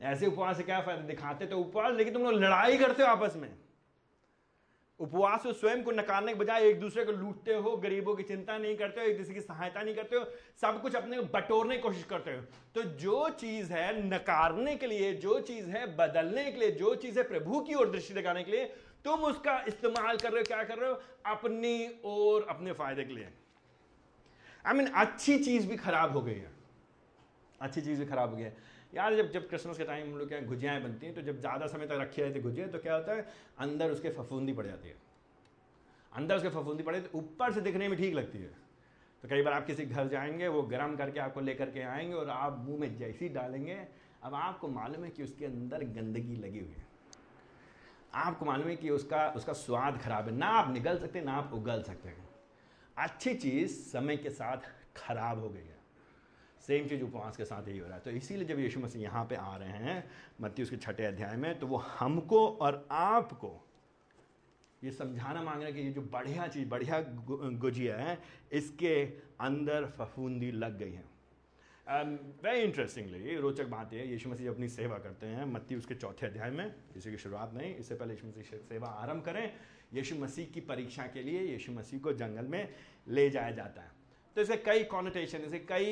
ऐसे 0.00 0.26
उपवास 0.26 0.56
से 0.56 0.62
क्या 0.62 0.80
फ़ायदा? 0.80 1.02
दिखाते 1.02 1.46
तो 1.46 1.58
उपवास, 1.58 1.96
लेकिन 1.96 2.14
तुम 2.14 2.22
लोग 2.22 2.32
लड़ाई 2.34 2.78
करते 2.78 3.02
हो 3.02 3.08
आपस 3.08 3.36
में। 3.36 3.50
उपवास 5.00 5.42
को 5.42 5.52
स्वयं 5.52 5.82
को 5.82 5.90
नकारने 5.90 6.32
के 6.32 6.38
बजाय 6.38 6.68
एक 6.68 6.80
दूसरे 6.80 7.04
को 7.04 7.12
लूटते 7.12 7.54
हो 7.54 7.76
गरीबों 7.76 8.14
की 8.14 8.22
चिंता 8.22 8.58
नहीं 8.58 8.76
करते 8.76 9.00
हो 9.00 9.06
एक 9.06 9.18
दूसरे 9.18 9.34
की 9.34 9.40
सहायता 9.40 9.82
नहीं 9.82 9.94
करते 9.94 10.16
हो 10.16 10.24
सब 10.60 10.82
कुछ 10.82 10.96
अपने 10.96 11.20
बटोरने 11.20 11.76
की 11.76 11.82
कोशिश 11.82 12.04
करते 12.04 12.30
हो। 12.30 12.42
तो 12.74 12.82
जो 12.82 13.28
चीज़ 13.28 13.72
है 13.72 14.08
नकारने 14.08 14.76
के 14.76 14.86
लिए 14.86 15.14
जो 15.14 15.40
चीज़ 15.40 15.66
है 15.66 15.96
बदलने 15.96 16.52
के 16.52 16.60
लिए 16.60 16.70
जो 16.70 16.94
चीज़ 16.94 17.18
है 17.18 17.28
प्रभु 17.28 17.60
की 17.60 17.74
ओर 17.74 17.90
दृष्टि 17.90 18.14
लगाने 18.14 18.44
के 18.44 18.50
लिए 18.50 18.64
तुम 19.04 19.20
उसका 19.20 19.64
इस्तेमाल 19.68 20.16
कर 20.16 20.32
रहे 20.32 20.40
हो 20.40 20.44
क्या 20.44 20.64
कर 20.64 20.78
रहे 20.78 20.90
हो? 20.90 21.02
अपनी 21.26 22.00
और 22.04 22.46
अपने 22.48 22.72
फ़ायदे 22.72 23.04
के 23.04 23.12
लिए। 23.12 23.28
आई 24.66 24.72
I 24.72 24.76
मीन 24.76 24.86
mean, 24.86 25.00
अच्छी 25.00 25.38
चीज़ 25.38 25.68
भी 25.68 25.76
खराब 25.76 26.12
हो 26.12 26.20
गई 26.20 26.34
है। 26.34 26.50
अच्छी 27.60 27.80
चीज़ 27.80 28.00
भी 28.00 28.06
खराब 28.06 28.30
हो 28.30 28.36
गई 28.36 28.42
है। 28.42 28.56
यार 28.92 29.14
जब 29.16 29.30
जब 29.30 29.48
क्रिसमस 29.48 29.78
के 29.78 29.84
टाइम 29.84 30.06
हम 30.06 30.18
लोग 30.18 30.28
क्या 30.28 30.40
गुजियाएँ 30.42 30.82
बनती 30.82 31.06
हैं 31.06 31.14
तो 31.14 31.22
जब 31.22 31.38
ज़्यादा 31.40 31.66
समय 31.66 31.86
तक 31.86 31.98
रखी 32.00 32.22
रहती 32.22 32.40
गुजिया 32.40 32.66
तो 32.66 32.78
क्या 32.78 32.94
होता 32.94 33.12
है, 33.12 33.26
अंदर 33.58 33.90
उसके 33.90 34.10
फफूंदी 34.10 34.52
पड़ 34.52 34.66
जाती 34.66 34.88
है। 34.88 34.96
अंदर 36.12 36.36
उसके 36.36 36.48
फफूंदी 36.48 36.82
पड़े 36.82 37.00
तो 37.00 37.18
ऊपर 37.18 37.52
से 37.52 37.60
दिखने 37.60 37.88
में 37.88 37.96
ठीक 37.98 38.14
लगती 38.14 38.38
है। 38.38 38.50
तो 39.24 39.28
कई 39.28 39.42
बार 39.42 39.52
आप 39.52 39.66
किसी 39.66 39.84
घर 39.84 40.08
जाएँगे, 40.08 40.48
वो 40.48 40.62
गर्म 40.62 40.96
करके 40.96 41.20
आपको 41.20 41.40
लेकर 41.40 41.70
के 41.70 41.80
आएँगे 41.82 42.14
और 42.14 42.30
आप 42.30 42.58
मुँह 42.58 42.80
में 42.80 42.96
जैसी 42.96 43.28
डालेंगे, 43.28 43.78
अब 44.22 44.34
आपको 44.34 44.68
मालूम 44.68 45.04
है 45.04 45.10
कि 45.10 45.22
उसके 45.22 45.44
अंदर 45.46 45.84
गंदगी 45.86 46.36
लगी 46.36 46.58
हुई 46.58 46.68
है। 46.68 46.88
आपको 48.14 48.44
मालूम 48.44 48.68
है 48.68 48.76
कि 48.76 48.90
उसका 48.90 49.28
उसका 49.36 49.52
स्वाद 49.54 49.98
खराब 49.98 50.28
है। 50.28 50.36
ना 50.36 50.46
आप 50.46 50.72
निगल 50.72 50.98
सकते, 50.98 51.20
ना 51.20 51.32
आप 51.32 51.52
उगल 51.54 51.82
सकते 51.82 52.08
हैं। 52.08 52.28
अच्छी 52.98 53.34
चीज़ 53.34 53.78
समय 53.82 54.16
के 54.16 54.30
साथ 54.30 54.72
खराब 54.96 55.38
हो 55.38 55.48
गई 55.48 55.60
है। 55.60 55.78
सेम 56.60 56.86
चीज़ 56.88 57.02
उपवास 57.02 57.36
के 57.36 57.44
साथ 57.44 57.68
यही 57.68 57.78
हो 57.78 57.86
रहा 57.86 57.96
है। 57.96 58.02
तो 58.02 58.10
इसीलिए 58.12 58.44
जब 58.44 58.58
यीशु 58.58 58.80
मसीह 58.80 59.02
यहाँ 59.02 59.24
पे 59.24 59.34
आ 59.36 59.56
रहे 59.56 59.78
हैं, 59.78 60.04
मत्ती 60.40 60.62
उसके 60.62 60.76
छठे 60.76 61.04
अध्याय 61.04 61.36
में 61.36 61.58
तो 61.58 61.66
वो 61.66 61.76
हमको 61.76 62.46
और 62.48 62.86
आपको, 62.92 63.52
ये 64.82 64.90
समझाना 64.92 65.42
मांग 65.42 65.56
रहे 65.56 65.66
हैं 65.66 65.74
कि 65.74 65.80
ये 65.80 65.92
जो 65.92 66.02
बढ़िया 66.02 66.46
चीज़, 66.48 66.68
बढ़िया 66.68 67.00
गुजिया 67.60 67.96
है, 67.96 68.18
इसके 68.52 68.94
अंदर 69.40 69.86
फफूंदी 69.98 70.50
लग 70.52 70.78
गई 70.78 70.92
है। 70.92 71.08
वेरी 72.44 72.60
इंटरेस्टिंगली 72.60 73.36
रोचक 73.36 73.66
बात 73.66 73.92
है, 73.92 74.06
यीशु 74.08 74.30
मसीह 74.30 74.50
अपनी 74.50 74.68
सेवा 74.68 74.98
करते 74.98 75.26
हैं, 75.26 75.44
मत्ती 75.44 75.76
उसके 75.76 75.94
चौथे 75.94 76.26
अध्याय 76.26 76.50
में, 76.50 76.74
इसी 76.96 77.10
की 77.10 77.16
शुरुआत 77.18 77.54
नहीं, 77.54 77.74
इससे 77.76 77.94
पहले 77.94 78.14
यीशु 78.14 78.26
मसीह 78.26 78.58
सेवा 78.68 78.88
आरंभ 78.88 79.24
करें, 79.24 79.52
यीशु 79.94 80.16
मसीह 80.16 80.46
की 80.46 80.60
परीक्षा 80.62 81.06
के 81.06 81.22
लिए 81.22 81.40
यीशु 81.42 81.72
मसीह 81.72 82.00
को 82.00 82.12
जंगल 82.12 82.46
में 82.46 82.68
ले 83.08 83.28
जाया 83.30 83.50
जाता 83.50 83.82
है। 83.82 83.98
तो 84.36 84.40
इसके 84.40 84.56
कई 84.56 84.82
कॉनोटेशन 84.84 85.38
इसके 85.38 85.58
कई 85.68 85.86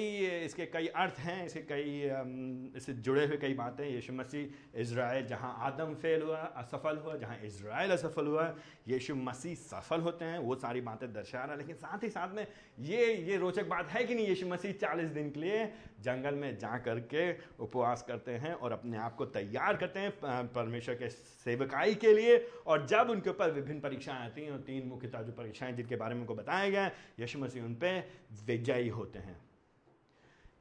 इसके 0.44 0.66
कई 0.66 0.86
अर्थ 0.86 1.18
हैं, 1.18 1.44
इसके 1.46 1.60
कई 1.68 2.76
इससे 2.76 2.92
जुड़े 2.94 3.24
हुए 3.26 3.36
कई 3.36 3.54
बातें। 3.54 3.84
यीशु 3.84 4.12
मसीह 4.12 4.78
इसराइल 4.80 5.26
जहाँ 5.26 5.54
आदम 5.66 5.94
फेल 5.94 6.22
हुआ, 6.22 6.38
असफल 6.38 6.96
हुआ, 6.96 7.16
जहाँ 7.16 7.38
इसराइल 7.44 7.90
असफल 7.90 8.26
हुआ, 8.26 8.54
यीशु 8.88 9.14
मसीह 9.16 9.54
सफल 9.56 10.00
होते 10.00 10.24
हैं, 10.24 10.38
वो 10.38 10.54
सारी 10.56 10.80
बातें 10.80 11.12
दर्शा 11.12 11.38
रहा 11.38 11.52
है। 11.52 11.58
लेकिन 11.58 11.76
साथ 11.76 12.04
ही 12.04 12.10
साथ 12.10 12.34
में 12.34 12.46
ये 12.80 13.12
ये 13.14 13.36
रोचक 13.36 13.68
बात 13.68 13.88
है 13.88 14.04
कि 14.04 14.14
नहीं, 14.14 14.26
यीशु 14.28 14.46
मसीह 14.46 14.72
चालीस 14.80 15.10
दिन 15.10 15.30
के 15.30 15.40
लिए 15.40 15.64
जंगल 16.00 16.34
में 16.34 16.58
जा 16.58 16.76
कर 16.78 17.00
के 17.14 17.32
उपवास 17.58 18.04
करते 18.08 18.32
हैं 18.32 18.52
और 18.52 18.72
अपने 18.72 18.98
आप 18.98 19.14
को 19.16 19.24
तैयार 19.26 19.76
करते 19.76 20.00
हैं 20.00 20.10
परमेश्वर 20.48 20.94
के 20.94 21.08
सेवकाई 21.08 21.94
के 21.94 22.12
लिए। 22.14 22.38
और 22.66 22.86
जब 22.86 23.10
उनके 23.10 23.30
ऊपर 23.30 23.50
विभिन्न 23.50 23.80
परीक्षाएँ 23.80 24.24
आती 24.24 24.44
हैं 24.44 24.52
और 24.52 24.60
तीन 24.60 24.86
मुख्यतः 24.88 25.22
जो 25.22 25.32
परीक्षाएँ 25.32 25.72
जिनके 25.72 25.96
बारे 25.96 26.14
में 26.14 26.20
उनको 26.20 26.34
बताया 26.34 26.70
गया 26.70 26.84
है, 26.84 26.92
यशु 27.20 27.38
मसीह 27.38 27.64
उन 27.64 27.74
पर 27.74 28.02
विजयी 28.46 28.88
होते 28.88 29.18
हैं। 29.18 29.47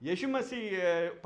यीशु 0.01 0.27
मसीह 0.27 1.17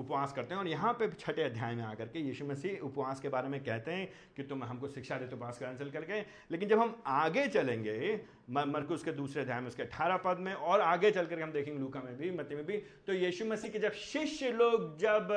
उपवास 0.00 0.32
करते 0.32 0.54
हैं 0.54 0.60
और 0.60 0.68
यहाँ 0.68 0.92
पे 0.92 1.08
छठे 1.12 1.42
अध्याय 1.42 1.74
में 1.74 1.82
आकर 1.84 2.06
के 2.06 2.18
यीशु 2.18 2.44
मसीह 2.46 2.78
उपवास 2.82 3.20
के 3.20 3.28
बारे 3.28 3.48
में 3.48 3.58
कहते 3.64 3.92
हैं 3.92 4.08
कि 4.36 4.42
तुम 4.42 4.64
हमको 4.64 4.88
शिक्षा 4.88 5.16
देते 5.18 5.36
उपवास 5.36 5.58
करने 5.58 5.78
चल 5.78 5.90
करके। 5.90 6.20
लेकिन 6.50 6.68
जब 6.68 6.78
हम 6.78 7.02
आगे 7.06 7.46
चलेंगे 7.48 8.20
मरकुस 8.50 9.04
के 9.04 9.12
दूसरे 9.12 9.42
अध्याय 9.42 9.60
में, 9.60 9.68
उसके 9.68 9.82
अठारह 9.82 10.16
पद 10.16 10.38
में, 10.38 10.52
और 10.54 10.80
आगे 10.80 11.10
चल 11.10 11.26
करके 11.26 11.42
हम 11.42 11.52
देखेंगे 11.52 11.78
लूका 11.80 12.00
में 12.00 12.16
भी 12.16 12.30
मती 12.30 12.54
में 12.54 12.64
भी 12.66 12.76
तो 13.06 13.12
यीशु 13.12 13.44
मसीह 13.44 13.70
के 13.70 13.78
जब 13.78 13.92
शिष्य 13.94 14.50
लोग 14.52 14.96
जब 14.98 15.32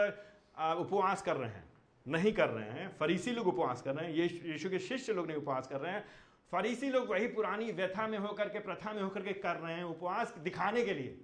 उपवास 0.79 1.21
कर 1.21 1.35
रहे 1.35 1.49
हैं, 1.49 1.63
नहीं 2.05 2.33
कर 2.33 2.49
रहे 2.49 2.69
हैं, 2.69 2.87
फरीसी 2.99 3.31
लोग 3.31 3.47
उपवास 3.47 3.81
कर 3.81 3.95
रहे 3.95 4.05
हैं 4.05 4.15
यीशु 4.45 4.69
के 4.69 4.79
शिष्य 4.79 5.13
लोग 5.13 5.27
नहीं 5.27 5.37
उपवास 5.37 5.67
कर 5.67 5.79
रहे 5.79 5.91
हैं, 5.91 6.05
फरीसी 6.51 6.89
लोग 6.89 7.09
वही 7.09 7.27
पुरानी 7.29 7.71
व्यथा 7.73 8.07
में 8.07 8.17
होकर 8.19 8.49
के, 8.49 8.59
प्रथा 8.61 8.93
में 8.93 9.01
होकर 9.01 9.21
के 9.21 9.33
कर 9.35 9.55
रहे 9.57 9.75
हैं 9.75 9.83
उपवास 9.85 10.33
दिखाने 10.39 10.83
के 10.85 10.93
लिए। 10.93 11.19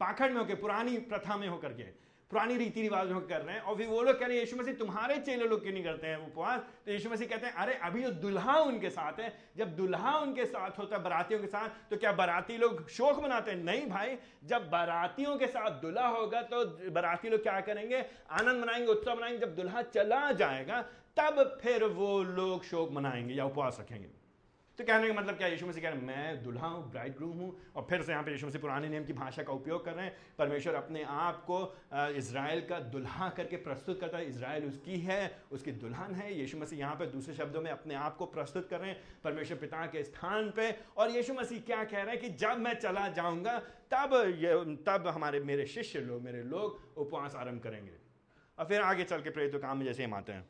पाखंड 0.00 0.30
में 0.30 0.38
होकर 0.38 0.54
पुरानी 0.54 0.98
प्रथा 0.98 1.36
में 1.36 1.48
होकर 1.48 1.72
के, 1.72 1.82
पुरानी 2.30 2.56
रीति 2.56 2.82
रिवाज 2.82 3.08
में 3.08 3.20
कर 3.20 3.40
रहे 3.40 3.54
हैं, 3.54 3.62
और 3.62 3.76
फिर 3.76 3.86
वो 3.86 4.02
लोग 4.02 4.18
कह 4.18 4.26
रहे 4.26 4.36
हैं, 4.36 4.44
यीशु 4.44 4.56
मसीह, 4.56 4.74
तुम्हारे 4.74 5.18
चेले 5.18 5.44
लोग 5.44 5.62
क्यों 5.62 5.72
नहीं 5.72 5.84
करते 5.84 6.06
हैं 6.06 6.26
उपवास? 6.26 6.60
तो 6.86 6.92
यीशु 6.92 7.10
मसीह 7.10 7.28
कहते 7.28 7.46
हैं, 7.46 7.54
अरे, 7.54 7.74
अभी 7.74 8.02
जो 8.02 8.10
दुल्हा 8.10 8.58
उनके 8.60 8.90
साथ 8.90 9.20
है। 9.20 9.32
जब 9.56 9.76
दुल्हा 9.76 10.16
उनके 10.18 10.44
साथ 10.44 10.78
होता 10.78 10.96
है 10.96 11.02
बरातियों 11.02 11.40
के 11.40 11.46
साथ 11.46 11.68
तो 11.90 11.96
क्या 11.96 12.12
बराती 12.12 12.56
लोग 12.56 12.88
शोक 12.88 13.22
मनाते 13.24 13.50
हैं? 13.50 13.64
नहीं 13.64 13.86
भाई, 13.86 14.16
जब 14.44 14.70
बरातियों 14.70 15.36
के 15.36 15.46
साथ 15.46 15.70
दुल्हा 15.70 16.06
होगा 16.08 16.42
तो 16.42 16.64
बराती 16.90 17.28
लोग 17.28 17.42
क्या 17.42 17.60
करेंगे? 17.60 18.04
आनंद 18.30 18.62
मनाएँगे, 18.62 18.86
उत्सव 18.86 19.16
मनाएँगे। 19.16 19.38
जब 19.38 19.56
दुल्हा 19.56 19.82
चला 19.82 20.32
जाएगा, 20.32 20.82
तब 21.16 21.58
फिर 21.62 21.84
वो 21.84 22.22
लोग 22.22 22.64
शोक 22.64 22.92
मनाएँगे 22.92 23.34
या 23.34 23.44
उपवास 23.44 23.76
रखेंगे। 23.80 24.19
तो 24.80 24.84
कहने 24.86 25.08
का 25.08 25.14
मतलब 25.14 25.36
क्या? 25.36 25.48
यीशु 25.48 25.66
मसीह 25.66 25.82
कह 25.82 25.88
रहे 25.88 25.98
हैं, 25.98 26.06
मैं 26.06 26.42
दुल्हा 26.42 26.66
हूँ 26.66 26.90
ब्राइड 26.90 27.16
ग्रूम 27.16 27.38
हूँ। 27.38 27.50
और 27.76 27.86
फिर 27.88 28.02
से 28.02 28.12
यहाँ 28.12 28.24
पे 28.24 28.32
यीशु 28.32 28.46
मसीह 28.46 28.60
पुराने 28.60 28.88
नियम 28.88 29.04
की 29.04 29.12
भाषा 29.12 29.42
का 29.42 29.52
उपयोग 29.52 29.84
कर 29.84 29.94
रहे 29.94 30.04
हैं। 30.04 30.14
परमेश्वर 30.38 30.74
अपने 30.74 31.02
आप 31.04 31.42
को 31.50 31.58
इसराइल 32.16 32.60
का 32.60 32.78
दुल्हा 32.88 33.28
करके 33.28 33.56
प्रस्तुत 33.58 34.00
करता 34.00 34.18
है। 34.18 34.28
इसराइल 34.28 34.64
उसकी 34.64 34.98
है, 34.98 35.20
उसकी 35.52 35.72
दुल्हन 35.74 36.14
है। 36.14 36.32
यीशु 36.34 36.58
मसीह 36.58 36.78
यहाँ 36.78 36.94
पे 36.94 37.06
दूसरे 37.06 37.34
शब्दों 37.34 37.60
में 37.60 37.70
अपने 37.70 37.94
आप 37.94 38.16
को 38.16 38.26
प्रस्तुत 38.26 38.68
कर 38.68 38.80
रहे 38.80 38.90
हैं, 38.90 39.00
परमेश्वर 39.24 39.58
पिता 39.58 39.84
के 39.86 40.02
स्थान 40.04 40.48
पर 40.50 40.78
और 40.96 41.10
यीशु 41.10 41.34
मसीह 41.34 41.60
क्या 41.60 41.82
कह 41.84 42.02
रहे 42.02 42.14
हैं 42.14 42.20
कि 42.20 42.28
जब 42.36 42.58
मैं 42.58 42.74
चला 42.76 43.08
जाऊँगा, 43.10 43.58
तब 43.92 44.16
तब 44.86 45.06
हमारे, 45.08 45.40
मेरे 45.40 45.66
शिष्य 45.66 46.00
लोग, 46.00 46.22
मेरे 46.22 46.42
लोग 46.44 46.98
उपवास 46.98 47.34
आरंभ 47.34 47.62
करेंगे। 47.62 47.92
और 48.58 48.64
फिर 48.64 48.80
आगे 48.82 49.04
चल 49.04 49.22
के 49.22 49.30
प्रेरित 49.30 49.60
काम 49.62 49.78
में 49.78 49.84
जैसे 49.84 50.04
हम 50.04 50.14
आते 50.14 50.32
हैं। 50.32 50.48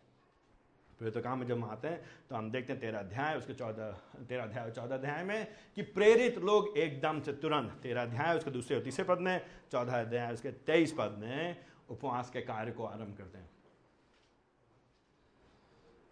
फिर 1.01 1.11
तो 1.11 1.21
काम 1.21 1.39
में 1.39 1.47
जब 1.47 1.55
हम 1.55 1.65
आते 1.65 1.89
हैं 1.89 2.01
तो 2.31 2.37
हम 2.37 2.51
देखते 2.51 2.73
हैं 2.73 2.81
तेरह 2.81 2.99
अध्याय, 2.99 3.37
उसके 3.37 3.55
चौदह 3.55 3.91
तेरह 4.29 4.43
अध्याय 4.43 4.65
और 4.65 4.71
चौदह 4.71 4.95
अध्याय 4.95 5.23
में 5.25 5.47
कि 5.77 5.83
प्रेरित 5.83 6.39
लोग 6.41 6.77
एकदम 6.79 7.21
से 7.21 7.33
तुरंत 7.35 7.71
तेरह 7.83 8.03
अध्याय, 8.03 8.37
उसके 8.37 8.51
दूसरे 8.51 8.77
और 8.77 8.83
तीसरे 8.83 9.05
पद 9.05 9.19
में, 9.19 9.41
चौदह 9.73 10.01
अध्याय, 10.01 10.33
उसके 10.33 10.51
तेईस 10.51 10.93
पद 10.99 11.17
में 11.19 11.57
उपवास 11.91 12.31
के 12.31 12.41
कार्य 12.43 12.73
को 12.73 12.85
आरंभ 12.85 13.17
करते 13.19 13.39
हैं। 13.39 13.49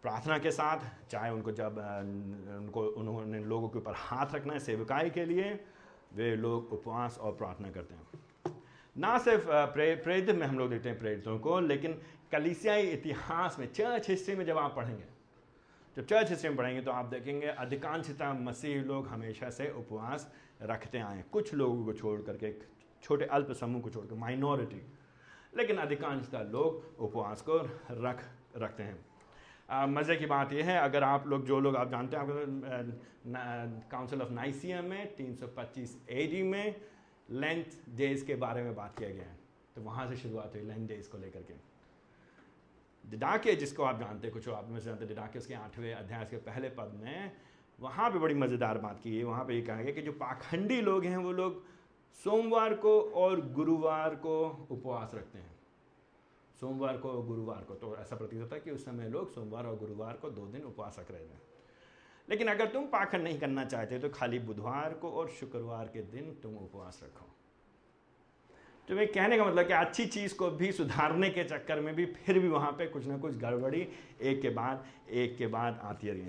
प्रार्थना 0.04 0.38
के 0.38 0.50
साथ, 0.50 0.78
चाहे 1.10 1.30
उनको 1.30 1.52
जब 1.52 1.78
उनको, 2.56 2.82
उन्होंने 2.82 3.38
लोगों 3.44 3.68
के 3.68 3.78
ऊपर 3.78 3.94
हाथ 3.96 4.34
रखना 4.34 4.52
है 4.52 4.58
सेवकाई 4.60 5.10
के 5.10 5.24
लिए, 5.24 5.52
वे 6.14 6.34
लोग 6.36 6.72
उपवास 6.72 7.18
और 7.18 7.32
प्रार्थना 7.32 7.70
करते 7.70 7.94
हैं। 7.94 8.06
ना 8.96 9.16
सिर्फ़ 9.18 9.46
प्रेरित 9.74 10.30
में 10.30 10.46
हम 10.46 10.58
लोग 10.58 10.70
देखते 10.70 10.88
हैं 10.88 10.98
प्रेरितों 10.98 11.38
को, 11.38 11.58
लेकिन 11.60 12.00
कलिसियाई 12.32 12.82
इतिहास 12.88 13.56
में 13.58 13.66
चर्च 13.66 14.08
हिस्ट्री 14.08 14.34
में 14.36 14.44
जब 14.44 14.58
आप 14.58 14.74
पढ़ेंगे, 14.76 15.04
जब 15.96 16.06
चर्च 16.06 16.30
हिस्ट्री 16.30 16.48
में 16.48 16.58
पढ़ेंगे 16.58 16.80
तो 16.82 16.90
आप 16.90 17.04
देखेंगे 17.06 17.46
अधिकांशतः 17.46 18.32
मसीह 18.40 18.82
लोग 18.82 19.06
हमेशा 19.08 19.50
से 19.50 19.70
उपवास 19.72 20.30
रखते 20.62 20.98
आए 21.00 21.24
कुछ 21.32 21.54
लोगों 21.54 21.84
को 21.84 21.92
छोड़ 21.92 22.20
करके, 22.22 22.52
छोटे 23.02 23.24
अल्प 23.26 23.52
समूह 23.52 23.80
को 23.82 23.90
छोड़कर 23.90 24.14
माइनॉरिटी 24.16 24.80
लेकिन 25.52 25.76
अधिकांशतः 25.78 26.42
लोग 26.50 27.00
उपवास 27.00 27.42
को 27.42 27.58
रख, 27.90 28.24
रखते 28.56 28.82
हैं। 28.82 29.86
मज़े 29.88 30.16
की 30.16 30.26
बात 30.26 30.52
यह 30.52 30.64
है, 30.64 30.78
अगर 30.80 31.02
आप 31.02 31.26
लोग, 31.26 31.46
जो 31.46 31.58
लोग 31.60 31.76
आप 31.76 31.90
जानते 31.90 32.16
हैं 32.16 32.22
आप 32.22 33.88
काउंसिल 33.90 34.22
ऑफ़ 34.22 34.30
नाइसिया 34.32 34.82
में 34.82 35.14
325 35.16 35.96
एडी 36.10 36.42
में 36.42 36.74
लेंथ 37.30 37.78
डेज़ 37.96 38.24
के 38.26 38.34
बारे 38.36 38.62
में 38.62 38.74
बात 38.74 38.98
किया 38.98 39.10
गया 39.10 39.24
है। 39.24 39.38
तो 39.76 39.82
वहाँ 39.82 40.08
से 40.08 40.16
शुरुआत 40.16 40.52
हुई 40.54 40.62
लेंथ 40.62 40.86
डेज़ 40.88 41.08
को 41.10 41.18
लेकर 41.18 41.42
के। 41.42 41.54
डिडाके 43.08 43.54
जिसको 43.56 43.82
आप 43.82 43.98
जानते 44.00 44.26
हैं 44.26 44.34
कुछ 44.34 44.48
आप 44.50 44.68
में 44.68 44.78
से 44.78 44.84
जानते 44.86 45.06
डिडाके 45.06 45.38
उसके 45.38 45.54
आठवें 45.54 45.92
अध्याय 45.94 46.24
के 46.24 46.36
पहले 46.38 46.68
पद 46.70 46.92
में, 46.94 47.32
वहाँ 47.78 48.10
पे 48.10 48.18
बड़ी 48.18 48.34
मज़ेदार 48.34 48.78
बात 48.78 49.00
की 49.00 49.16
है 49.16 49.24
वहाँ 49.24 49.44
पे 49.44 49.54
ये 49.54 49.62
कहा 49.62 49.82
गया 49.82 49.92
कि 49.92 50.02
जो 50.02 50.12
पाखंडी 50.14 50.80
लोग 50.80 51.04
हैं, 51.04 51.16
वो 51.16 51.32
लोग 51.32 51.62
सोमवार 52.20 52.74
को 52.74 53.00
और 53.16 53.40
गुरुवार 53.52 54.14
को 54.16 54.66
उपवास 54.70 55.14
रखते 55.14 55.38
हैं। 55.38 55.56
सोमवार 56.60 56.96
को 56.96 57.10
और 57.10 57.24
गुरुवार 57.26 57.64
को 57.64 57.74
तो 57.74 57.96
ऐसा 57.96 58.16
प्रतीत 58.16 58.40
होता 58.40 58.56
है 58.56 58.60
कि 58.60 58.70
उस 58.70 58.84
समय 58.84 59.08
लोग 59.08 59.32
सोमवार 59.34 59.66
और 59.66 59.76
गुरुवार 59.78 60.16
को 60.22 60.30
दो 60.30 60.46
दिन 60.46 60.62
उपवास 60.64 60.96
रख 61.00 61.10
रहे 61.10 61.20
थे 61.20 61.46
लेकिन 62.28 62.48
अगर 62.48 62.66
तुम 62.66 62.86
पाखंड 62.86 63.22
नहीं 63.22 63.38
करना 63.38 63.64
चाहते 63.64 63.98
तो 63.98 64.08
खाली 64.08 64.38
बुधवार 64.38 64.94
को 64.94 65.10
और 65.10 65.28
शुक्रवार 65.30 65.88
के 65.88 66.02
दिन 66.10 66.32
तुम 66.42 66.56
उपवास 66.56 67.00
रखो। 67.04 67.26
तो 68.88 68.94
मैं 68.94 69.06
कहने 69.06 69.36
का 69.36 69.44
मतलब 69.44 69.66
कि 69.66 69.72
अच्छी 69.72 70.06
चीज़ 70.06 70.34
को 70.34 70.50
भी 70.50 70.72
सुधारने 70.72 71.30
के 71.30 71.44
चक्कर 71.44 71.80
में 71.80 71.94
भी 71.94 72.06
फिर 72.06 72.38
भी 72.38 72.48
वहाँ 72.48 72.72
पे 72.72 72.86
कुछ 72.86 73.06
ना 73.06 73.18
कुछ 73.18 73.36
गड़बड़ी 73.36 73.88
एक 74.22 74.42
के 74.42 74.50
बाद, 74.50 74.86
एक 75.10 75.36
के 75.36 75.46
बाद 75.46 75.80
आती 75.82 76.10
रही 76.10 76.20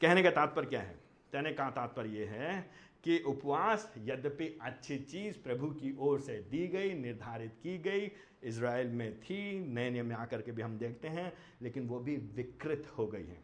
कहने 0.00 0.22
का 0.22 0.30
तात्पर्य 0.30 0.66
क्या 0.66 0.80
है? 0.80 0.94
कहने 1.32 1.52
का 1.52 1.70
तात्पर्य 1.70 2.08
ये 2.08 2.24
है 2.24 2.70
कि 3.04 3.18
उपवास 3.18 3.94
यद्यपि 3.98 4.58
अच्छी 4.62 4.98
चीज़ 4.98 5.38
प्रभु 5.38 5.66
की 5.66 5.96
ओर 5.98 6.20
से 6.20 6.38
दी 6.38 6.68
गई, 6.68 6.94
निर्धारित 6.94 7.52
की 7.62 7.78
गई 7.78 8.10
इसराइल 8.42 8.86
में 8.86 9.20
थी, 9.20 9.60
नए 9.60 9.90
नियम 9.90 10.06
में 10.06 10.16
आकर 10.16 10.42
के 10.42 10.52
भी 10.52 10.62
हम 10.62 10.78
देखते 10.78 11.08
हैं, 11.08 11.32
लेकिन 11.62 11.86
वो 11.86 11.98
भी 11.98 12.16
विकृत 12.16 12.92
हो 12.98 13.06
गई 13.06 13.24
है। 13.24 13.40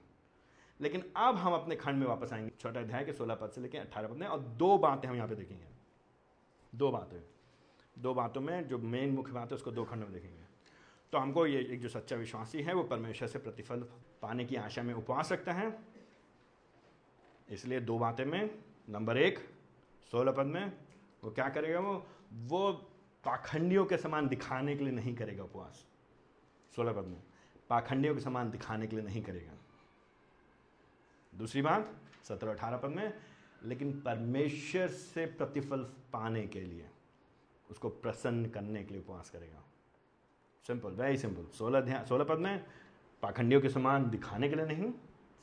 लेकिन 0.80 1.02
अब 1.16 1.36
हम 1.36 1.52
अपने 1.52 1.76
खंड 1.76 1.94
में 1.94 2.06
वापस 2.06 2.32
आएँगे। 2.32 2.50
छोटा 2.60 2.80
अध्याय 2.80 3.04
के 3.04 3.12
सोलह 3.12 3.34
पद 3.34 3.50
से 3.50 3.60
लेकर 3.60 3.78
अट्ठारह 3.78 4.08
पद 4.08 4.16
में, 4.16 4.26
और 4.26 4.40
दो 4.40 4.78
बातें 4.78 5.08
हम 5.08 5.16
यहाँ 5.16 5.28
पे 5.28 5.34
देखेंगे। 5.34 5.64
दो 6.74 6.90
बातें। 6.90 7.37
दो 7.98 8.14
बातों 8.14 8.40
में, 8.40 8.68
जो 8.68 8.78
मेन 8.78 9.10
मुख्य 9.10 9.32
बात 9.32 9.50
है, 9.50 9.54
उसको 9.54 9.70
दो 9.70 9.84
खंड 9.84 10.00
में 10.00 10.12
देखेंगे। 10.12 10.44
तो 11.12 11.18
हमको 11.18 11.46
ये, 11.46 11.60
एक 11.60 11.80
जो 11.80 11.88
सच्चा 11.88 12.16
विश्वासी 12.16 12.62
है, 12.62 12.74
वो 12.74 12.82
परमेश्वर 12.82 13.28
से 13.28 13.38
प्रतिफल 13.38 13.80
पाने 14.22 14.44
की 14.44 14.56
आशा 14.56 14.82
में 14.82 14.94
उपवास 14.94 15.32
रखता 15.32 15.52
है। 15.52 15.78
इसलिए 17.50 17.80
दो 17.80 17.98
बातें 17.98 18.24
में, 18.24 18.58
नंबर 18.88 19.18
एक, 19.18 19.38
सोलह 20.10 20.32
पद 20.32 20.46
में, 20.46 20.72
वो 21.24 21.30
क्या 21.30 21.48
करेगा 21.48 21.80
वो? 21.80 22.06
वो 22.32 22.72
पाखंडियों 23.24 23.86
के 23.86 23.96
समान 23.96 24.28
दिखाने 24.28 24.76
के 24.76 24.84
लिए 24.84 24.92
नहीं 24.92 25.14
करेगा 25.14 25.44
उपवास। 25.44 25.86
सोलह 26.76 26.92
पद 26.92 27.04
में, 27.04 27.22
पाखंडियों 27.70 28.14
के 28.14 28.20
समान 28.20 28.50
दिखाने 28.50 28.86
के 28.86 28.96
लिए 28.96 29.04
नहीं 29.04 29.22
करेगा। 29.22 29.52
दूसरी 31.34 31.62
बात, 31.62 32.00
सत्रह 32.28 32.52
अठारह 32.52 32.76
पद 32.76 32.88
में, 32.88 33.20
लेकिन 33.64 33.92
परमेश्वर 34.00 34.88
से 34.88 35.26
प्रतिफल 35.26 35.78
पाने 36.12 36.46
के 36.46 36.60
लिए। 36.60 36.90
उसको 37.70 37.88
प्रसन्न 37.88 38.48
करने 38.50 38.82
के 38.84 38.94
लिए 38.94 39.02
उपवास 39.02 39.30
करेगा। 39.30 39.62
सिंपल 40.64 40.90
वेरी 40.92 41.18
सिंपल 41.18 41.46
सोलह 41.58 41.80
ध्यान 41.80 42.04
सोलह 42.04 42.24
पद 42.24 42.38
में, 42.38 42.64
पाखंडियों 43.22 43.60
के 43.60 43.68
समान 43.68 44.08
दिखाने 44.10 44.48
के 44.48 44.56
लिए 44.56 44.66
नहीं, 44.66 44.92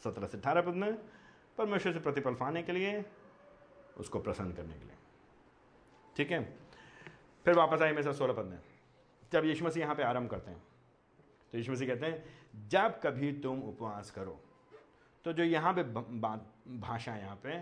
सत्रह 0.03 0.27
से 0.27 0.37
अठारह 0.37 0.61
पद 0.61 0.75
में, 0.75 0.97
परमेश्वर 1.57 1.93
से 1.93 1.99
प्रतिफल 1.99 2.35
पाने 2.35 2.63
के 2.63 2.71
लिए, 2.71 3.03
उसको 3.97 4.19
प्रसन्न 4.19 4.53
करने 4.53 4.73
के 4.73 4.85
लिए। 4.85 4.95
ठीक 6.15 6.31
है? 6.31 6.43
फिर 7.45 7.55
वापस 7.55 7.81
आए 7.81 7.91
मेरे 7.91 8.03
साथ 8.03 8.13
सोलह 8.13 8.33
पद 8.33 8.45
में। 8.45 8.59
जब 9.31 9.45
यीशु 9.45 9.65
मसीह 9.65 9.83
यहाँ 9.83 9.95
पे 9.95 10.03
आरंभ 10.03 10.29
करते 10.29 10.51
हैं 10.51 10.63
तो 11.51 11.57
यीशु 11.57 11.71
मसीह 11.71 11.87
कहते 11.87 12.05
हैं, 12.05 12.69
जब 12.69 12.99
कभी 13.03 13.31
तुम 13.33 13.61
उपवास 13.63 14.11
करो। 14.11 14.39
तो 15.25 15.33
जो 15.33 15.43
यहाँ 15.43 15.73
पे 15.73 15.83
भाषा 16.79 17.15
यहाँ 17.15 17.35
पे, 17.43 17.59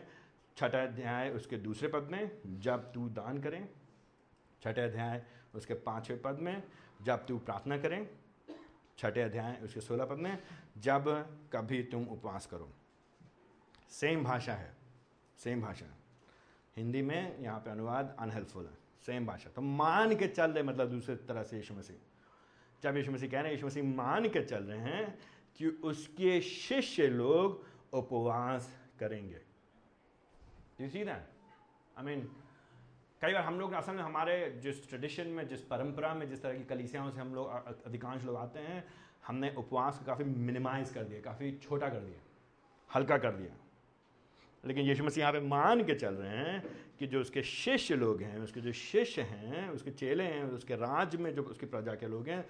छठा 0.57 0.81
अध्याय, 0.83 1.29
उसके 1.31 1.57
दूसरे 1.57 1.87
पद 1.87 2.07
में, 2.11 2.59
जब 2.59 2.91
तू 2.93 3.07
दान 3.09 3.41
करें 3.41 3.67
छठे 4.63 4.81
अध्याय, 4.81 5.25
उसके 5.55 5.73
पाँचवें 5.73 6.21
पद 6.21 6.39
में, 6.39 6.63
जब 7.01 7.25
तू 7.25 7.37
प्रार्थना 7.37 7.77
करें, 7.77 8.07
छठे 8.97 9.21
अध्याय, 9.21 9.59
उसके 9.63 9.81
सोलह 9.81 10.05
पद 10.05 10.17
में, 10.17 10.37
जब 10.77 11.09
कभी 11.53 11.83
तुम 11.83 12.07
उपवास 12.07 12.45
करो। 12.45 12.69
सेम 13.91 14.23
भाषा 14.23 14.53
है 14.53 14.75
सेम 15.39 15.61
भाषा। 15.61 15.85
हिंदी 16.77 17.01
में 17.01 17.39
यहाँ 17.39 17.59
पे 17.59 17.69
अनुवाद 17.71 18.15
अनहेल्पफुल 18.19 18.65
है 18.65 18.77
सेम 19.05 19.25
भाषा। 19.25 19.49
तो 19.49 19.61
मान 19.61 20.15
के 20.15 20.27
चल 20.27 20.51
रहे 20.51 20.63
मतलब 20.63 20.89
दूसरे 20.89 21.15
तरह 21.15 21.43
से 21.43 21.57
यीशु 21.57 21.73
मसीह। 21.73 21.97
जब 22.83 22.97
यीशु 22.97 23.11
मसीह 23.11 23.29
कह 23.29 23.37
रहे 23.37 23.43
हैं, 23.43 23.51
यीशु 23.51 23.67
मसीह 23.67 23.83
मान 23.83 24.29
के 24.29 24.41
चल 24.41 24.63
रहे 24.63 24.79
हैं 24.79 25.19
कि 25.55 25.67
उसके 25.67 26.41
शिष्य 26.41 27.07
लोग 27.07 27.65
उपवास 27.93 28.69
करेंगे। 28.99 29.41
You 30.81 30.89
see 30.89 31.03
that 31.03 31.29
I 31.97 32.05
mean 32.05 32.27
कई 33.23 33.33
बार 33.33 33.43
हम 33.43 33.59
लोग 33.59 33.73
असल 33.73 33.93
में 33.93 34.01
हमारे 34.03 34.33
जिस 34.63 34.87
ट्रेडिशन 34.89 35.27
में, 35.27 35.47
जिस 35.47 35.61
परंपरा 35.63 36.13
में, 36.13 36.27
जिस 36.29 36.41
तरह 36.43 36.53
की 36.53 36.63
कलिसियाओं 36.63 37.09
से 37.09 37.19
हम 37.21 37.33
लोग 37.35 37.85
अधिकांश 37.85 38.23
लोग 38.23 38.35
आते 38.35 38.59
हैं, 38.59 38.83
हमने 39.27 39.53
उपवास 39.57 39.99
को 39.99 40.05
काफ़ी 40.05 40.23
मिनिमाइज 40.23 40.89
कर 40.89 41.03
दिया, 41.03 41.21
काफ़ी 41.21 41.51
छोटा 41.63 41.89
कर 41.89 41.99
दिया, 41.99 42.19
हल्का 42.89 43.17
कर 43.17 43.31
दिया। 43.31 43.55
लेकिन 44.63 44.85
यीशु 44.85 45.03
मसीह 45.03 45.21
यहाँ 45.21 45.33
पे 45.33 45.39
मान 45.41 45.83
के 45.83 45.93
चल 45.95 46.13
रहे 46.13 46.37
हैं 46.37 46.61
कि 46.99 47.07
जो 47.07 47.21
उसके 47.21 47.41
शिष्य 47.43 47.95
लोग 47.95 48.21
हैं, 48.21 48.39
उसके 48.39 48.61
जो 48.61 48.71
शिष्य 48.71 49.21
हैं, 49.21 49.69
उसके 49.69 49.91
चेले 49.91 50.23
हैं, 50.23 50.43
उसके 50.45 50.75
राज 50.75 51.15
में 51.15 51.33
जो 51.35 51.43
उसकी 51.43 51.65
प्रजा 51.65 51.95
के 51.95 52.07
लोग 52.07 52.27
हैं 52.29 52.45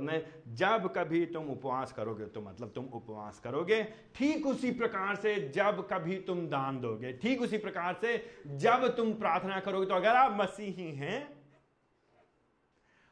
में 0.00 0.24
जब 0.54 0.92
कभी 0.96 1.24
तुम 1.26 1.46
उपवास 1.50 1.92
करोगे 1.92 2.26
तो 2.26 2.40
मतलब 2.40 2.72
तुम 2.74 2.84
उपवास 2.94 3.40
करोगे, 3.40 3.82
ठीक 4.14 4.46
उसी 4.46 4.70
प्रकार 4.72 5.16
से 5.16 5.36
जब 5.48 5.86
कभी 5.92 6.16
तुम 6.26 6.46
दान 6.48 6.80
दोगे, 6.80 7.12
ठीक 7.12 7.42
उसी 7.42 7.58
प्रकार 7.58 7.98
से 8.00 8.16
जब 8.46 8.86
तुम 8.96 9.12
प्रार्थना 9.14 9.60
करोगे 9.60 9.86
तो 9.86 9.94
अगर 9.94 10.16
आप 10.16 10.36
मसीही 10.40 10.90
हैं, 10.92 11.22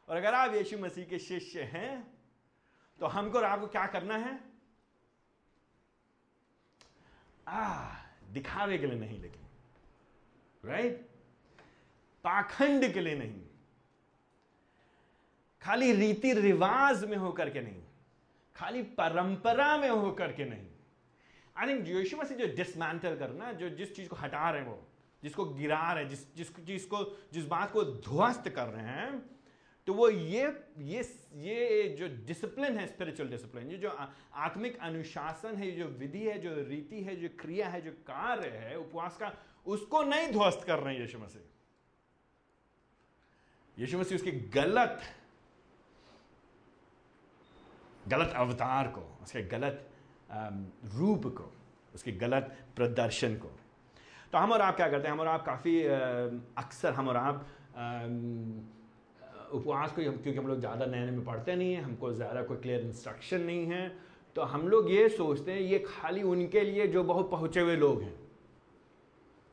और 0.07 0.17
अगर 0.17 0.33
आप 0.33 0.55
यीशु 0.55 0.77
मसीह 0.77 1.05
के 1.05 1.19
शिष्य 1.21 1.61
हैं 1.73 1.91
तो 2.99 3.05
हमको 3.07 3.37
और 3.37 3.43
आपको 3.45 3.67
क्या 3.67 3.85
करना 3.87 4.17
है? 4.17 4.39
आ 7.47 8.02
दिखावे 8.33 8.77
के 8.77 8.87
लिए 8.87 8.99
नहीं, 8.99 9.19
लेकिन 9.21 10.69
राइट 10.69 11.07
पाखंड 12.23 12.93
के 12.93 12.99
लिए 12.99 13.15
नहीं। 13.15 13.41
खाली 15.61 15.91
रीति 15.93 16.33
रिवाज 16.33 17.03
में 17.05 17.17
होकर 17.17 17.49
के 17.49 17.61
नहीं। 17.61 17.81
खाली 18.55 18.81
परंपरा 18.97 19.77
में 19.77 19.89
होकर 19.89 20.31
के 20.31 20.45
नहीं। 20.45 20.67
आई 21.57 21.67
थिंक 21.67 21.87
यीशु 21.87 22.17
मसीह 22.17 22.37
जो 22.37 22.55
डिसमेंटल 22.55 23.15
करना 23.17 23.51
जो 23.53 23.69
जिस 23.69 23.95
चीज़ 23.95 24.09
को 24.09 24.15
हटा 24.15 24.49
रहे 24.49 24.61
हैं 24.61 24.69
वो, 24.69 24.87
जिसको 25.23 25.45
गिरा 25.45 25.91
रहे 25.93 26.03
हैं, 26.03 26.09
जिस 26.09 26.35
जिस 26.35 26.55
चीज़ 26.55 26.87
को 26.87 27.03
जिस 27.33 27.45
बात 27.45 27.71
को 27.71 27.83
ध्वस्त 27.83 28.49
कर 28.49 28.67
रहे 28.67 28.83
हैं 28.83 29.21
तो 29.87 29.93
वो 29.93 30.09
ये 30.09 30.43
ये 30.79 31.01
ये 31.35 31.87
जो 31.99 32.07
डिसिप्लिन 32.25 32.77
है 32.77 32.85
स्पिरिचुअल 32.87 33.29
डिसिप्लिन 33.29 33.71
ये 33.71 33.77
जो 33.77 33.89
आत्मिक 34.33 34.77
अनुशासन 34.79 35.55
है, 35.55 35.65
ये 35.65 35.71
जो 35.71 35.85
विधि 35.99 36.25
है, 36.27 36.37
जो 36.39 36.53
रीति 36.69 37.01
है, 37.03 37.15
जो 37.15 37.29
क्रिया 37.39 37.67
है, 37.69 37.81
जो 37.81 37.91
कार्य 38.07 38.47
है, 38.47 38.77
उपवास 38.77 39.17
का, 39.17 39.31
उसको 39.65 40.03
नहीं 40.03 40.31
ध्वस्त 40.31 40.63
कर 40.67 40.79
रहे 40.79 40.93
हैं 40.93 41.01
यीशु 41.01 41.19
मसीह। 41.19 41.41
यीशु 43.77 43.97
मसीह 43.99 44.17
उसके 44.17 44.31
गलत 44.31 45.01
गलत 48.07 48.33
अवतार 48.35 48.87
को, 48.87 49.01
उसके 49.23 49.41
गलत 49.41 49.89
रूप 50.95 51.25
को, 51.37 51.51
उसके 51.95 52.11
गलत 52.11 52.57
प्रदर्शन 52.75 53.35
को। 53.35 53.47
तो 54.31 54.37
हम 54.37 54.51
और 54.51 54.61
आप 54.61 54.75
क्या 54.75 54.87
करते 54.89 55.07
हैं? 55.07 55.13
हम 55.13 55.19
और 55.19 55.27
आप 55.27 55.45
काफ़ी 55.45 55.83
अक्सर 55.83 56.93
हम 56.93 57.07
और 57.07 57.17
आप 57.17 57.45
उपवास 59.53 59.91
को 59.91 60.01
हम 60.01 60.17
क्योंकि 60.17 60.39
हम 60.39 60.47
लोग 60.47 60.59
ज़्यादा 60.59 60.85
नए 60.85 61.05
नए 61.05 61.11
में 61.11 61.23
पढ़ते 61.25 61.55
नहीं 61.55 61.73
हैं, 61.73 61.81
हमको 61.83 62.11
ज़्यादा 62.13 62.41
कोई 62.43 62.57
क्लियर 62.57 62.81
इंस्ट्रक्शन 62.81 63.41
नहीं 63.41 63.65
है। 63.67 63.87
तो 64.35 64.41
हम 64.43 64.67
लोग 64.67 64.91
ये 64.91 65.07
सोचते 65.11 65.51
हैं, 65.51 65.59
ये 65.61 65.79
खाली 65.79 66.21
उनके 66.23 66.61
लिए 66.61 66.87
जो 66.87 67.03
बहुत 67.03 67.29
पहुँचे 67.31 67.59
हुए 67.59 67.75
लोग 67.77 68.01
हैं, 68.01 68.13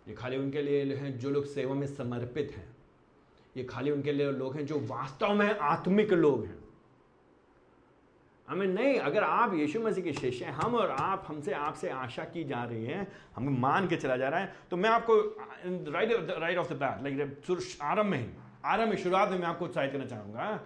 ये 0.07 0.15
खाली 0.15 0.37
उनके 0.37 0.63
लिए 0.63 0.95
हैं 0.95 1.19
जो 1.19 1.31
लोग 1.31 1.45
सेवा 1.47 1.75
में 1.75 1.87
समर्पित 1.89 2.53
हैं। 2.57 2.69
ये 3.57 3.65
खाली 3.65 3.91
उनके 3.91 4.13
लिए 4.13 4.31
लोग 4.33 4.57
हैं 4.57 4.67
जो 4.67 4.79
वास्तव 4.89 5.33
में 5.35 5.51
आत्मिक 5.51 6.13
लोग 6.15 6.45
हैं। 6.47 6.59
हमें 8.49 8.67
नहीं, 8.67 8.99
अगर 8.99 9.23
आप 9.23 9.55
यीशु 9.55 9.81
मसीह 9.81 10.05
के 10.05 10.13
शिष्य 10.13 10.45
हैं, 10.45 10.53
हम 10.53 10.75
और 10.75 10.91
आप, 10.91 11.25
हमसे 11.27 11.53
आपसे 11.55 11.89
आशा 11.91 12.25
की 12.27 12.45
जा 12.45 12.63
रही 12.65 12.85
है, 12.85 13.07
हमें 13.37 13.59
मान 13.61 13.89
के 13.89 13.97
चला 13.97 14.17
जा 14.17 14.29
रहा 14.29 14.41
है 14.41 14.53
तो 14.71 14.77
मैं 14.77 14.91
आपको 14.91 15.17
right 15.91 16.59
off 16.59 16.69
the 16.69 16.77
bat 16.79 17.03
like 17.03 17.79
आरंभ 17.83 18.07
में 18.07 18.19
ही। 18.19 18.29
आरंभ 18.65 18.95
शुरुआत 18.97 19.29
में 19.31 19.39
मैं 19.39 19.47
आपको 19.47 19.65
उत्साहित 19.65 19.93
करना 19.93 20.07
चाहूँगा 20.07 20.61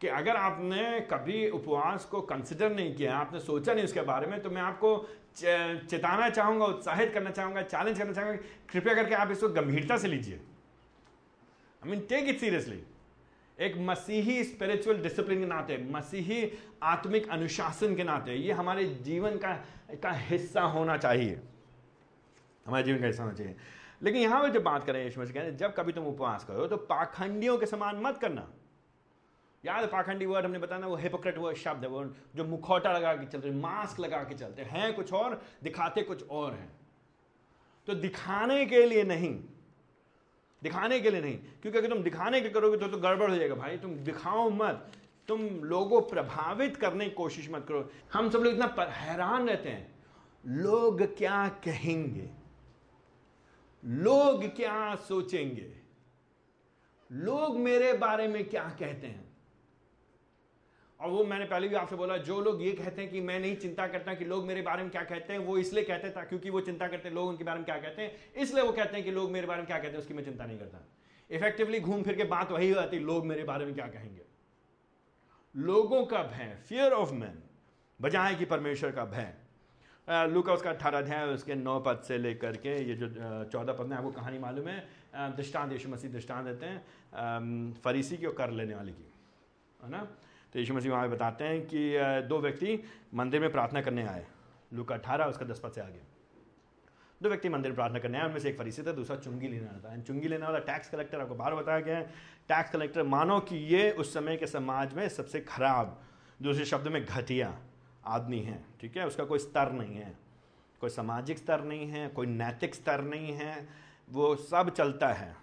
कि 0.00 0.08
अगर 0.08 0.36
आपने 0.36 1.00
कभी 1.10 1.48
उपवास 1.50 2.04
को 2.04 2.20
कंसिडर 2.22 2.72
नहीं 2.72 2.94
किया, 2.94 3.16
आपने 3.16 3.40
सोचा 3.40 3.74
नहीं 3.74 3.84
उसके 3.84 4.00
बारे 4.02 4.26
में 4.26 4.40
तो 4.42 4.50
मैं 4.50 4.62
आपको 4.62 4.96
चेताना 5.36 6.28
चाहूँगा, 6.30 6.64
उत्साहित 6.66 7.12
करना 7.14 7.30
चाहूँगा 7.30 7.62
चैलेंज 7.62 7.98
करना 7.98 8.12
चाहूँगा 8.12 8.36
कृपया 8.72 8.94
करके 8.94 9.14
आप 9.14 9.30
इसको 9.30 9.48
गंभीरता 9.50 9.96
से 9.98 10.08
लीजिए। 10.08 10.40
I 11.82 11.90
mean 11.90 12.00
take 12.08 12.28
it 12.28 12.40
seriously 12.40 12.82
एक 13.58 13.76
मसीही 13.80 14.42
स्पिरिचुअल 14.44 15.02
डिसिप्लिन 15.02 15.40
के 15.40 15.46
नाते, 15.46 15.76
मसीही 15.90 16.50
आत्मिक 16.82 17.28
अनुशासन 17.30 17.94
के 17.96 18.04
नाते, 18.04 18.34
ये 18.34 18.52
हमारे 18.52 18.84
जीवन 19.02 19.36
का 19.36 19.52
का 20.02 20.12
हिस्सा 20.12 20.62
होना 20.62 20.96
चाहिए। 20.96 21.40
हमारे 22.66 22.84
जीवन 22.84 23.00
का 23.00 23.06
हिस्सा 23.06 23.22
होना 23.22 23.34
चाहिए। 23.34 23.56
लेकिन 24.02 24.22
यहाँ 24.22 24.42
पर 24.42 24.50
जब 24.50 24.62
बात 24.62 24.84
करें 24.84 25.02
यीशु 25.04 25.20
मसीह 25.20 25.34
कहते 25.34 25.52
जब 25.56 25.74
कभी 25.74 25.92
तुम 25.92 26.06
उपवास 26.06 26.44
करो 26.44 26.66
तो 26.66 26.76
पाखंडियों 26.88 27.56
के 27.58 27.66
समान 27.66 28.00
मत 28.02 28.18
करना। 28.18 28.48
याद 29.64 29.88
पाखंडी 29.88 30.26
वर्ड 30.26 30.44
हमने 30.44 30.58
बताया 30.58 30.86
वो 30.86 30.96
हिपोक्रेट 30.96 31.38
वर्ड 31.38 31.56
शब्द 31.56 31.84
है, 31.84 31.88
वो 31.90 32.04
जो 32.36 32.44
मुखौटा 32.44 32.92
लगा 32.92 33.14
के 33.14 33.26
चलते 33.26 33.50
मास्क 33.52 34.00
लगा 34.00 34.22
के 34.24 34.34
चलते 34.34 34.62
हैं 34.64 34.92
कुछ 34.94 35.12
और, 35.12 35.40
दिखाते 35.62 36.02
कुछ 36.02 36.28
और 36.30 36.52
हैं। 36.52 36.70
तो 37.88 37.94
दिखाने 37.96 38.64
के 38.66 38.84
लिए 38.86 39.04
नहीं, 39.04 39.34
दिखाने 40.62 41.00
के 41.00 41.10
लिए 41.10 41.20
नहीं, 41.20 41.36
क्योंकि 41.62 41.78
अगर 41.78 41.88
तुम 41.88 42.02
दिखाने 42.02 42.40
के 42.40 42.48
करोगे 42.48 42.76
तो 42.78 42.88
तो 42.88 42.98
गड़बड़ 42.98 43.30
हो 43.30 43.36
जाएगा, 43.36 43.54
भाई, 43.54 43.76
तुम 43.78 43.94
दिखाओ 44.04 44.48
मत, 44.50 44.90
तुम 45.28 45.40
लोगों 45.64 46.00
प्रभावित 46.02 46.76
करने 46.76 47.04
की 47.04 47.10
कोशिश 47.12 47.48
मत 47.50 47.64
करो। 47.68 47.88
हम 48.12 48.30
सब 48.30 48.38
लोग 48.38 48.54
इतना 48.54 48.86
हैरान 48.90 49.48
रहते 49.48 49.68
हैं, 49.68 49.86
लोग 50.44 51.02
क्या 51.16 51.46
कहेंगे? 51.64 52.28
लोग 53.84 54.56
क्या 54.56 54.94
सोचेंगे? 54.94 55.72
लोग 57.12 57.58
मेरे 57.58 57.92
बारे 57.92 58.28
में 58.28 58.48
क्या 58.48 58.76
कहते 58.78 59.06
हैं? 59.06 59.32
और 61.00 61.10
वो 61.10 61.24
मैंने 61.24 61.44
पहले 61.44 61.68
भी 61.68 61.74
आपसे 61.74 61.96
बोला, 61.96 62.16
जो 62.16 62.40
लोग 62.40 62.62
ये 62.62 62.72
कहते 62.72 63.02
हैं 63.02 63.10
कि 63.10 63.20
मैं 63.20 63.40
नहीं 63.40 63.56
चिंता 63.56 63.86
करता 63.86 64.14
कि 64.14 64.24
लोग 64.24 64.46
मेरे 64.46 64.62
बारे 64.62 64.82
में 64.82 64.90
क्या 64.90 65.04
कहते 65.04 65.32
हैं, 65.32 65.40
वो 65.40 65.58
इसलिए 65.58 65.84
कहते 65.84 66.08
हैं 66.08 66.28
क्योंकि 66.28 66.50
वो 66.50 66.60
चिंता 66.60 66.88
करते 66.88 67.08
हैं, 67.08 67.14
लोग 67.14 67.28
उनके 67.28 67.44
बारे 67.44 67.56
में 67.56 67.64
क्या 67.64 67.78
कहते 67.78 68.02
हैं। 68.02 68.32
इसलिए 68.32 68.64
वो 68.64 68.72
कहते 68.72 68.96
हैं 68.96 69.04
कि 69.04 69.10
लोग 69.10 69.30
मेरे 69.30 69.46
बारे 69.46 69.58
में 69.58 69.66
क्या 69.66 69.78
कहते 69.78 69.90
हैं, 69.90 69.98
उसकी 69.98 70.14
मैं 70.14 70.24
चिंता 70.24 70.46
नहीं 70.46 70.58
करता। 70.58 70.88
इफेक्टिवली 71.30 71.80
घूम 71.80 72.02
फिर 72.02 72.16
के 72.16 72.24
बात 72.24 72.50
वही 72.50 72.68
हो 72.68 72.74
जाती 72.74 72.98
लोग 72.98 73.26
मेरे 73.26 73.44
बारे 73.44 73.64
में 73.64 73.74
क्या 73.74 73.86
कहेंगे? 73.86 74.22
लोगों 75.56 76.06
का 76.06 76.22
भय 76.22 76.62
फियर 76.68 76.92
ऑफ़ 76.92 77.12
मैन 77.12 77.42
बजाय 78.00 78.34
कि 78.34 78.44
परमेश्वर 78.44 78.90
का 78.90 79.04
भय। 79.04 79.34
लू 80.08 80.40
का 80.42 80.52
उसका 80.52 80.70
अठारह 80.70 80.98
अध्याय 80.98 81.26
उसके 81.28 81.54
नौ 81.54 81.78
पद 81.80 82.00
से 82.04 82.16
लेकर 82.18 82.56
के 82.56 82.70
ये 82.80 82.94
जो 82.94 83.08
चौदह 83.52 83.72
पद 83.72 83.86
में 83.86 83.96
आपको 83.96 84.10
कहानी 84.12 84.38
मालूम 84.38 84.68
है। 84.68 84.78
दृष्टांत, 85.36 85.72
यीशु 85.72 85.88
मसीह 85.88 86.10
दृष्टांत 86.12 86.46
देते 86.46 86.66
हैं। 86.66 87.74
फरीसी 87.84 88.16
की 88.16 88.26
और 88.26 88.34
कर 88.34 88.50
लेने 88.52 88.74
वाले 88.74 88.92
की, 88.92 89.06
है 89.80 89.90
ना? 89.90 90.02
तो 90.52 90.58
यीशु 90.58 90.74
मसीह 90.74 90.92
वहाँ 90.92 91.08
बताते 91.10 91.44
हैं 91.44 91.60
कि 91.66 92.26
दो 92.28 92.40
व्यक्ति 92.40 92.78
मंदिर 93.14 93.40
में 93.40 93.50
प्रार्थना 93.52 93.80
करने 93.80 94.06
आए। 94.06 94.26
लू 94.72 94.84
का 94.84 94.94
अठारह, 94.94 95.24
उसका 95.26 95.46
दस 95.46 95.60
पद 95.60 95.72
से 95.72 95.80
आगे। 95.80 96.00
दो 97.20 97.28
व्यक्ति 97.28 97.48
मंदिर 97.48 97.70
में 97.70 97.76
प्रार्थना 97.76 97.98
करने 97.98 98.18
आए, 98.18 98.26
उनमें 98.26 98.40
से 98.40 98.48
एक 98.48 98.58
फरीसी 98.58 98.82
था, 98.82 98.92
दूसरा 98.92 99.16
चुंगी 99.18 99.48
लेने 99.48 99.66
वाला 99.66 99.88
था। 99.88 100.00
चुंगी 100.02 100.28
लेने 100.28 100.46
वाला 100.46 100.58
टैक्स 100.60 100.88
कलेक्टर 100.90 101.20
आपको 101.20 101.34
बाहर 101.34 101.54
बताया 101.54 101.80
गया 101.80 101.96
है। 101.96 102.04
टैक्स 102.48 102.70
कलेक्टर 102.70 103.02
मानो 103.04 103.38
कि 103.40 103.56
ये 103.74 103.90
उस 103.92 104.14
समय 104.14 104.36
के 104.36 104.46
समाज 104.48 104.94
में 104.94 105.08
सबसे 105.10 105.40
खराब, 105.42 106.00
दूसरे 106.40 106.64
शब्द 106.64 106.88
में 106.88 107.04
घटिया 107.04 107.58
आदमी 108.04 108.40
है, 108.40 108.62
ठीक 108.80 108.96
है? 108.96 109.06
उसका 109.06 109.24
कोई 109.24 109.38
स्तर 109.38 109.72
नहीं 109.72 109.96
है, 109.96 110.14
कोई 110.80 110.90
सामाजिक 110.90 111.38
स्तर 111.38 111.64
नहीं 111.64 111.86
है, 111.86 112.08
कोई 112.08 112.26
नैतिक 112.26 112.74
स्तर 112.74 113.02
नहीं 113.04 113.32
है, 113.32 113.68
वो 114.10 114.34
सब 114.36 114.70
चलता 114.70 115.12
है। 115.12 115.34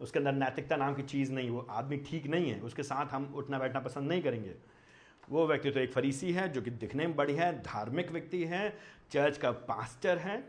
उसके 0.00 0.18
अंदर 0.18 0.32
नैतिकता 0.32 0.76
नाम 0.76 0.94
की 0.94 1.02
चीज़ 1.02 1.32
नहीं, 1.32 1.50
वो 1.50 1.66
आदमी 1.70 1.96
ठीक 1.96 2.26
नहीं 2.26 2.50
है, 2.50 2.60
उसके 2.60 2.82
साथ 2.82 3.06
हम 3.06 3.32
उठना 3.36 3.58
बैठना 3.58 3.80
पसंद 3.80 4.08
नहीं 4.08 4.22
करेंगे। 4.22 4.54
वो 5.30 5.46
व्यक्ति 5.46 5.70
तो 5.70 5.80
एक 5.80 5.92
फरीसी 5.92 6.32
है, 6.32 6.48
जो 6.48 6.62
कि 6.62 6.70
दिखने 6.70 7.06
में 7.06 7.16
बढ़िया 7.16 7.46
है, 7.46 7.58
धार्मिक 7.62 8.10
व्यक्ति 8.12 8.44
है, 8.44 8.68
चर्च 9.10 9.38
का 9.38 9.50
पास्टर 9.50 10.18
है, 10.18 10.40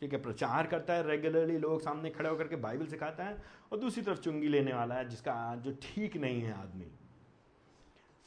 ठीक 0.00 0.12
है? 0.12 0.22
प्रचार 0.22 0.66
करता 0.66 0.94
है 0.94 1.06
रेगुलरली 1.08 1.58
लोग 1.58 1.80
सामने 1.80 2.10
खड़े 2.10 2.28
होकर 2.28 2.48
के 2.48 2.56
बाइबल 2.56 2.86
सिखाता 2.86 3.24
है, 3.24 3.42
और 3.72 3.78
दूसरी 3.78 4.02
तरफ़ 4.02 4.20
चुंगी 4.20 4.48
लेने 4.48 4.72
वाला 4.72 4.94
है, 4.94 5.08
जिसका 5.08 5.54
जो 5.56 5.76
ठीक 5.82 6.16
नहीं 6.16 6.42
है 6.42 6.52
आदमी। 6.52 6.90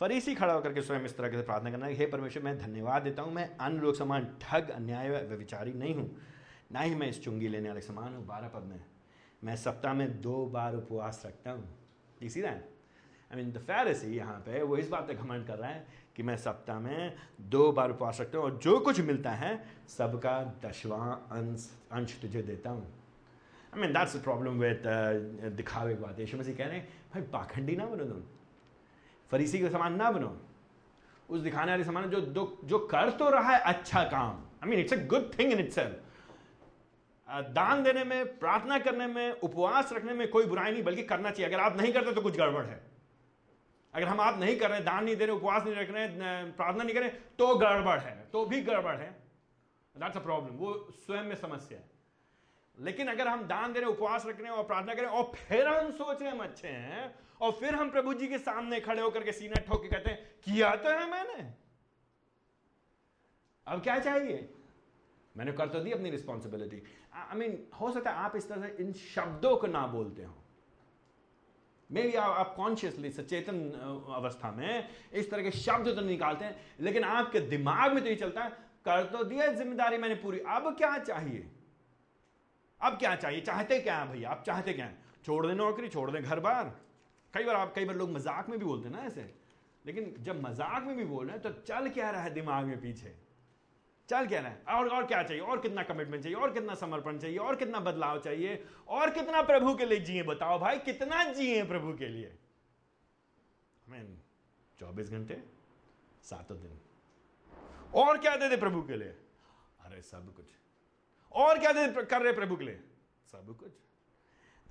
फरीसी 0.02 0.34
खड़ा 0.36 0.54
होकर 0.54 0.74
के 0.74 0.82
स्वयं 0.82 1.06
इस 1.06 1.18
तरह 1.18 1.30
से 1.30 1.42
प्रार्थना 1.42 1.72
करना 1.72 1.86
हे 1.86 2.06
परमेश्वर, 2.06 2.44
मैं 2.44 2.58
धन्यवाद 2.58 3.02
देता 3.04 3.22
हूँ, 3.22 3.34
मैं 3.34 3.58
अन्य 3.58 3.82
लोग 3.82 3.96
समान 3.96 4.28
ठग, 4.42 4.70
अन्याय 4.70 5.10
व 5.10 5.36
विचारी 5.38 5.74
नहीं 5.74 5.96
हूँ। 5.96 6.10
ना 6.72 6.80
ही 6.80 6.96
मैं 6.96 7.10
इस 7.10 7.24
चुंगी 7.24 7.48
लेने 7.48 7.70
वाले 7.70 7.82
समान 7.82 8.14
हूँ, 8.16 8.26
बारह 8.26 8.48
पद 8.48 8.64
में। 8.64 8.80
मैं 9.44 9.56
सप्ताह 9.56 9.94
में 9.94 10.22
दो 10.22 10.46
बार 10.46 10.76
उपवास 10.76 11.22
रखता 11.26 11.52
हूँ। 11.52 11.68
इसी 12.22 12.42
then 12.42 12.62
I 13.32 13.36
mean 13.36 13.52
the 13.52 13.58
Pharisee 13.60 14.16
यहाँ 14.16 14.40
पे, 14.40 14.62
वो 14.62 14.78
इस 14.78 14.90
बात 14.90 15.08
पे 15.08 15.14
घमंड 15.16 15.48
कर 15.48 15.58
रहा 15.58 15.70
है 15.70 15.86
कि 16.16 16.24
मैं 16.24 16.38
सप्ताह 16.38 16.80
में 16.80 17.14
दो 17.42 17.72
बार 17.72 17.92
उपवास 17.92 18.22
रखता 18.22 18.38
हूँ 18.38 18.46
और 18.46 18.60
जो 18.64 18.80
कुछ 18.80 19.00
मिलता 19.02 19.32
है, 19.32 19.54
सबका 19.88 20.42
दसवां 20.66 21.12
अंश 21.38 21.70
अंश 21.92 22.20
तुझे 22.22 22.42
देता 22.42 22.70
हूँ। 22.70 22.88
I 23.76 23.82
mean 23.82 23.94
that's 23.94 24.16
problem 24.24 24.60
with 24.60 24.84
दिखावे 25.58 25.96
की 25.96 26.02
बात। 26.02 26.20
यीशु 26.20 26.38
मसीह 26.38 26.56
कह 26.56 26.68
रहे 26.68 26.78
हैं, 26.78 26.88
भाई, 27.14 27.22
पाखंडी 27.24 27.76
ना 27.76 27.86
बनो 27.86 28.06
तुम। 28.06 28.24
फरीसी 29.32 29.60
के 29.60 29.70
समान 29.70 29.96
ना 29.96 30.12
बनो। 30.12 30.36
उस 31.30 31.42
दिखाने 31.42 31.72
वाले 31.72 31.84
समान 31.84 32.10
जो 32.10 32.22
जो 32.64 32.78
कर 32.88 33.10
तो 33.12 33.30
रहा 33.30 33.52
है 33.52 33.60
अच्छा 33.66 34.04
काम। 34.06 34.44
I 34.64 34.70
mean 34.70 34.80
it's 34.80 34.94
a 34.94 34.98
good 35.08 35.32
thing 35.40 35.52
in 35.52 35.60
itself 35.60 36.06
दान 37.50 37.84
देने 37.84 38.04
में, 38.04 38.38
प्रार्थना 38.40 38.78
करने 38.80 39.08
में, 39.08 39.32
उपवास 39.32 39.92
रखने 39.94 40.14
में 40.14 40.28
कोई 40.30 40.46
बुराई 40.46 40.72
नहीं, 40.72 40.84
बल्कि 40.84 41.04
करना 41.04 41.32
चाहिए। 41.32 41.48
अगर 41.48 41.64
आप 41.64 41.78
नहीं 41.78 41.92
करते 41.94 42.14
तो 42.14 42.22
कुछ 42.22 42.38
गड़बड़ 42.38 42.66
है। 42.66 42.80
अगर 43.94 44.08
हम 44.08 44.22
आप 44.22 44.40
नहीं 44.40 44.56
कर 44.58 44.70
रहे, 44.70 44.80
दान 44.82 45.04
नहीं 45.04 45.16
दे 45.16 45.26
रहे, 45.26 45.36
उपवास 45.36 45.64
नहीं 45.64 45.76
रख 45.76 45.92
रहे 45.92 46.08
प्रार्थना 46.54 46.84
नहीं 46.84 46.96
करें 46.96 47.10
तो 47.40 47.56
गड़बड़ 47.58 48.00
है 48.00 48.16
तो 48.34 48.46
भी 48.46 48.62
गड़बड़ 48.64 48.96
है। 48.96 49.10
दैट्स 49.96 50.18
अ 50.18 50.20
प्रॉब्लम 50.22 50.56
वो 50.56 50.74
स्वयं 50.96 51.24
में 51.24 51.36
समस्या 51.36 51.78
है। 51.78 51.90
लेकिन 52.78 53.08
अगर 53.08 53.28
हम 53.28 53.44
दान 53.48 53.74
दे 53.74 53.80
रहे, 53.80 53.90
उपवास 53.90 54.26
रख 54.26 54.40
रहे 54.40 54.50
हैं 54.50 54.58
और 54.58 54.64
प्रार्थना 54.64 54.94
करें, 54.94 55.08
और 55.08 55.32
फिर 55.38 55.68
हम 55.68 55.92
सोच 55.94 56.22
रहे 56.22 56.32
हम 56.32 56.40
अच्छे 56.40 56.68
हैं 56.68 57.14
और 57.40 57.52
फिर 57.52 57.76
हम 57.76 57.90
प्रभु 57.92 58.14
जी 58.14 58.28
के 58.28 58.38
सामने 58.40 58.80
खड़े 58.80 59.02
होकर 59.02 59.24
के 59.24 59.32
सीना 59.32 59.62
ठोक 59.68 59.82
के 59.82 59.88
कहते 59.88 60.10
हैं, 60.10 60.20
किया 60.44 60.76
तो 60.76 60.90
है 60.90 61.10
मैंने। 61.12 61.44
अब 63.68 63.82
क्या 63.84 64.00
चाहिए? 64.00 64.50
मैंने 65.36 65.52
कर 65.52 65.68
तो 65.70 65.80
दी 65.80 65.92
अपनी 65.92 66.10
रिस्पॉन्सिबिलिटी 66.10 66.82
आई 67.16 67.38
मीन 67.40 67.58
हो 67.82 67.92
सकता 67.92 68.12
है 68.12 68.18
आप 68.18 68.36
इस 68.36 68.48
तरह 68.50 68.62
से 68.62 68.84
इन 68.84 68.94
शब्दों 68.94 69.56
को 69.58 69.68
ना 69.68 69.86
बोलते 69.88 70.24
हो। 70.24 70.36
मे 71.90 72.02
बी 72.04 72.14
आप 72.14 72.54
कॉन्शियसली 72.56 73.10
सचेतन 73.12 73.60
अवस्था 74.16 74.52
में 74.52 74.90
इस 75.14 75.30
तरह 75.32 75.44
के 75.44 75.52
शब्द 75.52 75.96
तो 75.96 76.02
निकालते 76.02 76.46
हैं, 76.46 76.56
लेकिन 76.80 77.04
आपके 77.04 77.40
दिमाग 77.48 77.94
में 77.94 78.04
तो 78.04 78.10
ये 78.10 78.16
चलता 78.16 78.44
है, 78.44 78.50
कर 78.86 79.06
तो 79.06 79.24
दिया, 79.24 79.48
ज़िम्मेदारी 79.54 79.98
मैंने 79.98 80.16
पूरी। 80.16 80.40
अब 80.40 80.76
क्या 80.78 80.98
चाहिए? 81.00 81.50
अब 82.82 82.98
क्या 83.00 83.16
चाहिए? 83.16 83.42
चाहते 83.42 83.80
क्या 83.80 83.98
है 83.98 84.12
भैया? 84.12 84.30
आप 84.30 84.44
चाहते 84.46 84.74
क्या 84.74 84.86
है? 84.86 84.98
छोड़ 85.26 85.46
दें 85.48 85.54
नौकरी, 85.56 85.88
छोड़ 85.90 86.10
दें 86.12 86.22
घर 86.24 86.40
बार। 86.40 86.76
कई 87.34 87.44
बार 87.44 87.56
आप 87.56 87.74
कई 87.76 87.86
बार 87.86 87.96
लोग 87.96 88.12
मज़ाक 88.12 88.50
में 88.50 88.58
भी 88.60 88.66
बोलते 88.66 88.90
हैं 88.90 88.96
ना 88.96 89.02
ऐसे। 89.04 89.34
लेकिन 89.86 90.14
जब 90.20 90.42
मज़ाक 90.44 90.84
में 90.84 90.96
भी 90.96 91.06
बोल 91.06 91.26
रहे 91.26 91.36
हैं 91.36 91.42
तो 91.44 91.62
चल 91.62 91.90
क्या 91.90 92.10
रहा 92.10 92.22
है 92.22 92.34
दिमाग 92.34 92.66
में 92.66 92.80
पीछे? 92.82 93.16
चल 94.10 94.28
क्या 94.28 94.40
रहा 94.40 94.52
है? 94.52 94.64
और 94.70 94.90
और 94.90 95.06
क्या 95.06 95.22
चाहिए? 95.24 95.42
और 95.44 95.60
कितना 95.62 95.84
कमिटमेंट 95.84 96.24
चाहिए? 96.24 96.38
और 96.38 96.54
कितना 96.54 96.76
समर्पण 96.76 97.18
चाहिए? 97.18 97.38
और 97.38 97.56
कितना 97.56 97.80
बदलाव 97.80 98.20
चाहिए? 98.20 98.64
और 98.88 99.10
कितना 99.10 99.42
प्रभु 99.42 99.74
के 99.76 99.86
लिए 99.86 100.00
जिए? 100.00 100.24
बताओ 100.24 100.60
भाई 100.60 100.80
कितना 100.80 101.24
जिए 101.34 101.64
प्रभु 101.64 101.94
के 101.94 102.08
लिए? 102.08 102.38
मीन 103.90 104.18
चौबीस 104.80 105.10
घंटे 105.10 105.44
सातों 106.24 106.60
दिन। 106.60 106.80
और 107.96 108.18
क्या 108.18 108.36
दे 108.36 108.50
दे 108.50 108.58
प्रभु 108.58 108.82
के 108.82 108.98
लिए? 108.98 109.16
अरे 109.80 110.02
सब 110.02 110.34
कुछ। 110.36 110.46
और 111.32 111.60
क्या 111.60 111.72
दे 111.72 111.88
कर 112.06 112.22
रहे 112.22 112.34
प्रभु 112.34 112.56
के 112.56 112.66
लिए? 112.66 112.80
सब 113.32 113.56
कुछ। 113.58 113.72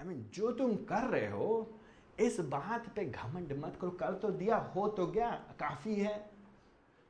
आई 0.01 0.05
I 0.05 0.09
मीन 0.09 0.19
mean, 0.19 0.35
जो 0.35 0.53
तुम 0.53 0.77
कर 0.85 1.09
रहे 1.09 1.27
हो 1.27 1.78
इस 2.21 2.41
बात 2.41 2.89
पे 2.97 3.05
घमंड 3.05 3.53
मत 3.65 3.77
करो, 3.81 3.91
कर 3.91 4.13
तो 4.13 4.29
दिया, 4.29 4.57
हो 4.57 4.89
तो 4.89 5.07
गया, 5.07 5.31
काफ़ी 5.61 5.95
है। 5.95 6.31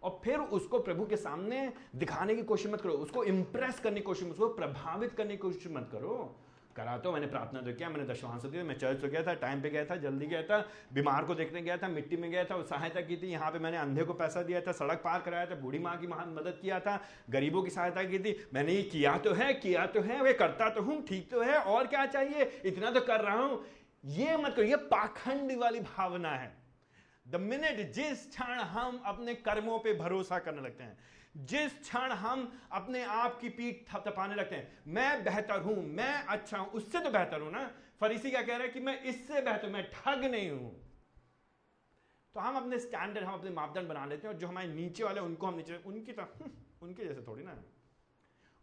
और 0.02 0.20
फिर 0.24 0.38
उसको 0.38 0.78
प्रभु 0.78 1.06
के 1.06 1.16
सामने 1.16 1.72
दिखाने 1.96 2.34
की 2.34 2.42
कोशिश 2.42 2.72
मत 2.72 2.80
करो, 2.80 2.92
उसको 2.92 3.24
इंप्रेस 3.24 3.80
करने 3.80 3.96
की 3.96 4.06
कोशिश 4.06 4.28
उसको 4.28 4.48
प्रभावित 4.48 5.12
करने 5.12 5.30
की 5.30 5.36
कोशिश 5.36 5.72
मत 5.72 5.88
करो। 5.92 6.34
करा 6.76 6.96
तो 6.98 7.12
मैंने 7.12 7.26
प्रार्थना 7.26 7.60
तो 7.60 7.72
किया, 7.72 7.88
मैंने 7.88 8.04
दशवांश 8.04 8.42
दिया, 8.42 8.64
मैं 8.64 8.78
चर्च 8.78 9.00
तो 9.00 9.08
गया 9.08 9.22
था 9.22 9.34
टाइम 9.34 9.62
पे 9.62 9.70
गया 9.70 9.84
था, 9.84 9.96
जल्दी 9.96 10.26
गया 10.26 10.42
था, 10.42 10.58
बीमार 10.92 11.24
को 11.24 11.34
देखने 11.34 11.62
गया 11.62 11.76
था, 11.76 11.88
मिट्टी 11.88 12.16
में 12.16 12.30
गया 12.30 12.44
था 12.44 12.62
सहायता 12.62 13.00
की 13.00 13.16
थी, 13.16 13.26
यहाँ 13.26 13.50
पे 13.50 13.58
मैंने 13.58 13.76
अंधे 13.76 14.04
को 14.04 14.12
पैसा 14.12 14.42
दिया 14.42 14.60
था, 14.60 14.72
सड़क 14.72 15.00
पार 15.04 15.20
कराया 15.20 15.46
था, 15.46 15.54
बूढ़ी 15.54 15.78
माँ 15.78 15.96
की 15.98 16.06
महान 16.06 16.28
मदद 16.28 16.58
किया 16.62 16.80
था, 16.80 17.00
गरीबों 17.30 17.62
की 17.62 17.70
सहायता 17.70 18.04
की 18.04 18.18
थी, 18.18 18.36
मैंने 18.54 18.72
ये 18.72 18.82
किया 18.82 19.16
तो 19.18 19.32
है, 19.32 19.52
किया 19.54 19.86
तो 19.86 20.00
है, 20.00 20.22
वे 20.22 20.32
करता 20.32 20.68
तो 20.70 20.82
हूँ, 20.82 21.02
ठीक 21.02 21.30
तो 21.30 21.42
है, 21.42 21.58
और 21.58 21.86
क्या 21.86 22.06
चाहिए, 22.06 22.50
इतना 22.64 22.90
तो 22.90 23.00
कर 23.00 23.20
रहा 23.20 23.38
हूँ। 23.38 23.60
ये 24.04 24.36
मत 24.36 24.54
करो, 24.54 24.64
ये 24.64 24.76
पाखंड 24.88 25.52
वाली 25.58 25.80
भावना 25.82 26.30
है। 26.30 26.56
द 27.26 27.36
मिनट 27.36 27.92
जिस 27.92 28.26
क्षण 28.28 28.60
हम 28.70 29.02
अपने 29.06 29.34
कर्मों 29.36 29.78
पे 29.78 29.92
भरोसा 29.94 30.38
करने 30.38 30.62
लगते 30.62 30.84
हैं, 30.84 30.96
जिस 31.46 31.78
क्षण 31.80 32.12
हम 32.14 32.50
अपने 32.72 33.02
आप 33.04 33.38
की 33.40 33.48
पीठ 33.50 33.82
थपथपाने 33.88 34.34
लगते 34.34 34.56
हैं, 34.56 34.68
मैं 34.88 35.24
बेहतर 35.24 35.60
हूँ, 35.62 35.76
मैं 35.76 36.12
अच्छा 36.26 36.58
हूँ, 36.58 36.68
उससे 36.70 37.00
तो 37.00 37.10
बेहतर 37.10 37.40
हूँ 37.40 37.50
ना। 37.52 37.70
फरीसी 38.00 38.30
क्या 38.30 38.42
कह 38.42 38.56
रहा 38.56 38.62
है 38.62 38.68
कि 38.68 38.80
मैं 38.80 39.02
इससे 39.02 39.40
बेहतर, 39.40 39.68
मैं 39.68 39.82
ठग 39.92 40.24
नहीं 40.24 40.50
हूँ। 40.50 40.70
तो 42.34 42.40
हम 42.40 42.56
अपने 42.56 42.78
स्टैंडर्ड 42.78 43.24
हम 43.24 43.34
अपने 43.34 43.50
मापदंड 43.50 43.88
बना 43.88 44.04
लेते 44.06 44.26
हैं 44.26 44.34
और 44.34 44.40
जो 44.40 44.46
हमारे 44.46 44.68
नीचे 44.68 45.04
वाले 45.04 45.20
उनको 45.20 45.46
हम 45.46 45.56
नीचे, 45.56 45.82
उनकी 45.86 46.12
तो 46.12 46.22
उनके 46.82 47.04
जैसे 47.04 47.22
थोड़ी 47.26 47.44
ना 47.44 47.56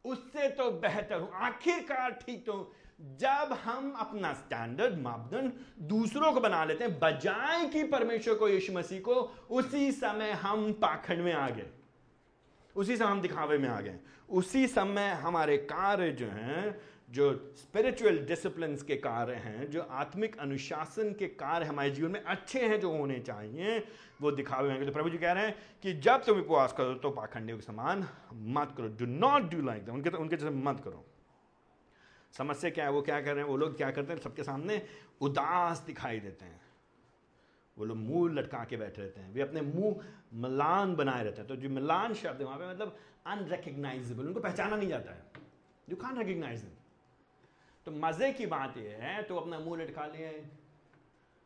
उससे 0.05 0.47
तो 0.49 0.69
बेहतर 0.71 1.19
हूँ, 1.19 1.29
आखिरकार 1.35 2.11
ठीक 2.15 2.45
तो 2.45 2.73
जब 3.01 3.57
हम 3.63 3.91
अपना 3.99 4.33
स्टैंडर्ड 4.33 4.99
मापदंड 4.99 5.51
दूसरों 5.79 6.33
को 6.33 6.39
बना 6.39 6.65
लेते 6.65 6.83
हैं, 6.83 6.99
बजाय 6.99 7.65
कि 7.65 7.83
परमेश्वर 7.83 8.35
को, 8.35 8.49
यीशु 8.49 8.73
मसीह 8.73 8.99
को, 8.99 9.13
उसी 9.49 9.91
समय 9.91 10.31
हम 10.31 10.73
पाखंड 10.73 11.19
में 11.19 11.33
आ 11.33 11.49
गए। 11.49 11.69
उसी 12.75 12.97
समय 12.97 13.07
हम 13.07 13.21
दिखावे 13.21 13.57
में 13.57 13.69
आ 13.69 13.81
गए। 13.81 13.99
उसी 14.29 14.67
समय 14.67 15.09
हमारे 15.09 15.57
कार्य 15.57 16.11
जो 16.11 16.27
हैं, 16.27 16.81
जो 17.09 17.53
स्पिरिचुअल 17.57 18.17
डिसिप्लिन 18.17 18.75
के 18.75 18.95
कार्य 18.95 19.33
हैं, 19.33 19.71
जो 19.71 19.81
आत्मिक 19.81 20.37
अनुशासन 20.39 21.13
के 21.13 21.27
कार्य 21.27 21.65
हमारे 21.65 21.89
जीवन 21.89 22.11
में 22.11 22.23
अच्छे 22.23 22.59
हैं, 22.59 22.79
जो 22.79 22.97
होने 22.97 23.19
चाहिए, 23.19 23.87
वो 24.21 24.31
दिखावे 24.31 24.69
में 24.69 24.85
तो 24.85 24.91
प्रभु 24.91 25.09
जी 25.09 25.17
कह 25.17 25.31
रहे 25.31 25.45
हैं 25.45 25.55
कि 25.83 25.93
जब 25.93 26.23
तुम 26.23 26.39
उपवास 26.39 26.73
करो 26.77 26.93
तो 26.93 27.09
पाखंडियों 27.09 27.57
के 27.57 27.65
समान 27.65 28.07
मत 28.33 28.73
करो। 28.77 28.87
डू 28.87 29.05
नॉट 29.05 29.51
डू 29.51 29.61
लाइक 29.61 29.89
उनके 29.89 30.09
उनके 30.09 30.35
जैसे 30.35 30.49
मत 30.49 30.81
करो। 30.85 31.05
समस्या 32.35 32.69
क्या 32.69 32.85
है, 32.85 32.91
वो 32.91 33.01
क्या 33.01 33.19
कर 33.21 33.33
रहे 33.33 33.43
हैं, 33.43 33.49
वो 33.49 33.57
लोग 33.57 33.77
क्या 33.77 33.91
करते 33.91 34.13
हैं, 34.13 34.19
सबके 34.21 34.43
सामने 34.43 34.81
उदास 35.21 35.79
दिखाई 35.79 36.19
देते 36.19 36.45
हैं। 36.45 36.61
वो 37.77 37.85
लोग 37.85 37.97
मुँह 37.97 38.33
लटका 38.33 38.63
के 38.63 38.77
बैठे 38.77 39.01
रहते 39.01 39.21
हैं, 39.21 39.33
वे 39.33 39.41
अपने 39.41 39.61
मुँह 39.61 40.03
मलान 40.41 40.95
बनाए 40.95 41.23
रहते 41.23 41.41
हैं। 41.41 41.47
तो 41.47 41.55
जो 41.55 41.69
मिलान 41.69 42.13
शब्द 42.13 42.41
है, 42.41 42.45
वहाँ 42.45 42.57
पे 42.59 42.69
मतलब 42.69 42.95
अनरिकग्नाइजेबल 43.27 44.27
उनको 44.27 44.39
पहचाना 44.39 44.75
नहीं 44.75 44.89
जाता 44.89 45.11
है। 45.11 45.23
यू 45.87 45.95
कान 45.95 46.17
रिकग्नाइज 46.17 46.65
तो 47.87 47.91
मज़े 47.93 48.31
की 48.33 48.45
बात 48.45 48.77
यह 48.77 48.97
है 49.01 49.21
तो 49.23 49.35
अपना 49.37 49.59
मुँह 49.59 49.81
लटका 49.81 50.05
लिए 50.07 50.45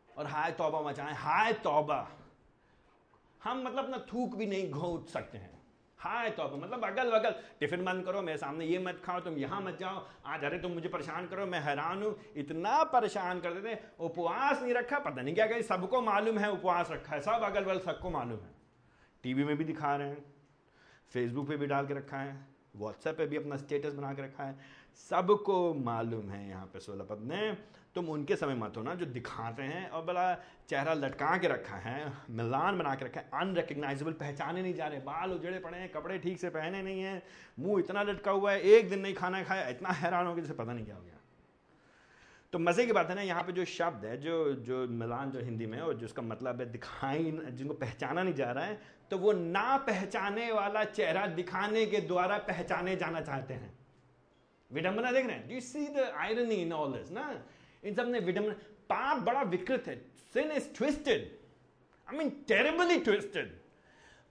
और 0.10 0.26
हाय 0.26 0.52
तौबा 0.52 0.82
मचाएँ, 0.82 1.14
हाय 1.14 1.54
तौबा। 1.54 2.08
हम 3.44 3.64
मतलब 3.64 3.84
अपना 3.84 3.98
थूक 4.14 4.36
भी 4.36 4.46
नहीं 4.46 4.70
घोट 4.72 5.08
सकते 5.08 5.38
हैं। 5.38 5.59
हाय 6.00 6.30
तो 6.30 6.44
मतलब 6.58 6.84
अगल 6.86 7.10
बगल। 7.12 7.34
टिफ़िन 7.60 7.84
बंद 7.86 8.04
करो, 8.06 8.22
मेरे 8.22 8.38
सामने 8.38 8.66
ये 8.66 8.80
मत 8.80 9.02
खाओ, 9.06 9.20
तुम 9.20 9.38
यहाँ 9.38 9.62
मत 9.62 9.78
जाओ। 9.80 10.06
आज 10.26 10.44
अरे 10.46 10.60
तुम 10.60 10.72
मुझे 10.72 10.90
परेशान 10.90 11.28
करो, 11.28 11.46
मैं 11.46 11.60
हैरान 11.60 12.04
हूँ। 12.04 12.16
इतना 12.36 12.84
परेशान 12.84 13.40
कर 13.40 13.54
देते 13.54 13.80
उपवास 14.00 14.62
नहीं 14.62 14.74
रखा, 14.74 15.00
पता 15.00 15.22
नहीं 15.22 15.36
क्या 15.36 15.48
कहीं, 15.48 15.62
सबको 15.64 16.02
मालूम 16.02 16.38
है 16.38 16.52
उपवास 16.52 16.92
रखा 16.92 17.16
है। 17.16 17.22
सब 17.22 17.44
अगल 17.44 17.64
बगल 17.64 17.80
सबको 17.82 18.10
मालूम 18.10 18.40
है। 18.40 18.54
टीवी 19.24 19.44
में 19.44 19.56
भी 19.58 19.64
दिखा 19.64 19.96
रहे 19.96 20.08
हैं 20.08 20.24
फेसबुक 21.12 21.48
पे 21.48 21.58
भी 21.58 21.68
डाल 21.68 21.88
के 21.88 21.94
रखा 21.94 22.18
है 22.18 22.38
व्हाट्सएप 22.76 23.18
पे 23.18 23.26
भी 23.26 23.38
अपना 23.38 23.58
स्टेटस 23.58 23.94
बना 23.94 24.14
के 24.14 24.22
रखा 24.22 24.44
है। 24.44 24.58
सबको 25.00 25.74
मालूम 25.76 26.30
है 26.30 26.48
यहाँ 26.50 26.66
पे 26.66 26.80
सोलह 26.80 27.18
ने। 27.24 27.52
तुम 27.96 28.10
उनके 28.10 28.36
समय 28.36 28.56
मत 28.56 28.78
हो 28.78 28.82
ना 28.84 28.94
जो 28.96 29.06
दिखाते 29.08 29.64
हैं 29.64 29.90
और 29.90 30.04
बड़ा 30.06 30.34
चेहरा 30.70 30.94
लटका 30.94 31.38
के 31.38 31.48
रखा 31.48 31.76
है, 31.78 32.12
मिलान 32.32 32.78
बना 32.78 32.94
के 32.96 33.06
रखा 33.06 33.20
है 33.20 33.30
अनरिकग्नाइजेबल 33.36 34.12
पहचाने 34.14 34.62
नहीं 34.62 34.74
जा 34.74 34.88
रहे, 34.88 35.00
बाल 35.02 35.32
उजड़े 35.32 35.60
पड़े 35.60 35.78
हैं, 35.78 35.90
कपड़े 35.92 36.18
ठीक 36.20 36.40
से 36.40 36.50
पहने 36.50 36.82
नहीं 36.82 37.02
है, 37.02 37.22
मुँह 37.60 37.80
इतना 37.80 38.04
लटका 38.04 38.32
हुआ 38.32 38.52
है, 38.52 38.62
एक 38.62 38.90
दिन 38.90 39.00
नहीं 39.00 39.14
खाना 39.14 39.44
खाया, 39.44 39.68
इतना 39.70 39.90
हैरान 39.92 40.28
हो 40.28 40.34
गया 40.34 40.44
जैसे 40.44 40.54
पता 40.54 40.74
नहीं 40.74 40.86
क्या 40.86 40.96
हो 40.96 41.02
गया। 41.02 41.18
तो 42.54 42.60
मज़े 42.60 42.86
की 42.86 42.92
बात 42.92 43.10
है 43.10 43.16
ना, 43.16 43.22
यहाँ 43.22 43.44
पे 43.44 43.52
जो 43.52 43.66
शब्द 43.68 44.06
है, 44.06 44.16
जो 44.18 44.54
जो 44.62 44.88
मिलान 44.90 45.32
जो 45.32 45.40
हिंदी 45.40 45.66
में 45.66 45.80
और 45.80 45.98
जिसका 45.98 46.22
मतलब 46.22 46.62
है 46.62 46.72
दिखाई, 46.72 47.32
जिनको 47.52 47.74
पहचाना 47.76 48.24
नहीं 48.24 48.34
जा 48.36 48.52
रहा 48.52 48.66
है 48.66 48.80
तो 49.12 49.18
वो 49.18 49.32
ना 49.34 49.78
पहचाने 49.86 50.52
वाला 50.52 50.84
चेहरा 50.86 51.26
दिखाने 51.36 51.86
के 51.86 52.00
द्वारा 52.08 52.38
पहचाने 52.48 52.96
जाना 52.96 53.22
चाहते 53.22 53.54
हैं। 53.54 53.78
विडंबना 54.72 55.12
देख 55.12 55.26
रहे 55.26 55.36
हैं? 55.36 55.50
You 55.52 55.60
see 55.62 55.88
the 55.88 56.12
irony 56.18 56.56
in 56.56 56.74
all 56.74 56.92
this 56.94 57.12
ना? 57.12 57.24
इन 57.84 57.96
सबने 57.96 58.20
विडम्बना, 58.20 58.54
पाप 58.84 59.18
बड़ा 59.18 59.42
विकृत 59.42 59.84
है 59.88 60.02
sin 60.34 60.52
is 60.52 60.74
twisted 60.76 61.40
I 62.10 62.18
mean 62.18 62.30
terribly 62.30 63.00
twisted 63.00 63.60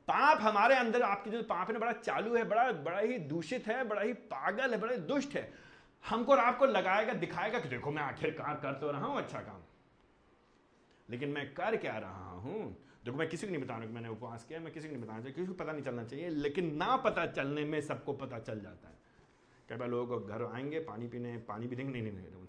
पाप 0.09 0.39
हमारे 0.41 0.75
अंदर, 0.75 1.03
आपकी 1.03 1.31
जो 1.31 1.43
पाप 1.43 1.71
है 1.71 1.79
बड़ा 1.79 1.93
चालू 1.93 2.37
है, 2.37 2.45
बड़ा 2.45 2.73
बड़ा 2.73 2.99
ही 2.99 3.19
दूषित 3.19 3.67
है, 3.67 3.85
बड़ा 3.85 4.03
ही 4.03 4.13
पागल 4.13 4.71
है, 4.71 4.81
बड़ा 4.81 4.97
दुष्ट 4.97 5.35
है। 5.35 5.53
हमको 6.09 6.33
और 6.33 6.39
आपको 6.39 6.67
लगाएगा, 6.67 7.13
दिखाएगा 7.13 7.61
कि 7.61 7.69
देखो 7.69 7.91
मैं 7.91 8.03
आखिरकार 8.03 8.55
कर 8.55 8.73
तो 8.73 8.91
रहा 8.91 9.07
हूँ 9.07 9.19
अच्छा 9.19 9.39
काम। 9.39 9.63
लेकिन 11.11 11.29
मैं 11.29 11.55
कर 11.55 11.77
क्या 11.77 11.99
रहा 11.99 12.31
हूँ? 12.31 12.85
देखो, 13.05 13.17
मैं 13.17 13.29
किसी 13.29 13.47
को 13.47 13.53
नहीं 13.53 13.63
बता 13.63 13.75
बताना, 13.75 13.93
मैंने 13.93 14.09
उपवास 14.09 14.45
किया, 14.45 14.61
मैं 14.61 14.73
किसी 14.73 14.89
को 14.89 14.95
नहीं 14.95 15.05
बताना 15.05 15.19
चाहिए, 15.19 15.35
किसी 15.35 15.47
को 15.47 15.53
पता 15.53 15.73
नहीं 15.73 15.83
चलना 15.83 16.05
चाहिए, 16.05 16.29
लेकिन 16.29 16.77
ना 16.77 16.97
पता 16.97 17.27
चलने 17.27 17.65
में 17.65 17.81
सबको 17.81 18.13
पता 18.13 18.39
चल 18.39 18.61
जाता 18.61 18.89
है। 18.89 18.95
कई 19.69 19.77
बार 19.77 19.89
लोग 19.89 20.29
घर 20.29 20.45
आएँगे, 20.45 20.81
पानी 20.81 21.09
पीने, 21.09 21.37
पानी 21.37 21.67
भी 21.67 21.77
देंगे, 21.77 21.93
नहीं 21.93 22.03
नहीं 22.03 22.13
नहीं 22.13 22.47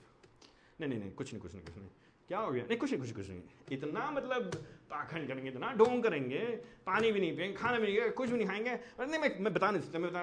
नहीं 0.79 0.89
नहीं 0.89 0.99
नहीं, 0.99 1.11
कुछ 1.11 1.33
नहीं 1.33 1.41
कुछ 1.41 1.53
नहीं 1.53 1.63
कुछ 1.65 1.77
नहीं। 1.77 1.89
क्या 2.29 2.39
हो 2.39 2.51
गया? 2.51 2.63
नहीं, 2.63 2.77
कुछ 2.77 2.91
नहीं, 2.91 3.01
कुछ 3.01 3.11
कुछ 3.11 3.29
नहीं। 3.29 3.41
इतना 3.71 4.09
मतलब 4.11 4.51
पाखंड 4.89 5.27
करेंगे, 5.27 5.49
इतना 5.49 5.71
ढोंग 5.73 6.03
करेंगे, 6.03 6.39
पानी 6.85 7.11
भी 7.11 7.19
नहीं 7.19 7.35
पियेंगे 7.35 7.57
खाना 7.57 7.79
भी 7.79 7.87
नहीं 7.87 8.11
कुछ 8.11 8.29
भी 8.29 8.37
नहीं 8.37 8.47
खाएँगे। 8.47 8.73
नहीं, 8.99 9.19
मैं 9.19 9.39
मैं 9.39 9.53
बता 9.53 9.71
नहीं 9.71 9.81
सकता, 9.81 9.99
मैं 9.99 10.11
बता 10.11 10.21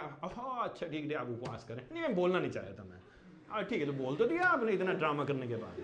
अच्छा 0.65 0.87
ठीक 0.87 1.11
है 1.11 1.15
आप 1.15 1.29
उपवास 1.29 1.65
करें। 1.69 1.83
नहीं, 1.93 2.03
मैं 2.03 2.15
बोलना 2.15 2.41
नहीं 2.41 2.51
चाहता 2.51 2.85
मैं। 2.85 3.01
हाँ 3.49 3.65
ठीक 3.65 3.81
है 3.81 3.87
तो 3.87 3.93
बोल 3.93 4.17
तो 4.17 4.27
दिया 4.27 4.49
आपने 4.49 4.73
इतना 4.73 4.93
ड्रामा 4.93 5.25
करने 5.25 5.47
के 5.47 5.57
बाद। 5.57 5.83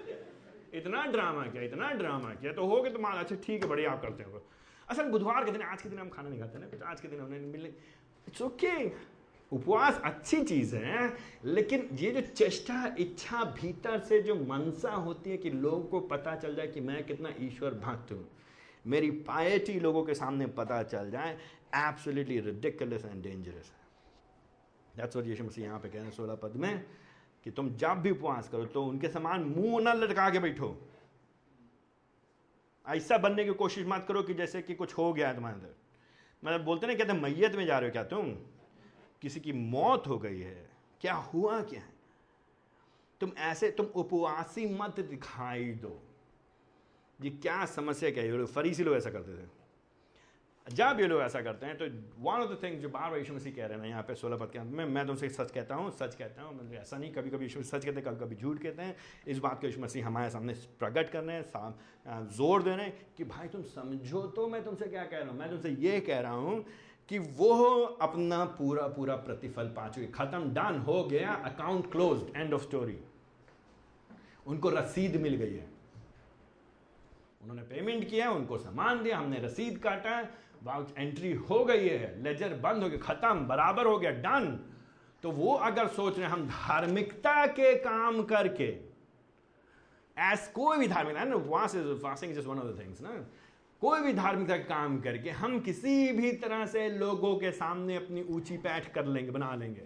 इतना 0.74 1.04
ड्रामा 1.06 1.46
किया, 1.46 1.62
इतना 1.62 1.90
ड्रामा 1.92 2.34
किया 2.34 2.52
तो 2.52 2.66
हो 2.66 2.82
गया 2.82 2.92
तो 2.92 2.98
मान 2.98 3.18
अच्छा 3.18 3.36
ठीक 3.36 3.62
है, 3.62 3.68
बढ़िया, 3.68 3.90
आप 3.92 4.02
करते 4.02 4.22
हो। 4.22 4.42
असल 4.88 5.10
बुधवार 5.10 5.44
के 5.44 5.50
दिन, 5.50 5.62
आज 5.62 5.82
के 5.82 5.88
दिन 5.88 5.98
हम 5.98 6.08
खाना 6.08 6.28
नहीं 6.28 6.40
खाते 6.40 6.58
ना, 6.58 6.90
आज 6.90 7.00
के 7.00 7.08
दिन 7.08 7.20
हमने 7.20 7.38
मिलने 7.38 7.68
इट्स 8.28 8.42
ओके 8.42 8.72
उपवास 9.52 10.00
अच्छी 10.04 10.42
चीज़ 10.44 10.74
है, 10.76 11.12
लेकिन 11.46 11.88
ये 11.94 12.10
जो 12.10 12.20
चेष्टा, 12.22 12.94
इच्छा 12.98 13.44
भीतर 13.54 13.98
से 14.00 14.20
जो 14.22 14.34
मनसा 14.36 14.90
होती 14.90 15.30
है 15.30 15.36
कि 15.36 15.50
लोगों 15.50 15.82
को 15.82 16.00
पता 16.08 16.34
चल 16.36 16.54
जाए 16.54 16.66
कि 16.68 16.80
मैं 16.80 17.02
कितना 17.04 17.32
ईश्वर 17.40 17.74
भक्त 17.82 18.12
हूँ, 18.12 18.24
मेरी 18.84 19.10
पायटी 19.22 19.78
लोगों 19.80 20.02
के 20.04 20.14
सामने 20.14 20.46
पता 20.54 20.82
चल 20.84 21.10
जाए 21.10 21.36
एब्सोल्युटली 21.78 22.38
रिडिकुलस 22.40 23.04
एंड 23.04 23.22
डेंजरस 23.22 23.70
है। 23.70 23.80
दैट्स 24.94 25.16
व्हाट 25.16 25.28
यीशु 25.28 25.44
मसीह 25.44 25.64
यहाँ 25.64 25.78
पे 25.78 25.88
कह 25.88 25.94
रहे 25.94 26.04
हैं 26.04 26.12
सोलह 26.12 26.34
पद 26.36 26.56
में, 26.56 26.84
कि 27.46 27.50
तुम 27.50 27.68
जब 27.76 28.00
भी 28.02 28.10
उपवास 28.10 28.48
करो 28.48 28.64
तो 28.66 28.84
उनके 28.84 29.08
समान 29.08 29.44
मुँह 29.46 29.80
न 29.82 29.96
लटका 29.96 30.28
के 30.30 30.38
बैठो। 30.38 30.76
ऐसा 32.86 33.18
बनने 33.18 33.44
की 33.44 33.52
कोशिश 33.54 33.86
मत 33.88 34.04
करो 34.08 34.22
कि 34.22 34.34
जैसे 34.34 34.62
कि 34.62 34.74
कुछ 34.74 34.96
हो 34.98 35.12
गया 35.12 35.28
है 35.28 35.34
तुम्हारे 35.34 35.56
अंदर। 35.56 35.74
मतलब 36.42 36.64
बोलते 36.64 36.86
ना, 36.86 36.94
कहते 36.94 37.12
मैयत 37.12 37.54
में 37.56 37.64
जा 37.66 37.78
रहे 37.78 37.88
हो 37.88 37.92
क्या 37.92 38.04
तुम? 38.06 38.34
किसी 39.22 39.40
की 39.40 39.52
मौत 39.52 40.06
हो 40.08 40.18
गई 40.18 40.40
है। 40.40 40.68
क्या 41.00 41.14
हुआ 41.14 41.60
क्या 41.62 41.80
है? 41.80 41.90
तुम 43.20 43.32
ऐसे, 43.40 43.70
तुम 43.70 43.86
उपवासी 43.86 44.66
मत 44.74 45.00
दिखाई 45.00 45.72
दो। 45.82 45.98
ये 47.20 47.30
क्या 47.32 47.64
समस्या 47.68 48.10
क्या 48.10 48.24
है? 48.24 48.44
फरीसी 48.46 48.84
लोग 48.84 48.96
ऐसा 48.96 49.10
करते 49.10 49.42
थे। 49.42 49.50
जब 50.66 50.96
ये 51.00 51.06
लोग 51.06 51.20
ऐसा 51.22 51.40
करते 51.42 51.66
हैं 51.66 51.76
तो 51.78 51.84
वन 52.22 52.40
ऑफ़ 52.40 52.50
द 52.50 52.58
थिंग 52.62 52.80
जो 52.80 52.88
बार 52.88 53.10
बार 53.10 53.18
यीशु 53.18 53.34
मसीह 53.34 53.52
कह 53.54 53.66
रहे 53.66 53.78
हैं 53.78 53.88
यहाँ 53.88 54.02
पे 54.02 54.14
सोलह 54.14 54.36
पद 54.36 54.50
के 54.50 54.58
अंत 54.58 54.72
में, 54.72 54.84
मैं 54.86 55.06
तुमसे 55.06 55.28
सच 55.28 55.50
कहता 55.50 55.74
हूँ, 55.74 55.90
सच 55.92 56.14
कहता 56.14 56.42
हूँ 56.42 56.54
मतलब 56.56 56.74
ऐसा 56.74 56.98
नहीं 56.98 57.12
कभी 57.12 57.30
कभी 57.30 57.44
यीशु 57.44 57.62
सच 57.62 57.84
कहते 57.84 58.00
हैं 58.00 58.04
कभी 58.04 58.24
कभी 58.24 58.36
झूठ 58.36 58.58
कहते 58.62 58.82
हैं। 58.82 58.96
इस 59.26 59.38
बात 59.38 59.60
को 59.60 59.66
यीशु 59.66 59.80
मसीह 59.80 60.06
हमारे 60.06 60.30
सामने 60.30 60.54
प्रकट 60.78 61.10
कर 61.10 61.24
रहे 61.24 61.36
हैं 61.36 62.28
ज़ोर 62.30 62.62
दे 62.62 62.76
रहे 62.76 62.86
हैं 62.86 63.06
कि 63.16 63.24
भाई 63.24 63.48
तुम 63.48 63.62
समझो 63.70 64.22
तो 64.28 64.46
मैं 64.48 64.64
तुमसे 64.64 64.86
क्या 64.86 65.04
कह 65.04 65.18
रहा 65.18 65.28
हूँ? 65.28 65.38
मैं 65.38 65.50
तुमसे 65.50 65.70
ये 65.70 66.00
कह 66.00 66.20
रहा 66.20 66.32
हूँ 66.34 66.64
कि 67.08 67.18
वो 67.18 67.82
अपना 68.02 68.44
पूरा 68.58 68.86
पूरा 68.88 69.16
प्रतिफल 69.18 69.66
पा 69.76 69.88
चुके। 69.88 70.06
खत्म, 70.08 70.52
डन, 70.54 70.78
हो 70.78 71.02
गया, 71.04 71.32
account 71.44 71.90
close 71.92 72.22
end 72.36 72.54
of 72.54 72.62
story 72.62 72.98
उनको 74.46 74.70
रसीद 74.70 75.16
मिल 75.16 75.34
गई 75.34 75.54
है। 75.54 75.70
उन्होंने 77.42 77.62
पेमेंट 77.64 78.08
किया, 78.08 78.30
उनको 78.30 78.58
सामान 78.58 79.02
दिया, 79.02 79.18
हमने 79.18 79.38
रसीद 79.38 79.78
काटा 79.78 80.20
वाउच 80.62 80.94
एंट्री 80.98 81.32
हो 81.32 81.64
गई 81.64 81.88
है 81.88 82.22
लेजर 82.22 82.54
बंद 82.56 82.82
हो 82.82 82.88
गया, 82.88 82.98
खत्म, 83.00 83.46
बराबर 83.46 83.86
हो 83.86 83.98
गया 83.98 84.10
डन 84.22 84.58
तो 85.24 85.30
वो 85.30 85.54
अगर 85.54 85.86
सोच 85.88 86.18
रहे 86.18 86.28
हम 86.28 86.46
धार्मिकता 86.48 87.46
के 87.48 87.74
काम 87.78 88.22
करके 88.24 88.68
एस 90.16 90.50
कोई 90.54 90.78
भी 90.78 90.86
धार्मिकता 90.88 91.64
is 91.64 91.94
fasting 92.02 92.34
just 92.34 92.48
one 92.48 92.58
of 92.58 92.66
the 92.66 92.78
things 92.78 93.00
ना? 93.00 93.10
कोई 93.82 94.00
भी 94.00 94.12
धार्मिक 94.12 94.50
काम 94.68 95.00
करके 95.00 95.30
हम 95.30 95.60
किसी 95.60 96.12
भी 96.12 96.32
तरह 96.32 96.66
से 96.66 96.88
लोगों 96.88 97.36
के 97.36 97.50
सामने 97.52 97.96
अपनी 97.96 98.22
ऊँची 98.22 98.56
पैठ 98.56 98.92
कर 98.92 99.06
लेंगे 99.06 99.30
बना 99.30 99.54
लेंगे। 99.54 99.82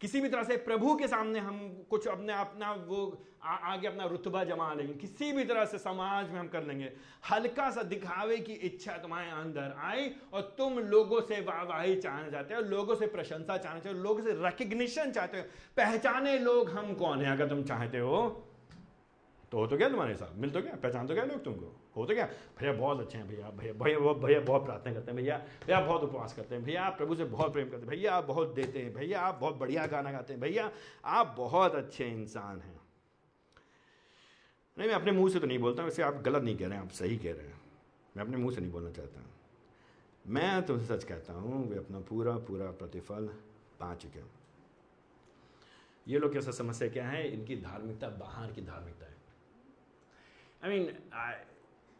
किसी 0.00 0.20
भी 0.20 0.28
तरह 0.28 0.42
से 0.42 0.56
प्रभु 0.56 0.94
के 0.94 1.06
सामने 1.08 1.38
हम 1.38 1.86
कुछ 1.90 2.06
अपने 2.08 2.32
अपना 2.32 2.72
वो 2.72 3.24
आ, 3.44 3.54
आगे 3.54 3.88
अपना 3.88 4.04
रुतबा 4.04 4.44
जमा 4.44 4.74
लेंगे। 4.74 4.94
किसी 4.94 5.32
भी 5.32 5.44
तरह 5.44 5.64
से 5.64 5.78
समाज 5.78 6.30
में 6.30 6.40
हम 6.40 6.48
कर 6.48 6.64
लेंगे। 6.64 6.92
हल्का 7.30 7.70
सा 7.70 7.82
दिखावे 7.82 8.38
की 8.38 8.52
इच्छा 8.52 8.92
तुम्हारे 8.92 9.30
अंदर 9.30 9.74
आई 9.78 10.10
और 10.32 10.54
तुम 10.58 10.78
लोगों 10.78 11.20
से 11.20 11.40
वाहवाही 11.40 11.96
चाहना 11.96 12.30
चाहते 12.30 12.54
हो 12.54 12.60
लोगों 12.60 12.94
से 12.94 13.06
प्रशंसा 13.06 13.56
चाहना 13.56 13.80
चाहते 13.80 13.98
हो 13.98 14.02
लोगों 14.04 14.22
से 14.22 14.32
रिकग्निशन 14.32 15.10
चाहते 15.10 15.38
हो। 15.38 15.44
पहचाने 15.76 16.38
लोग 16.38 16.70
हम 16.70 16.94
कौन 16.94 17.22
है 17.22 17.32
अगर 17.32 17.48
तुम 17.48 17.62
चाहते 17.62 17.98
हो? 17.98 18.44
तो 19.52 19.58
हो 19.58 19.66
तो 19.66 19.76
क्या 19.76 19.88
तुम्हारे 19.88 20.14
साथ, 20.14 20.34
मिल 20.36 20.50
तो 20.50 20.60
क्या 20.62 20.74
पहचान 20.74 21.06
तो 21.06 21.14
क्या 21.14 21.24
लोग 21.24 21.42
तुमको, 21.44 21.66
हो 21.96 22.06
तो 22.06 22.14
क्या 22.14 22.26
भैया 22.58 22.72
बहुत 22.72 23.00
अच्छे 23.00 23.18
हैं 23.18 23.28
भैया 23.28 23.50
भैया 23.50 23.72
भैया 23.72 23.98
बहुत 23.98 24.16
भैया 24.16 24.40
बहुत 24.40 24.64
प्रार्थना 24.64 24.92
करते 24.92 25.10
हैं 25.10 25.16
भैया 25.16 25.38
भैया 25.66 25.80
बहुत 25.80 26.02
उपवास 26.02 26.32
करते 26.32 26.54
हैं, 26.54 26.64
भैया 26.64 26.82
आप 26.84 26.96
प्रभु 26.96 27.14
से 27.14 27.24
बहुत 27.24 27.52
प्रेम 27.52 27.70
करते 27.70 27.80
हैं, 27.80 27.88
भैया 27.88 28.14
आप 28.14 28.24
बहुत 28.24 28.54
देते 28.54 28.78
हैं, 28.78 28.92
भैया 28.94 29.20
आप 29.20 29.38
बहुत 29.40 29.56
बढ़िया 29.56 29.86
गाना 29.86 30.12
गाते 30.12 30.32
हैं, 30.32 30.42
भैया 30.42 30.70
आप 31.04 31.34
बहुत 31.38 31.74
अच्छे 31.74 32.08
इंसान 32.08 32.60
हैं। 32.60 32.80
नहीं, 34.76 34.88
मैं 34.88 34.94
अपने 34.94 35.12
मुँह 35.12 35.30
से 35.30 35.40
तो 35.40 35.46
नहीं 35.46 35.58
बोलता 35.58 35.82
वैसे 35.82 36.02
आप 36.02 36.14
गलत 36.14 36.42
नहीं 36.42 36.56
कह 36.56 36.68
रहे 36.68 36.78
हैं, 36.78 36.84
आप 36.84 36.90
सही 36.90 37.16
कह 37.16 37.32
रहे 37.32 37.46
हैं। 37.46 37.60
मैं 38.16 38.24
अपने 38.24 38.36
मुँह 38.36 38.54
से 38.54 38.60
नहीं 38.60 38.72
बोलना 38.72 38.90
चाहता। 38.90 39.24
मैं 40.26 40.66
तुमसे 40.66 40.86
सच 40.86 41.04
कहता 41.04 41.32
हूँ, 41.32 41.68
वे 41.68 41.76
अपना 41.78 42.00
पूरा 42.00 42.32
पूरा 42.32 42.70
प्रतिफल 42.70 43.26
पा 43.80 43.94
चुके 43.94 44.18
हैं। 44.18 44.30
ये 46.08 46.18
लोग 46.18 46.32
कैसा 46.32 46.50
समस्या 46.50 46.88
क्या 46.88 47.08
है? 47.08 47.28
इनकी 47.32 47.56
धार्मिकता, 47.56 48.08
बाहर 48.08 48.52
की 48.52 48.60
धार्मिकता 48.60 49.06
है। 49.06 49.16
I 50.64 50.70
mean 50.70 50.86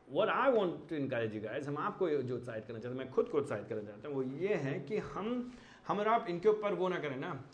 what 0.08 0.28
I 0.28 0.50
want 0.50 0.88
to 0.90 0.96
encourage 0.96 1.34
you 1.34 1.40
guys 1.42 1.68
हम 1.68 1.78
आपको 1.78 2.08
जो 2.08 2.34
उत्साहित 2.36 2.64
करना 2.66 2.78
चाहते 2.78 2.96
हैं, 2.96 3.04
मैं 3.04 3.12
खुद 3.14 3.28
को 3.28 3.38
उत्साहित 3.38 3.68
करना 3.68 3.82
चाहता 3.82 4.08
हूँ, 4.08 4.16
वो 4.16 4.22
ये 4.22 4.54
है 4.54 4.78
कि 4.80 4.98
हम 4.98 5.52
हम 5.88 6.00
आप 6.00 6.26
इनके 6.28 6.48
ऊपर 6.48 6.74
वो 6.74 6.88
ना 6.88 6.98
करें 6.98 7.16
ना। 7.16 7.44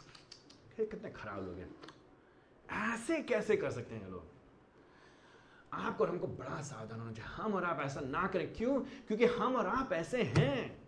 कितने 0.76 1.10
खराब 1.10 1.46
लोग 1.46 1.58
हैं। 1.58 1.74
ऐसे 2.92 3.22
कैसे 3.22 3.56
कर 3.56 3.70
सकते 3.70 3.94
हैं 3.94 4.10
लोग? 4.10 4.24
आपको 5.72 6.04
और 6.04 6.10
हमको 6.10 6.26
बड़ा 6.26 6.60
सावधान 6.62 7.00
होना 7.00 7.12
चाहिए। 7.12 7.30
हम 7.32 7.54
और 7.54 7.64
आप 7.64 7.80
ऐसा 7.80 8.00
ना 8.00 8.26
करें। 8.26 8.52
क्यों? 8.54 8.80
क्योंकि 9.06 9.24
हम 9.24 9.56
और 9.56 9.66
आप 9.66 9.92
ऐसे 9.92 10.22
हैं। 10.22 10.84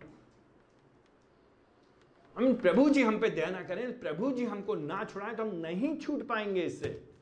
हम 2.35 2.55
प्रभु 2.55 2.89
जी 2.89 3.03
हम 3.03 3.19
पे 3.19 3.29
दया 3.29 3.49
ना 3.49 3.63
करें। 3.63 3.99
प्रभु 3.99 4.31
जी 4.31 4.45
हमको 4.45 4.75
ना 4.75 5.03
छुड़ाएँ 5.03 5.35
तो 5.35 5.43
हम 5.43 5.55
नहीं 5.55 5.97
छूट 5.97 6.27
पाएँगे 6.27 6.61
इससे। 6.61 7.16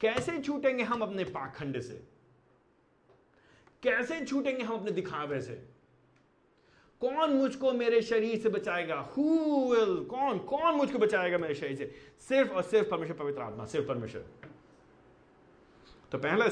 कैसे 0.00 0.38
छूटेंगे 0.38 0.82
हम 0.82 1.02
अपने 1.02 1.24
पाखंड 1.24 1.80
से? 1.80 2.04
कैसे 3.82 4.24
छूटेंगे 4.24 4.62
हम 4.62 4.76
अपने 4.76 4.90
दिखावे 4.90 5.40
से? 5.40 5.54
कौन 7.00 7.30
मुझको 7.30 7.72
मेरे 7.72 8.02
शरीर 8.02 8.38
से 8.38 8.48
बचाएगा? 8.48 8.94
हु 8.94 9.24
विल 9.74 10.04
कौन? 10.04 10.38
कौन 10.38 10.74
मुझको 10.74 10.98
बचाएगा 10.98 11.38
मेरे 11.38 11.54
शरीर 11.54 11.76
से? 11.76 11.94
सिर्फ़ 12.28 12.50
और 12.50 12.62
सिर्फ़ 12.62 12.88
परमेश्वर 12.88 13.16
पवित्र 13.16 13.42
आत्मा, 13.42 13.64
सिर्फ़ 13.64 13.88
परमेश्वर। 13.88 14.24
तो 16.12 16.18
पहला 16.18 16.46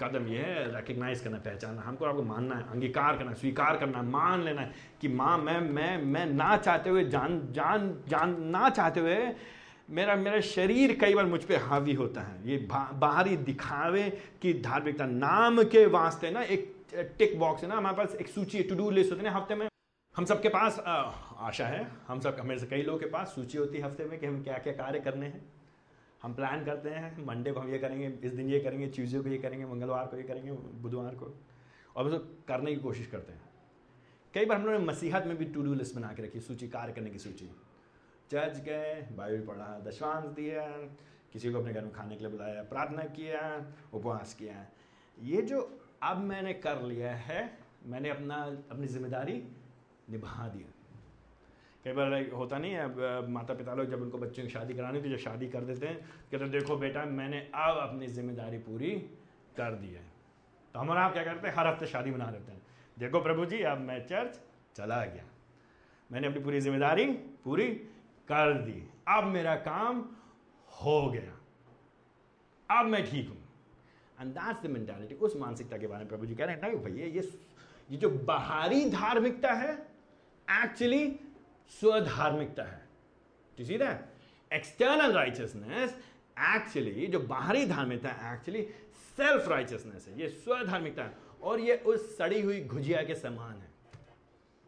कदम 0.00 0.26
यह 0.26 0.40
है 0.40 0.76
रिकग्नाइज 0.76 1.20
करना, 1.20 1.38
पहचानना। 1.38 1.82
हमको 1.82 2.04
आपको 2.04 2.22
मानना 2.22 2.54
है, 2.54 2.68
अंगीकार 2.70 3.18
करना 3.18 3.34
स्वीकार 3.34 3.76
करना 3.76 4.02
मान 4.02 4.42
लेना 4.42 4.62
है 4.62 4.74
कि 5.00 5.08
माँ, 5.08 5.38
मैं 5.38 5.60
मैं 5.60 6.02
मैं 6.02 6.26
ना 6.26 6.56
चाहते 6.56 6.90
हुए, 6.90 7.04
जान 7.04 7.52
जान 7.52 8.02
जान 8.08 8.40
ना 8.42 8.70
चाहते 8.70 9.00
हुए 9.00 9.34
मेरा 9.88 10.14
मेरा 10.16 10.40
शरीर 10.42 10.96
कई 11.00 11.14
बार 11.14 11.26
मुझ 11.26 11.42
पर 11.44 11.56
हावी 11.62 11.92
होता 11.94 12.20
है। 12.20 12.48
ये 12.48 12.56
बाहरी 12.68 13.36
दिखावे 13.38 14.08
की 14.42 14.52
धार्मिकता 14.62 15.06
नाम 15.06 15.62
के 15.64 15.84
वास्ते 15.88 16.30
ना 16.30 16.42
एक 16.42 16.74
टिक 17.18 17.38
बॉक्स 17.38 17.62
है 17.62 17.68
ना 17.68 17.76
हमारे 17.76 17.96
पास 17.96 18.14
एक 18.14 18.28
सूची 18.28 18.62
टू 18.62 18.74
डू 18.74 18.90
लिस्ट 18.90 19.12
होती 19.12 19.24
है 19.24 19.30
ना 19.30 19.36
हफ़्ते 19.36 19.54
में। 19.54 19.68
हम 20.14 20.24
सबके 20.24 20.48
पास 20.48 20.78
आ, 20.78 20.92
आशा 21.48 21.66
है 21.66 21.86
हम 22.08 22.20
सब 22.20 22.36
हमें 22.40 22.56
से 22.58 22.66
कई 22.66 22.82
लोगों 22.82 22.98
के 22.98 23.06
पास 23.06 23.34
सूची 23.34 23.58
होती 23.58 23.78
है 23.78 23.84
हफ़्ते 23.84 24.04
में 24.04 24.18
कि 24.18 24.26
हम 24.26 24.42
क्या 24.42 24.58
क्या 24.58 24.72
कार्य 24.74 25.00
करने 25.00 25.26
हैं। 25.26 25.44
हम 26.22 26.34
प्लान 26.34 26.64
करते 26.64 26.90
हैं 26.90 27.26
मंडे 27.26 27.52
को 27.52 27.60
हम 27.60 27.70
ये 27.72 27.78
करेंगे 27.78 28.06
इस 28.24 28.32
दिन 28.32 28.48
ये 28.50 28.60
करेंगे 28.60 28.86
ट्यूजडे 28.88 29.18
को 29.18 29.28
ये 29.28 29.38
करेंगे 29.38 29.66
मंगलवार 29.66 30.06
को 30.06 30.16
ये 30.16 30.22
करेंगे 30.22 30.52
बुधवार 30.82 31.14
को। 31.14 31.34
और 31.96 32.06
उसको 32.06 32.18
करने 32.48 32.74
की 32.74 32.80
कोशिश 32.80 33.06
करते 33.06 33.32
हैं। 33.32 33.40
कई 34.34 34.44
बार 34.44 34.58
हम 34.58 34.66
लोगों 34.66 34.78
ने 34.78 34.84
मसीहत 34.84 35.26
में 35.26 35.36
भी 35.36 35.44
टू 35.44 35.62
डू 35.62 35.74
लिस्ट 35.74 35.94
बना 35.94 36.12
के 36.12 36.22
रखी 36.22 36.40
सूची 36.40 36.68
कार्य 36.68 36.92
करने 36.92 37.10
की 37.10 37.18
सूची। 37.18 37.50
चर्च 38.30 38.58
गए 38.64 38.94
बाइबल 39.16 39.46
पढ़ा 39.46 39.68
दशवांश 39.86 40.24
दिया, 40.36 40.62
किसी 41.32 41.52
को 41.52 41.58
अपने 41.58 41.72
घर 41.72 41.82
में 41.82 41.92
खाने 41.92 42.16
के 42.16 42.20
लिए 42.20 42.30
बुलाया, 42.32 42.62
प्रार्थना 42.64 43.02
किया, 43.16 43.42
उपवास 43.94 44.34
किया। 44.34 44.66
ये 45.18 45.42
जो 45.42 45.60
अब 46.02 46.16
मैंने 46.22 46.52
कर 46.56 46.82
लिया 46.82 47.14
है, 47.16 47.50
मैंने 47.86 48.08
अपना, 48.10 48.36
अपनी 48.70 48.86
ज़िम्मेदारी 48.86 49.42
निभा 50.10 50.48
दिया 50.48 50.72
कई 51.84 51.92
बार 51.92 52.30
होता 52.32 52.58
नहीं 52.58 52.72
है 52.72 53.30
माता 53.30 53.54
पिता 53.54 53.74
लोग 53.74 53.90
जब 53.90 54.00
उनको 54.02 54.18
बच्चों 54.18 54.42
की 54.42 54.48
शादी 54.50 54.74
करानी 54.74 55.00
तो 55.00 55.08
जब 55.08 55.16
शादी 55.18 55.48
कर 55.48 55.64
देते 55.64 55.86
हैं, 55.86 55.96
कहते 56.30 56.38
तो 56.38 56.46
देखो 56.48 56.76
बेटा, 56.76 57.04
मैंने 57.04 57.38
अब 57.54 57.76
अपनी 57.78 58.06
ज़िम्मेदारी 58.08 58.58
पूरी 58.58 58.90
कर 59.56 59.74
दी 59.74 59.88
है। 59.88 60.02
तो 60.74 60.80
हमारा 60.80 61.04
आप 61.04 61.12
क्या 61.12 61.24
करते 61.24 61.48
हैं? 61.48 61.54
हर 61.56 61.66
हफ़्ते 61.66 61.86
शादी 61.86 62.10
बना 62.10 62.26
देते 62.26 62.52
हैं। 62.52 62.62
देखो 62.96 63.20
प्रभु 63.20 63.44
जी, 63.46 63.60
अब 63.62 63.78
मैं 63.80 64.06
चर्च 64.06 64.40
चला 64.76 65.04
गया। 65.04 65.24
मैंने 66.10 66.26
अपनी 66.26 66.40
पूरी 66.42 66.60
ज़िम्मेदारी 66.60 67.06
पूरी 67.44 67.68
कर 68.28 68.52
दी 68.60 68.82
अब 69.08 69.24
मेरा 69.24 69.54
काम 69.62 70.04
हो 70.68 71.10
गया। 71.10 71.32
अब 72.70 72.86
मैं 72.86 73.04
ठीक 73.06 73.28
हूँ। 73.28 73.36
एंड 74.18 74.32
दैट्स 74.34 74.62
द 74.62 74.70
मेंटालिटी 74.70 75.14
उस 75.16 75.36
मानसिकता 75.36 75.76
के 75.78 75.86
बारे 75.86 76.04
में 76.04 76.08
प्रभु 76.08 76.26
जी 76.26 76.34
कह 76.34 76.44
रहे 76.44 76.54
हैं 76.54 76.62
ना 76.62 76.68
भैया, 76.80 77.06
ये 77.06 77.30
ये 77.88 77.96
जो 77.96 78.08
बाहरी 78.10 78.84
धार्मिकता 78.90 79.52
है 79.52 79.72
एक्चुअली 80.48 81.08
स्वधार्मिकता 81.72 82.62
है। 82.62 82.80
To 83.58 83.64
see 83.64 83.78
that 83.78 84.52
external 84.52 85.12
righteousness 85.12 85.94
actually 86.46 87.06
जो 87.06 87.20
बाहरी 87.20 87.66
धार्मिकता 87.66 88.08
है 88.10 88.34
एक्चुअली 88.34 88.62
सेल्फ 89.16 89.48
राइचियसनेस 89.48 90.08
है। 90.08 90.20
ये 90.20 90.28
स्वधार्मिकता 90.28 91.04
है। 91.04 91.24
और 91.42 91.60
ये 91.60 91.76
उस 91.86 92.16
सड़ी 92.18 92.40
हुई 92.42 92.60
घुजिया 92.62 93.02
के 93.02 93.14
समान 93.14 93.54
है, 93.54 93.70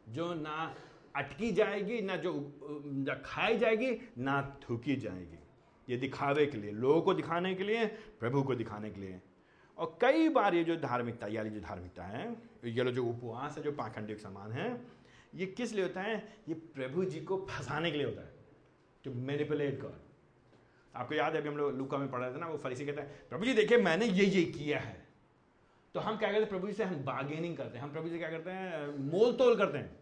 जो 0.08 0.32
ना 0.34 0.74
अटकी 1.16 1.52
जाएगी, 1.52 2.00
ना 2.00 2.16
जो, 2.16 2.58
ना 2.86 3.14
खाई 3.14 3.58
जाएगी, 3.58 4.12
ना 4.18 4.58
थूकी 4.70 4.96
जाएगी। 4.96 5.38
ये 5.88 5.96
दिखावे 5.96 6.46
के 6.46 6.58
लिए, 6.58 6.70
लोगों 6.70 7.02
को 7.02 7.14
दिखाने 7.14 7.54
के 7.54 7.64
लिए, 7.64 7.86
प्रभु 8.20 8.42
को 8.42 8.54
दिखाने 8.54 8.90
के 8.90 9.00
लिए। 9.00 9.20
और 9.78 9.98
कई 10.00 10.28
बार 10.28 10.54
ये 10.54 10.64
जो 10.64 10.76
धार्मिकता 10.76 11.26
यानी 11.26 11.50
जो 11.50 11.60
धार्मिकता 11.60 12.02
है, 12.02 12.36
ये 12.64 12.92
जो 12.92 13.04
उपवास 13.04 13.58
है, 13.58 13.64
जो 13.64 13.72
पाखंडी 13.72 14.14
समान 14.14 14.52
है, 14.52 14.80
ये 15.34 15.46
किस 15.46 15.72
लिए 15.72 15.82
होता 15.82 16.00
है? 16.00 16.36
ये 16.48 16.54
प्रभु 16.54 17.04
जी 17.04 17.20
को 17.20 17.46
फंसाने 17.50 17.90
के 17.90 17.96
लिए 17.96 18.06
होता 18.06 18.22
है। 18.22 18.32
टू 19.04 19.14
मैनिपुलेट 19.14 19.80
गॉड 19.80 19.94
आपको 20.94 21.14
याद 21.14 21.34
है, 21.34 21.40
अभी 21.40 21.48
हम 21.48 21.56
लोग 21.56 21.78
लुका 21.78 21.98
में 21.98 22.10
पढ़ 22.10 22.20
रहे 22.20 22.34
थे 22.34 22.38
ना, 22.38 22.46
वो 22.46 22.58
फरीसी 22.58 22.86
कहता 22.86 23.02
है, 23.02 23.26
प्रभु 23.30 23.44
जी, 23.44 23.54
देखिए, 23.54 23.78
मैंने 23.78 24.06
ये 24.06 24.24
ये 24.24 24.44
किया 24.44 24.78
है। 24.78 25.08
तो 25.94 26.00
हम 26.00 26.16
क्या 26.16 26.28
करते 26.28 26.40
हैं? 26.40 26.48
प्रभु 26.48 26.66
जी 26.66 26.72
से 26.72 26.84
हम 26.84 27.04
बार्गेनिंग 27.04 27.56
करते 27.56 27.78
हैं। 27.78 27.84
हम 27.84 27.92
प्रभु 27.92 28.08
जी 28.08 28.18
क्या 28.18 28.30
करते 28.30 28.50
हैं? 28.50 28.98
मोल 28.98 29.32
तोल 29.32 29.56
करते 29.56 29.78
हैं। 29.78 29.97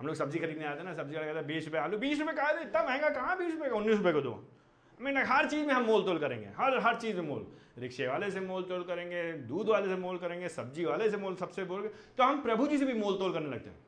हम 0.00 0.06
लोग 0.06 0.16
सब्ज़ी 0.16 0.38
खरीदने 0.38 0.64
आते 0.64 0.78
हैं 0.78 0.84
ना, 0.84 0.94
सब्ज़ी 0.94 1.16
हैं, 1.16 1.46
बीस 1.46 1.64
रुपये 1.64 1.80
आलू, 1.80 1.98
बीस 1.98 2.20
रुपये 2.20 2.34
कहा 2.34 2.50
इतना 2.60 2.82
महँगा 2.82 3.08
कहाँ 3.10 3.36
बीस 3.38 3.52
रुपये 3.52 3.68
का, 3.70 3.76
उन्नीस 3.76 3.96
रुपये 3.96 4.12
को 4.12 4.20
दो। 4.20 4.32
मैं 5.00 5.24
हर 5.24 5.48
चीज़ 5.48 5.66
में 5.66 5.72
हम 5.74 5.84
मोल 5.84 6.04
तोल 6.04 6.18
करेंगे, 6.18 6.46
हर 6.56 6.78
हर 6.78 6.96
चीज़ 6.96 7.16
में 7.16 7.28
मोल। 7.28 7.46
रिक्शे 7.78 8.06
वाले 8.06 8.30
से 8.30 8.40
मोल 8.40 8.62
तोल 8.62 8.82
करेंगे, 8.84 9.32
दूध 9.48 9.68
वाले 9.68 9.88
से 9.88 9.96
मोल 9.96 10.18
करेंगे, 10.18 10.48
सब्ज़ी 10.48 10.84
वाले 10.84 11.10
से 11.10 11.16
मोल, 11.16 11.36
सबसे 11.36 11.64
बोल 11.64 11.90
तो 12.18 12.24
हम 12.24 12.42
प्रभु 12.42 12.66
जी 12.66 12.78
से 12.78 12.86
भी 12.86 12.94
मोल 12.94 13.18
तोल 13.18 13.32
करने 13.32 13.50
लगते 13.50 13.70
हैं। 13.70 13.78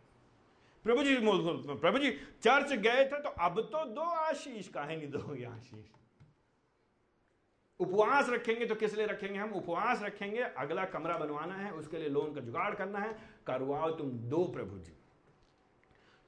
प्रभु 0.85 1.03
जी 1.03 1.17
मोल 1.19 1.43
तोल 1.43 1.77
प्रभु 1.79 1.99
जी, 1.99 2.11
चर्च 2.43 2.73
गए 2.73 3.05
थे 3.05 3.21
तो 3.21 3.29
अब 3.41 3.61
तो 3.73 3.85
दो 3.91 4.01
आशीष 4.01 4.69
काहे 4.69 4.97
नहीं 4.97 5.11
दोगे 5.11 5.45
आशीष। 5.45 5.87
उपवास 7.81 8.29
रखेंगे 8.31 8.67
तो 8.67 8.75
किस 8.75 8.95
लिए 8.95 9.07
रखेंगे 9.07 9.39
हम? 9.39 9.53
उपवास 9.53 10.03
रखेंगे, 10.03 10.41
अगला 10.41 10.85
कमरा 10.87 11.17
बनवाना 11.19 11.55
है, 11.55 11.73
उसके 11.73 11.99
लिए 11.99 12.09
लोन 12.09 12.35
का 12.35 12.41
जुगाड़ 12.41 12.75
करना 12.75 12.99
है, 12.99 13.13
करवाओ 13.47 13.91
तुम 13.91 14.11
दो 14.29 14.45
प्रभु 14.49 14.79
जी। 14.79 14.97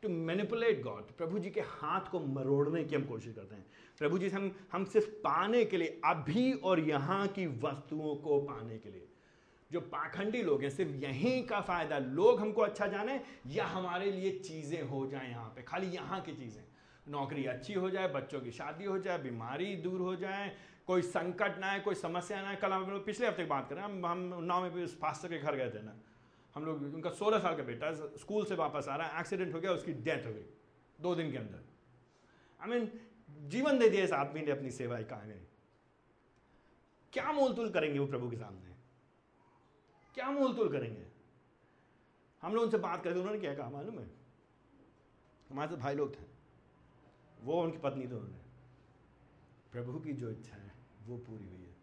टू 0.04 0.08
मैनिपुलेट 0.08 0.82
गॉड 0.82 1.10
प्रभु 1.18 1.38
जी 1.38 1.50
के 1.50 1.60
हाथ 1.60 2.10
को 2.10 2.20
मरोड़ने 2.20 2.82
की 2.84 2.94
हम 2.94 3.04
कोशिश 3.04 3.34
करते 3.34 3.54
हैं। 3.54 3.64
प्रभु 3.98 4.18
जी 4.18 4.28
से 4.30 4.36
हम 4.36 4.50
हम 4.72 4.84
सिर्फ़ 4.84 5.06
पाने 5.24 5.64
के 5.64 5.76
लिए, 5.76 6.00
अभी 6.04 6.52
और 6.52 6.80
यहाँ 6.80 7.26
की 7.28 7.46
वस्तुओं 7.62 8.14
को 8.16 8.38
पाने 8.40 8.78
के 8.78 8.90
लिए। 8.90 9.08
जो 9.70 9.80
पाखंडी 9.80 10.42
लोग 10.42 10.62
हैं, 10.62 10.70
सिर्फ़ 10.70 10.92
यहीं 11.04 11.42
का 11.46 11.60
फ़ायदा, 11.60 11.98
लोग 11.98 12.40
हमको 12.40 12.62
अच्छा 12.62 12.86
जाने 12.86 13.20
या 13.48 13.66
हमारे 13.66 14.10
लिए 14.10 14.30
चीज़ें 14.40 14.82
हो 14.82 15.06
जाए 15.06 15.30
यहाँ 15.30 15.48
पे, 15.48 15.62
खाली 15.62 15.86
यहाँ 15.86 16.20
की 16.20 16.32
चीज़ें। 16.34 16.62
नौकरी 17.08 17.44
अच्छी 17.46 17.74
हो 17.74 17.90
जाए, 17.90 18.08
बच्चों 18.08 18.40
की 18.40 18.50
शादी 18.52 18.84
हो 18.84 18.98
जाए, 18.98 19.18
बीमारी 19.18 19.74
दूर 19.76 20.00
हो 20.00 20.14
जाए, 20.16 20.52
कोई 20.86 21.02
संकट 21.02 21.58
ना 21.60 21.66
आए, 21.66 21.80
कोई 21.80 21.94
समस्या 21.94 22.42
ना 22.42 22.48
आए। 22.48 22.56
कल 22.56 22.72
हम 22.72 23.02
पिछले 23.06 23.26
हफ़्ते 23.26 23.44
बात 23.46 23.68
करें 23.68 23.82
हम 23.82 24.06
हम 24.06 24.32
उन्नाव 24.32 24.62
में 24.62 24.72
भी 24.72 24.84
उस 24.84 24.98
फास्टर 25.00 25.28
के 25.28 25.38
घर 25.38 25.56
गए 25.56 25.70
थे 25.70 25.82
ना। 25.82 26.00
हम 26.54 26.64
लोग, 26.64 26.82
उनका 26.82 27.10
सोलह 27.10 27.38
साल 27.38 27.56
का 27.56 27.62
बेटा 27.62 27.94
स्कूल 27.94 28.44
से 28.44 28.54
वापस 28.54 28.88
आ 28.88 28.96
रहा 28.96 29.08
है, 29.08 29.20
एक्सीडेंट 29.20 29.54
हो 29.54 29.60
गया, 29.60 29.72
उसकी 29.72 29.92
डेथ 29.92 30.26
हो 30.26 30.32
गई, 30.32 30.46
दो 31.00 31.14
दिन 31.14 31.32
के 31.32 31.38
अंदर। 31.38 31.64
आई 32.60 32.68
मीन 32.68 33.00
जीवन 33.30 33.78
दे 33.78 33.88
दिया 33.90 34.04
इस 34.04 34.12
आदमी 34.12 34.40
ने 34.40 34.50
अपनी 34.50 34.70
सेवा 34.70 34.96
में 34.96 35.46
क्या 37.12 37.32
मोल 37.32 37.54
तोल 37.54 37.70
करेंगे 37.70 37.98
वो 37.98 38.06
प्रभु 38.06 38.30
के 38.30 38.36
सामने? 38.36 38.74
क्या 40.14 40.30
मोल 40.30 40.54
तोल 40.54 40.72
करेंगे? 40.72 41.06
हम 42.42 42.54
लोग 42.54 42.64
उनसे 42.64 42.78
बात 42.78 43.04
करके 43.04 43.18
उन्होंने 43.18 43.40
क्या 43.40 43.54
कहा 43.54 43.70
मालूम 43.70 43.98
है? 43.98 44.10
हमारे 45.50 45.70
साथ 45.70 45.76
भाई 45.76 45.94
लोग 45.94 46.14
थे। 46.14 46.24
वो 47.42 47.62
उनकी 47.62 47.78
पत्नी 47.78 48.06
तो 48.06 48.16
उन्होंने। 48.16 48.38
प्रभु 49.72 50.00
की 50.00 50.12
जो 50.12 50.30
इच्छा 50.30 50.56
है, 50.56 50.72
वो 51.06 51.16
पूरी 51.16 51.44
हुई 51.44 51.62
है। 51.62 51.76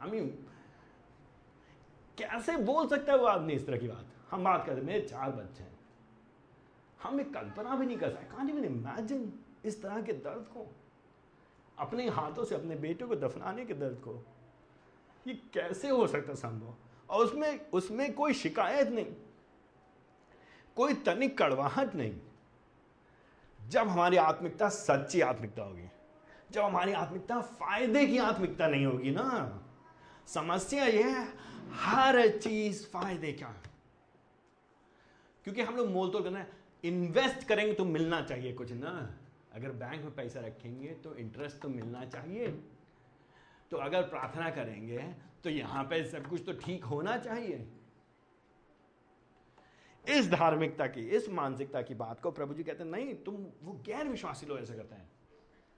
आई 0.00 0.10
मीन 0.10 0.46
कैसे 2.18 2.56
बोल 2.56 2.88
सकता 2.88 3.12
है 3.12 3.18
वो 3.18 3.26
आदमी 3.26 3.52
इस 3.52 3.66
तरह 3.66 3.78
की 3.78 3.88
बात? 3.88 4.06
हम 4.30 4.44
बात 4.44 4.66
करते 4.66 4.80
मेरे 4.80 5.00
चार 5.00 5.30
बच्चे 5.30 5.62
हैं। 5.62 5.78
हम 7.02 7.20
एक 7.20 7.34
कल्पना 7.34 7.76
भी 7.76 7.86
नहीं 7.86 7.98
कर 7.98 8.10
सकते 8.10 8.36
कान 8.36 8.50
इवन 8.50 8.64
इमेजिन 8.64 9.32
इस 9.64 9.82
तरह 9.82 10.02
के 10.02 10.12
दर्द 10.12 10.42
को। 10.42 10.76
अपने 11.78 12.08
हाथों 12.08 12.44
से 12.44 12.54
अपने 12.54 12.76
बेटे 12.76 13.04
को 13.04 13.16
दफनाने 13.16 13.64
के 13.64 13.74
दर्द 13.74 13.96
को। 13.96 14.26
ये 15.26 15.34
कैसे 15.34 15.88
हो 15.88 16.06
सकता 16.06 16.34
संभव? 16.34 16.74
और 17.10 17.24
उसमें 17.24 17.70
उसमें 17.70 18.12
कोई 18.12 18.34
शिकायत 18.34 18.88
नहीं। 18.88 19.14
कोई 20.76 20.94
तनिक 20.94 21.38
कड़वाहट 21.38 21.94
नहीं। 21.94 22.20
जब 23.68 23.88
हमारी 23.88 24.16
आत्मिकता 24.16 24.68
सच्ची 24.68 25.20
आत्मिकता 25.20 25.62
होगी, 25.62 25.88
जब 26.50 26.62
हमारी 26.62 26.92
आत्मिकता 26.92 27.40
फ़ायदे 27.40 28.06
की 28.06 28.18
आत्मिकता 28.18 28.66
नहीं 28.66 28.86
होगी 28.86 29.10
ना। 29.10 29.60
समस्या 30.26 30.84
यह 30.84 31.06
है 31.06 31.28
हर 31.72 32.28
चीज़ 32.38 32.84
फ़ायदे 32.86 33.32
क्या 33.32 33.54
क्योंकि 35.46 35.62
हम 35.62 35.76
लोग 35.76 35.88
मोल 35.90 36.10
तोल 36.10 36.22
करना 36.22 36.38
है 36.38 36.62
इन्वेस्ट 36.84 37.46
करेंगे 37.48 37.72
तो 37.72 37.84
मिलना 37.84 38.20
चाहिए 38.22 38.52
कुछ 38.52 38.72
ना। 38.72 38.90
अगर 39.52 39.70
बैंक 39.70 40.02
में 40.02 40.14
पैसा 40.14 40.40
रखेंगे 40.40 40.88
तो 40.94 41.14
इंटरेस्ट 41.14 41.58
तो 41.58 41.68
मिलना 41.68 42.04
चाहिए। 42.04 42.48
तो 43.70 43.76
अगर 43.76 44.02
प्रार्थना 44.02 44.50
करेंगे 44.50 44.98
तो 45.44 45.50
यहाँ 45.50 45.84
पे 45.84 46.04
सब 46.04 46.26
कुछ 46.26 46.42
तो 46.46 46.52
ठीक 46.52 46.84
होना 46.84 47.16
चाहिए। 47.18 47.66
इस 50.04 50.30
धार्मिकता 50.30 50.86
की, 50.86 51.00
इस 51.00 51.28
मानसिकता 51.28 51.82
की 51.82 51.94
बात 51.94 52.20
को 52.20 52.30
प्रभु 52.30 52.54
जी 52.54 52.64
कहते 52.64 52.82
हैं, 52.84 52.90
नहीं, 52.90 53.14
तुम 53.14 53.34
वो 53.62 53.72
गैर 53.86 54.08
विश्वासी 54.08 54.46
लोग 54.46 54.58
ऐसा 54.58 54.74
करते 54.74 54.94
हैं। 54.94 55.10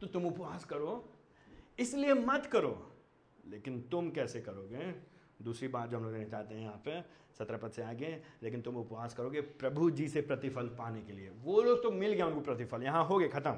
तो 0.01 0.07
तुम 0.07 0.27
उपवास 0.27 0.65
करो, 0.65 1.13
इसलिए 1.79 2.15
मत 2.15 2.47
करो। 2.47 2.93
लेकिन 3.49 3.81
तुम 3.83 4.11
कैसे 4.11 4.41
करोगे? 4.41 4.93
दूसरी 5.41 5.69
बात 5.69 5.91
जो 5.91 5.97
हम 5.97 6.05
लोग 6.05 6.31
चाहते 6.31 6.55
हैं 6.55 6.63
यहाँ 6.63 6.81
पे, 6.85 7.01
सत्रह 7.39 7.57
पद 7.59 7.71
से 7.71 7.83
आगे, 7.83 8.19
लेकिन 8.43 8.61
तुम 8.61 8.77
उपवास 8.77 9.15
करोगे 9.15 9.41
प्रभु 9.41 9.91
जी 9.91 10.09
से 10.09 10.21
प्रतिफल 10.23 10.67
पाने 10.79 11.03
के 11.03 11.13
लिए। 11.13 11.31
वो 11.43 11.61
लोग 11.63 11.83
तो 11.83 11.91
मिल 11.93 12.13
गया 12.13 12.27
उनको 12.27 12.41
प्रतिफल, 12.43 12.83
यहाँ 12.83 13.05
हो 13.05 13.19
गए, 13.19 13.29
खत्म। 13.29 13.57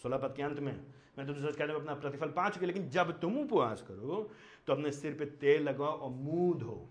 सोलह 0.00 0.18
पद 0.18 0.34
के 0.36 0.42
अंत 0.42 0.58
में। 0.60 0.72
मैं 1.18 1.26
तो 1.26 1.34
सच 1.34 1.56
कहते 1.56 1.72
अपना 1.74 1.94
प्रतिफल 1.96 2.28
पा 2.30 2.48
चुके, 2.50 2.66
लेकिन 2.66 2.88
जब 2.90 3.18
तुम 3.20 3.38
उपवास 3.38 3.82
करो 3.82 4.30
तो 4.66 4.72
अपने 4.72 4.90
सिर 4.92 5.14
पे 5.14 5.24
तेल 5.40 5.62
लगाओ 5.62 5.98
और 5.98 6.10
मुँह 6.10 6.58
धो। 6.58 6.88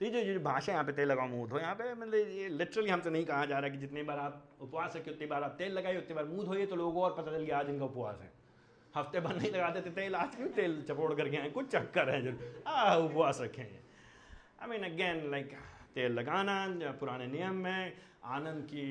तो 0.00 0.04
ये 0.06 0.24
जो 0.24 0.40
भाषा 0.40 0.72
यहाँ 0.72 0.84
पे, 0.84 0.92
तेल 0.92 1.08
लगाओ, 1.08 1.28
मुँह 1.28 1.48
धो, 1.48 1.58
यहाँ 1.58 1.74
पे 1.74 1.92
मतलब 1.94 2.14
ये 2.14 2.48
लिटरली 2.50 2.90
हमसे 2.90 3.10
नहीं 3.10 3.24
कहा 3.24 3.44
जा 3.46 3.58
रहा 3.58 3.70
कि 3.70 3.78
जितनी 3.78 4.02
बार 4.02 4.18
आप 4.18 4.58
उपवास 4.60 4.96
रखे 4.96 5.10
उतनी 5.10 5.26
बार 5.26 5.42
आप 5.42 5.54
तेल 5.58 5.72
लगाइए, 5.72 5.98
उतनी 5.98 6.14
बार 6.14 6.24
मुँह 6.26 6.46
धोइए 6.46 6.66
तो 6.66 6.76
लोगों 6.76 7.02
और 7.02 7.14
पता 7.14 7.32
चल 7.32 7.44
गया 7.44 7.58
आज 7.58 7.68
इनका 7.70 7.84
उपवास 7.84 8.20
है। 8.20 8.32
हफ़्ते 8.94 9.20
भर 9.20 9.36
नहीं 9.36 9.50
लगाते 9.50 9.80
थे, 9.80 9.90
तेल, 9.90 10.14
आज 10.14 10.34
क्यों 10.36 10.48
तेल 10.50 10.82
चपोड़ 10.88 11.12
करके 11.14 11.36
आए, 11.36 11.50
कुछ 11.50 11.68
चक्कर 11.68 12.10
है 12.10 12.20
जो 12.22 12.32
आ 12.66 12.94
उपवास 12.96 13.40
रखे। 13.40 13.62
हैं 13.62 13.82
आई 14.60 14.68
मीन 14.68 14.84
अगेन 14.84 15.30
लाइक 15.30 15.52
तेल 15.94 16.12
लगाना 16.12 16.92
पुराने 17.00 17.26
नियम 17.26 17.54
में 17.64 17.92
आनंद 18.26 18.62
की 18.64 18.84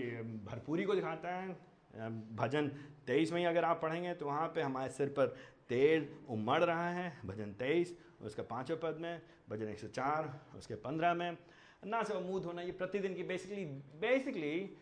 भरपूरी 0.46 0.84
को 0.84 0.96
दिखाता 0.96 1.30
है। 1.30 2.10
भजन 2.36 2.68
तेईस 3.08 3.32
में 3.34 3.40
ही 3.40 3.46
अगर 3.46 3.64
आप 3.66 3.82
पढ़ेंगे 3.82 4.14
तो 4.14 4.26
वहाँ 4.26 4.48
पे 4.48 4.62
हमारे 4.62 4.90
सिर 4.92 5.08
पर 5.10 5.36
तेल 5.70 6.08
उमड़ 6.30 6.64
रहा 6.64 6.90
है। 6.90 7.12
भजन 7.26 7.52
तेईस, 7.60 7.96
उसका 8.22 8.44
पाँचों 8.44 8.78
पद 8.78 8.98
में, 9.02 9.22
भजन 9.50 9.70
एक 9.70 9.80
सौ 9.80 9.88
चार, 9.90 10.34
उसके 10.58 10.76
पंद्रह 10.78 11.14
में। 11.14 11.38
ना 11.86 12.02
से 12.04 12.20
मुँह 12.20 12.42
धोना, 12.44 12.62
ये 12.62 12.72
प्रतिदिन 12.74 13.16
की 13.16 13.24
बेसिकली 13.24 13.66
बेसिकली 14.02 14.78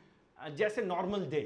जैसे 0.55 0.81
नॉर्मल 0.83 1.25
डे 1.29 1.41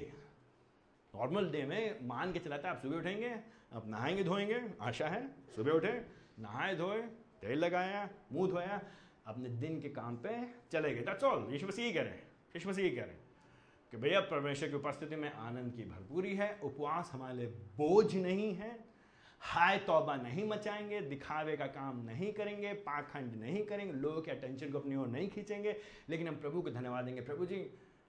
नॉर्मल 1.14 1.50
डे 1.50 1.64
में 1.66 2.08
मान 2.08 2.32
के 2.34 2.40
चलाता 2.40 2.68
है, 2.68 2.76
आप 2.76 2.82
सुबह 2.82 2.98
उठेंगे 2.98 3.30
अब 3.76 3.90
नहाएँगे, 3.90 4.24
धोएँगे, 4.24 4.62
आशा 4.82 5.08
है, 5.08 5.28
सुबह 5.56 5.72
उठे, 5.72 5.94
नहाए, 6.40 6.76
धोए, 6.76 7.02
तेल 7.42 7.58
लगाया, 7.58 8.10
मुँह 8.32 8.50
धोया, 8.50 8.82
अपने 9.28 9.50
दिन 9.50 9.80
के 9.82 9.90
काम 9.90 10.18
पे 10.18 10.30
चले 10.72 10.94
गए। 10.96 11.02
दैट्स 11.02 11.24
ऑल 11.24 11.48
यीशु 11.52 11.68
मसीह 11.68 11.94
कह 11.94 12.02
रहे 12.02 12.12
हैं, 12.12 12.24
यीशु 12.56 12.70
मसीह 12.70 12.96
कह 12.96 13.02
रहे 13.02 13.14
हैं 13.14 13.24
कि 13.94 13.98
भैया, 13.98 14.20
परमेश्वर 14.22 14.70
की 14.70 14.76
उपस्थिति 14.76 15.16
में 15.16 15.32
आनंद 15.32 15.74
की 15.74 15.84
भरपूरी 15.84 16.36
है, 16.36 16.60
उपवास 16.64 17.10
हमारे 17.14 17.38
लिए 17.38 17.48
बोझ 17.78 18.16
नहीं 18.16 18.54
है, 18.56 18.86
हाय 19.42 19.78
तौबा 19.78 20.16
नहीं 20.16 20.48
मचाएँगे, 20.48 21.02
दिखावे 21.02 21.58
का 21.58 21.66
काम 21.66 22.06
नहीं 22.06 22.34
करेंगे, 22.34 22.74
पाखंड 22.74 23.36
नहीं 23.36 23.66
करेंगे, 23.66 23.94
लोगों 23.94 24.22
के 24.22 24.32
अटेंशन 24.32 24.72
को 24.72 24.80
अपनी 24.80 24.96
ओर 24.96 25.08
नहीं 25.08 25.30
खींचेंगे, 25.30 25.76
लेकिन 26.10 26.28
हम 26.28 26.36
प्रभु 26.36 26.62
को 26.62 26.70
धन्यवाद 26.70 27.06
देंगे। 27.06 27.22
प्रभु 27.22 27.46
जी, 27.46 27.66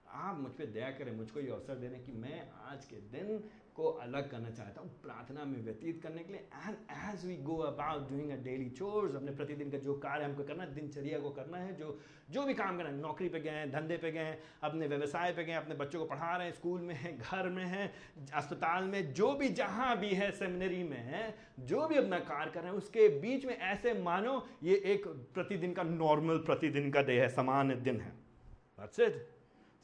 आप 0.07 0.39
मुझ 0.39 0.51
पर 0.51 0.65
दया 0.65 0.91
करें, 0.91 1.11
मुझको 1.11 1.39
ये 1.39 1.51
अवसर 1.51 1.75
देने 1.75 1.99
कि 1.99 2.11
मैं 2.11 2.49
आज 2.65 2.85
के 2.85 2.95
दिन 2.95 3.43
को 3.77 3.89
अलग 4.01 4.29
करना 4.31 4.49
चाहता 4.51 4.81
हूँ, 4.81 4.89
प्रार्थना 5.01 5.43
में 5.45 5.63
व्यतीत 5.63 6.01
करने 6.03 6.23
के 6.23 6.33
लिए। 6.33 6.41
And 6.41 6.75
as 6.91 7.25
we 7.25 7.35
go 7.43 7.57
about 7.63 8.09
doing 8.09 8.31
a 8.31 8.35
daily 8.43 8.69
chores 8.71 9.15
अपने 9.15 9.31
प्रतिदिन 9.33 9.71
का 9.71 9.77
जो 9.79 9.93
कार्य 9.99 10.25
हमको 10.25 10.43
करना 10.43 10.63
है, 10.63 10.73
दिनचर्या 10.75 11.19
को 11.19 11.29
करना 11.31 11.57
है, 11.57 11.75
जो 11.75 11.99
जो 12.29 12.43
भी 12.43 12.53
काम 12.53 12.77
करना 12.77 12.89
है, 12.89 12.95
नौकरी 12.97 13.29
पे 13.29 13.39
गए 13.39 13.49
हैं 13.51 13.69
धंधे 13.71 13.97
पे 13.97 14.11
गए 14.11 14.23
हैं 14.23 14.39
अपने 14.63 14.87
व्यवसाय 14.87 15.33
पे 15.33 15.43
गए, 15.43 15.53
अपने 15.55 15.75
बच्चों 15.75 15.99
को 15.99 16.05
पढ़ा 16.05 16.35
रहे 16.35 16.47
हैं, 16.47 16.53
स्कूल 16.53 16.81
में 16.81 16.95
हैं, 16.95 17.17
घर 17.19 17.49
में 17.49 17.63
हैं, 17.65 17.91
अस्पताल 18.33 18.83
में, 18.83 19.13
जो 19.13 19.33
भी 19.35 19.49
जहाँ 19.51 19.97
भी 19.99 20.09
है 20.13 20.31
सेमिनरी 20.33 20.83
में 20.83 20.97
है, 21.03 21.23
जो 21.61 21.87
भी 21.87 21.95
अपना 21.95 22.19
कार्य 22.25 22.51
कर 22.51 22.61
रहे 22.61 22.71
हैं, 22.71 22.77
उसके 22.77 23.07
बीच 23.19 23.45
में 23.45 23.55
ऐसे 23.55 23.93
मानो, 24.01 24.43
ये 24.63 24.75
एक 24.85 25.07
प्रतिदिन 25.33 25.73
का 25.73 25.83
नॉर्मल 25.85 26.37
प्रतिदिन 26.45 26.91
का 26.91 27.01
डे 27.03 27.19
है 27.21 27.29
सामान्य 27.29 27.75
दिन 27.77 28.01
है। 28.01 28.13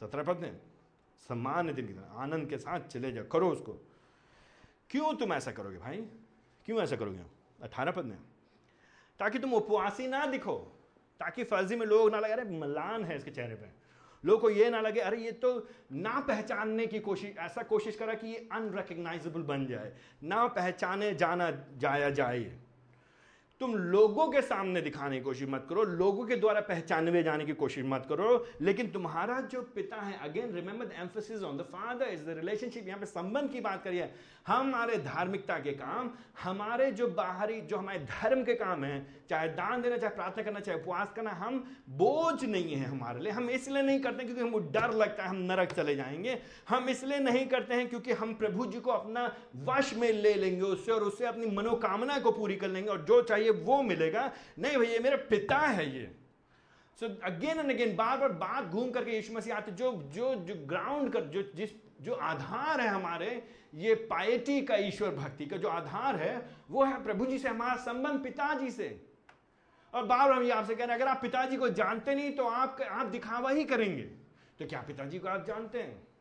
सत्रह 0.02 0.24
पद 0.24 0.40
ने 0.42 0.52
सम्मान 1.30 1.74
दिन 1.74 1.88
की 1.88 1.94
तरह, 1.94 2.22
आनंद 2.22 2.50
के 2.50 2.58
साथ 2.58 2.80
चले 2.80 3.12
जाओ, 3.12 3.24
करो 3.32 3.50
उसको। 3.50 3.74
क्यों 4.90 5.16
तुम 5.16 5.34
ऐसा 5.34 5.52
करोगे 5.52 5.78
भाई? 5.78 5.98
क्यों 6.66 6.82
ऐसा 6.82 6.96
करोगे? 6.96 7.20
अठारह 7.64 7.92
पद 7.92 8.06
में। 8.06 8.18
ताकि 9.20 9.40
तुम 9.40 9.54
उपवासी 9.54 10.08
ना 10.08 10.26
दिखो, 10.26 10.58
ताकि 11.20 11.44
फर्जी 11.44 11.76
में 11.76 11.86
लोग 11.86 12.12
ना 12.12 12.20
लगे, 12.20 12.34
अरे 12.34 12.60
मलान 12.60 13.04
है 13.04 13.18
इसके 13.18 13.32
चेहरे 13.32 13.56
पे। 13.56 13.84
लोगों 14.26 14.40
को 14.40 14.50
ये 14.50 14.70
ना 14.70 14.82
लगे, 14.82 15.00
अरे 15.00 15.18
ये 15.18 15.32
तो 15.32 15.68
ना 15.92 16.20
पहचानने 16.20 16.88
की 16.88 17.00
कोशिश 17.00 17.38
ऐसा 17.38 17.64
कोशिश 17.64 17.96
करा 17.96 18.14
कि 18.14 18.28
ये 18.28 18.50
अनरिकग्नाइजेबल 18.52 19.42
बन 19.42 19.66
जाए। 19.66 19.98
ना 20.24 20.48
पहचाने 20.48 21.16
जाना 21.16 21.52
जाया 21.78 22.10
जाए। 22.10 22.63
तुम 23.60 23.76
लोगों 23.76 24.28
के 24.28 24.42
सामने 24.42 24.82
दिखाने 24.82 25.18
की 25.18 25.24
कोशिश 25.24 25.50
मत 25.50 25.66
करो, 25.70 25.84
लोगों 25.84 26.26
के 26.26 26.36
द्वारा 26.36 26.62
पहचानवे 26.62 27.24
जाने 27.24 27.46
की 27.46 27.54
कोशिश 27.54 27.84
मत 27.88 28.06
करो, 28.10 28.48
लेकिन 28.62 28.88
तुम्हारा 28.88 29.40
जो 29.42 29.62
पिता 29.76 29.96
है 29.96 30.18
again 30.22 30.54
remember 30.54 30.92
emphasis 31.02 31.44
on 31.44 31.58
the 31.58 31.62
father 31.62 32.06
is 32.06 32.24
the 32.24 32.36
relationship 32.38 32.88
यहाँ 32.88 33.00
पे 33.00 33.06
संबंध 33.06 33.50
की 33.50 33.62
बात 33.62 33.84
करिए। 33.84 34.10
हमारे 34.48 34.98
धार्मिकता 34.98 35.58
के 35.60 35.72
काम, 35.72 36.10
हमारे 36.44 36.92
जो 36.92 37.08
बाहरी, 37.08 37.62
जो 37.62 37.78
हमारे 37.78 38.00
धर्म 38.00 38.44
के 38.44 38.54
काम 38.54 38.84
है, 38.84 39.06
चाहे 39.30 39.48
दान 39.50 39.82
देना, 39.82 39.98
चाहे 39.98 40.16
प्रार्थना 40.16 40.44
करना, 40.44 40.60
चाहे 40.60 40.80
उपवास 40.80 41.14
करना, 41.16 41.32
हम 41.32 41.64
बोझ 41.90 42.44
नहीं 42.46 42.76
है 42.76 42.86
हमारे 42.86 43.20
लिए। 43.20 43.32
हम 43.32 43.50
इसलिए 43.50 43.84
नहीं 43.84 44.00
करते 44.00 44.24
क्योंकि 44.24 44.42
हमको 44.42 44.60
डर 44.60 44.94
लगता 44.94 45.24
है, 45.24 45.30
हम 45.30 45.36
नरक 45.36 45.72
चले 45.72 45.96
जाएँगे। 45.96 46.38
हम 46.70 46.90
इसलिए 46.90 47.20
नहीं 47.20 47.46
करते 47.48 47.74
हैं 47.74 47.88
क्योंकि 47.90 48.12
हम 48.14 48.34
प्रभु 48.34 48.66
जी 48.66 48.80
को 48.80 48.92
अपना 48.92 49.26
वश 49.56 49.94
में 49.94 50.12
ले 50.12 50.34
लेंगे 50.34 50.62
उससे 50.62 50.92
और 50.92 51.04
उससे 51.04 51.26
अपनी 51.26 51.56
मनोकामना 51.56 52.20
को 52.20 52.32
पूरी 52.32 52.56
कर 52.56 52.68
लेंगे 52.68 52.90
और 52.90 53.02
जो 53.02 53.22
चाहिए 53.22 53.43
वो 53.50 53.82
मिलेगा, 53.82 54.32
नहीं 54.60 54.78
भैया 54.78 55.00
मेरा 55.00 55.18
पिता 55.30 55.58
है 55.58 55.96
ये. 55.96 56.12
सो 57.00 57.08
अगेन 57.24 57.60
एंड 57.60 57.72
अगेन 57.72 57.96
बार 57.96 58.18
बार 58.18 58.32
बात 58.32 58.64
घूम 58.64 58.92
करके 58.92 59.12
यीशु 59.12 59.34
मसीह 59.34 59.56
आते, 59.56 59.72
जो 59.72 59.92
जो 60.16 60.36
जो 60.36 60.56
ग्राउंड 60.68 61.12
कर, 61.14 61.22
जो 61.22 61.44
जिस, 61.56 61.70
जो 62.02 62.14
आधार 62.14 62.82
है 62.82 62.88
हमारे, 62.88 63.44
ये 63.74 63.96
पायटी 63.96 64.62
का, 64.62 64.76
ईश्वर 64.76 65.10
भक्ति 65.10 65.46
का 65.46 65.58
जो 65.58 65.68
आधार 65.68 66.16
है, 66.16 66.50
वो 66.72 66.84
है 66.84 67.04
प्रभु 67.04 67.26
जी 67.26 67.40
से, 67.40 67.50
हमारा 67.50 67.76
संबंध 67.76 68.24
पिताजी 68.24 68.72
से. 68.72 68.90
और 69.94 70.06
बार 70.06 70.28
बार 70.30 70.38
हम 70.38 70.44
ये 70.44 70.52
आपसे 70.52 70.76
कह 70.76 70.86
रहे 70.86 70.96
हैं, 70.96 71.02
अगर 71.02 71.12
आप 71.12 71.22
पिताजी 71.22 71.58
को 71.58 71.70
जानते 71.70 72.16
नहीं 72.16 72.32
तो 72.32 72.48
आप 72.48 72.82
आप 72.82 73.06
दिखावा 73.06 73.52
ही 73.52 73.64
करेंगे। 73.64 74.04
तो 74.60 74.66
क्या 74.66 74.82
पिताजी 74.82 75.20
को 75.20 75.28
आप 75.28 75.46
जानते 75.48 75.82
हैं? 75.82 76.13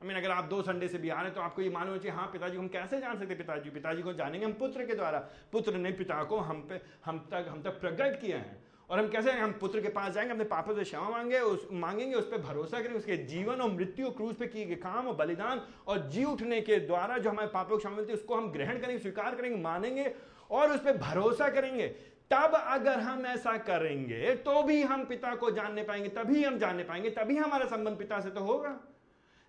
आई 0.00 0.08
मीन 0.08 0.16
अगर 0.16 0.30
आप 0.30 0.44
दो 0.44 0.60
संडे 0.62 0.88
से 0.88 0.98
बिहार 0.98 1.24
हैं 1.24 1.34
तो 1.34 1.40
आपको 1.40 1.62
ये 1.62 1.70
मालूम 1.70 1.96
चाहिए 1.98 2.16
हाँ 2.16 2.26
पिताजी 2.32 2.56
को 2.56 2.62
हम 2.62 2.68
कैसे 2.68 2.98
जान 3.00 3.18
सकते 3.18 3.34
पिताजी? 3.34 3.70
पिताजी 3.70 4.02
को 4.02 4.12
जानेंगे 4.12 4.44
हम 4.46 4.52
पुत्र 4.52 4.84
के 4.86 4.94
द्वारा। 4.94 5.18
पुत्र 5.52 5.76
ने 5.76 5.90
पिता 5.92 6.22
को 6.24 6.36
हम 6.38 6.60
पे, 6.68 6.80
हम 7.04 7.18
तक 7.30 7.46
हम 7.48 7.62
तक 7.62 7.80
प्रकट 7.80 8.20
किया 8.20 8.38
है। 8.38 8.56
और 8.90 8.98
हम 8.98 9.08
कैसे, 9.08 9.32
हम 9.32 9.52
पुत्र 9.52 9.80
के 9.80 9.88
पास 9.88 10.12
जाएँगे, 10.12 10.32
अपने 10.32 10.44
पापा 10.44 10.74
से 10.74 10.82
क्षमा 10.82 11.08
मांगे, 11.08 11.38
उस, 11.40 11.66
मांगेंगे, 11.72 12.14
उस 12.14 12.30
पर 12.30 12.38
भरोसा 12.38 12.78
करेंगे, 12.78 12.98
उसके 12.98 13.16
जीवन 13.24 13.60
और 13.60 13.70
मृत्यु 13.70 14.10
क्रूज 14.10 14.34
पे 14.34 14.46
किए 14.46 14.66
गए 14.66 14.74
काम 14.74 15.08
और 15.08 15.14
बलिदान 15.14 15.60
और 15.86 16.08
जी 16.08 16.24
उठने 16.24 16.60
के 16.60 16.76
द्वारा 16.80 17.18
जो 17.18 17.30
हमारे 17.30 17.48
पापों 17.48 17.68
को 17.68 17.78
क्षमा 17.78 17.96
मिलती 17.96 18.12
है, 18.12 18.18
उसको 18.18 18.36
हम 18.36 18.50
ग्रहण 18.52 18.78
करेंगे, 18.78 18.98
स्वीकार 18.98 19.34
करेंगे, 19.34 19.62
मानेंगे 19.62 20.12
और 20.50 20.72
उस 20.72 20.80
पर 20.80 20.96
भरोसा 20.98 21.48
करेंगे। 21.48 21.88
तब 22.30 22.52
अगर 22.54 23.00
हम 23.00 23.26
ऐसा 23.26 23.56
करेंगे 23.58 24.34
तो 24.36 24.62
भी 24.62 24.82
हम 24.82 25.04
पिता 25.04 25.34
को 25.34 25.50
जानने 25.50 25.82
पाएँगे, 25.82 26.08
तभी 26.08 26.44
हम 26.44 26.58
जानने 26.58 26.84
पाएँगे, 26.84 27.10
तभी 27.10 27.36
हमारा 27.36 27.66
संबंध 27.66 27.98
पिता 27.98 28.20
से 28.20 28.30
तो 28.30 28.40
होगा। 28.40 28.78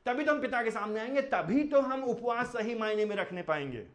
तभी 0.09 0.23
तो 0.23 0.31
हम 0.31 0.41
पिता 0.41 0.63
के 0.63 0.71
सामने 0.71 0.99
आएँगे, 0.99 1.21
तभी 1.21 1.63
तो 1.63 1.81
हम 1.81 2.03
उपवास 2.03 2.47
सही 2.47 2.75
मायने 2.75 3.05
में 3.05 3.15
रखने 3.15 3.41
पाएँगे। 3.41 3.85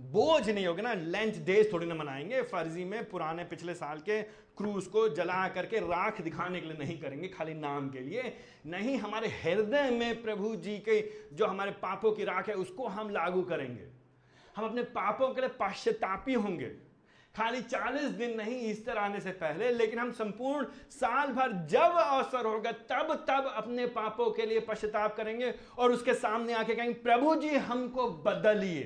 बोझ 0.00 0.50
नहीं 0.50 0.66
होगा 0.66 0.82
ना, 0.82 0.94
लंच 0.94 1.36
डेज़ 1.36 1.72
थोड़ी 1.72 1.86
ना 1.86 1.94
मनाएँगे, 1.94 2.42
फर्जी 2.42 2.84
में 2.84 3.10
पुराने 3.10 3.44
पिछले 3.44 3.74
साल 3.74 3.98
के 3.98 4.22
क्रूज 4.22 4.86
को 4.86 5.08
जला 5.08 5.48
करके 5.48 5.78
राख 5.78 6.20
दिखाने 6.20 6.60
के 6.60 6.66
लिए 6.66 6.76
नहीं 6.76 7.00
करेंगे, 7.00 7.28
खाली 7.28 7.54
नाम 7.54 7.90
के 7.90 8.00
लिए। 8.00 8.36
नहीं, 8.66 8.98
हमारे 8.98 9.28
हृदय 9.28 9.90
में 9.90 10.22
प्रभु 10.22 10.56
जी 10.56 10.78
के 10.78 11.12
जो 11.32 11.46
हमारे 11.46 11.70
पापों 11.70 12.12
की 12.12 12.24
राख 12.24 12.48
है, 12.48 12.54
उसको 12.54 12.86
हम 12.88 13.10
लागू 13.10 13.42
करेंगे। 13.42 13.88
हम 14.56 14.64
अपने 14.64 14.82
पापों 14.82 15.34
के 15.34 15.40
लिए 15.40 15.50
पाश्चातापी 15.50 16.34
होंगे। 16.34 16.89
खाली 17.36 17.62
चालीस 17.62 18.10
दिन 18.10 18.36
नहीं, 18.36 18.70
ईस्टर 18.70 18.96
आने 18.98 19.20
से 19.20 19.30
पहले, 19.30 19.70
लेकिन 19.70 19.98
हम 19.98 20.12
संपूर्ण 20.12 20.66
साल 20.90 21.28
भर 21.28 21.52
जब 21.66 21.96
अवसर 21.96 22.46
होगा, 22.46 22.72
तब 22.72 23.24
तब 23.30 23.52
अपने 23.56 23.86
पापों 23.86 24.30
के 24.30 24.46
लिए 24.46 24.60
पश्चाताप 24.60 25.16
करेंगे 25.16 25.54
और 25.78 25.92
उसके 25.92 26.14
सामने 26.14 26.52
आके 26.52 26.74
कहेंगे, 26.74 26.94
प्रभु 26.94 27.34
जी, 27.34 27.48
हमको 27.48 28.10
बदलिए। 28.10 28.82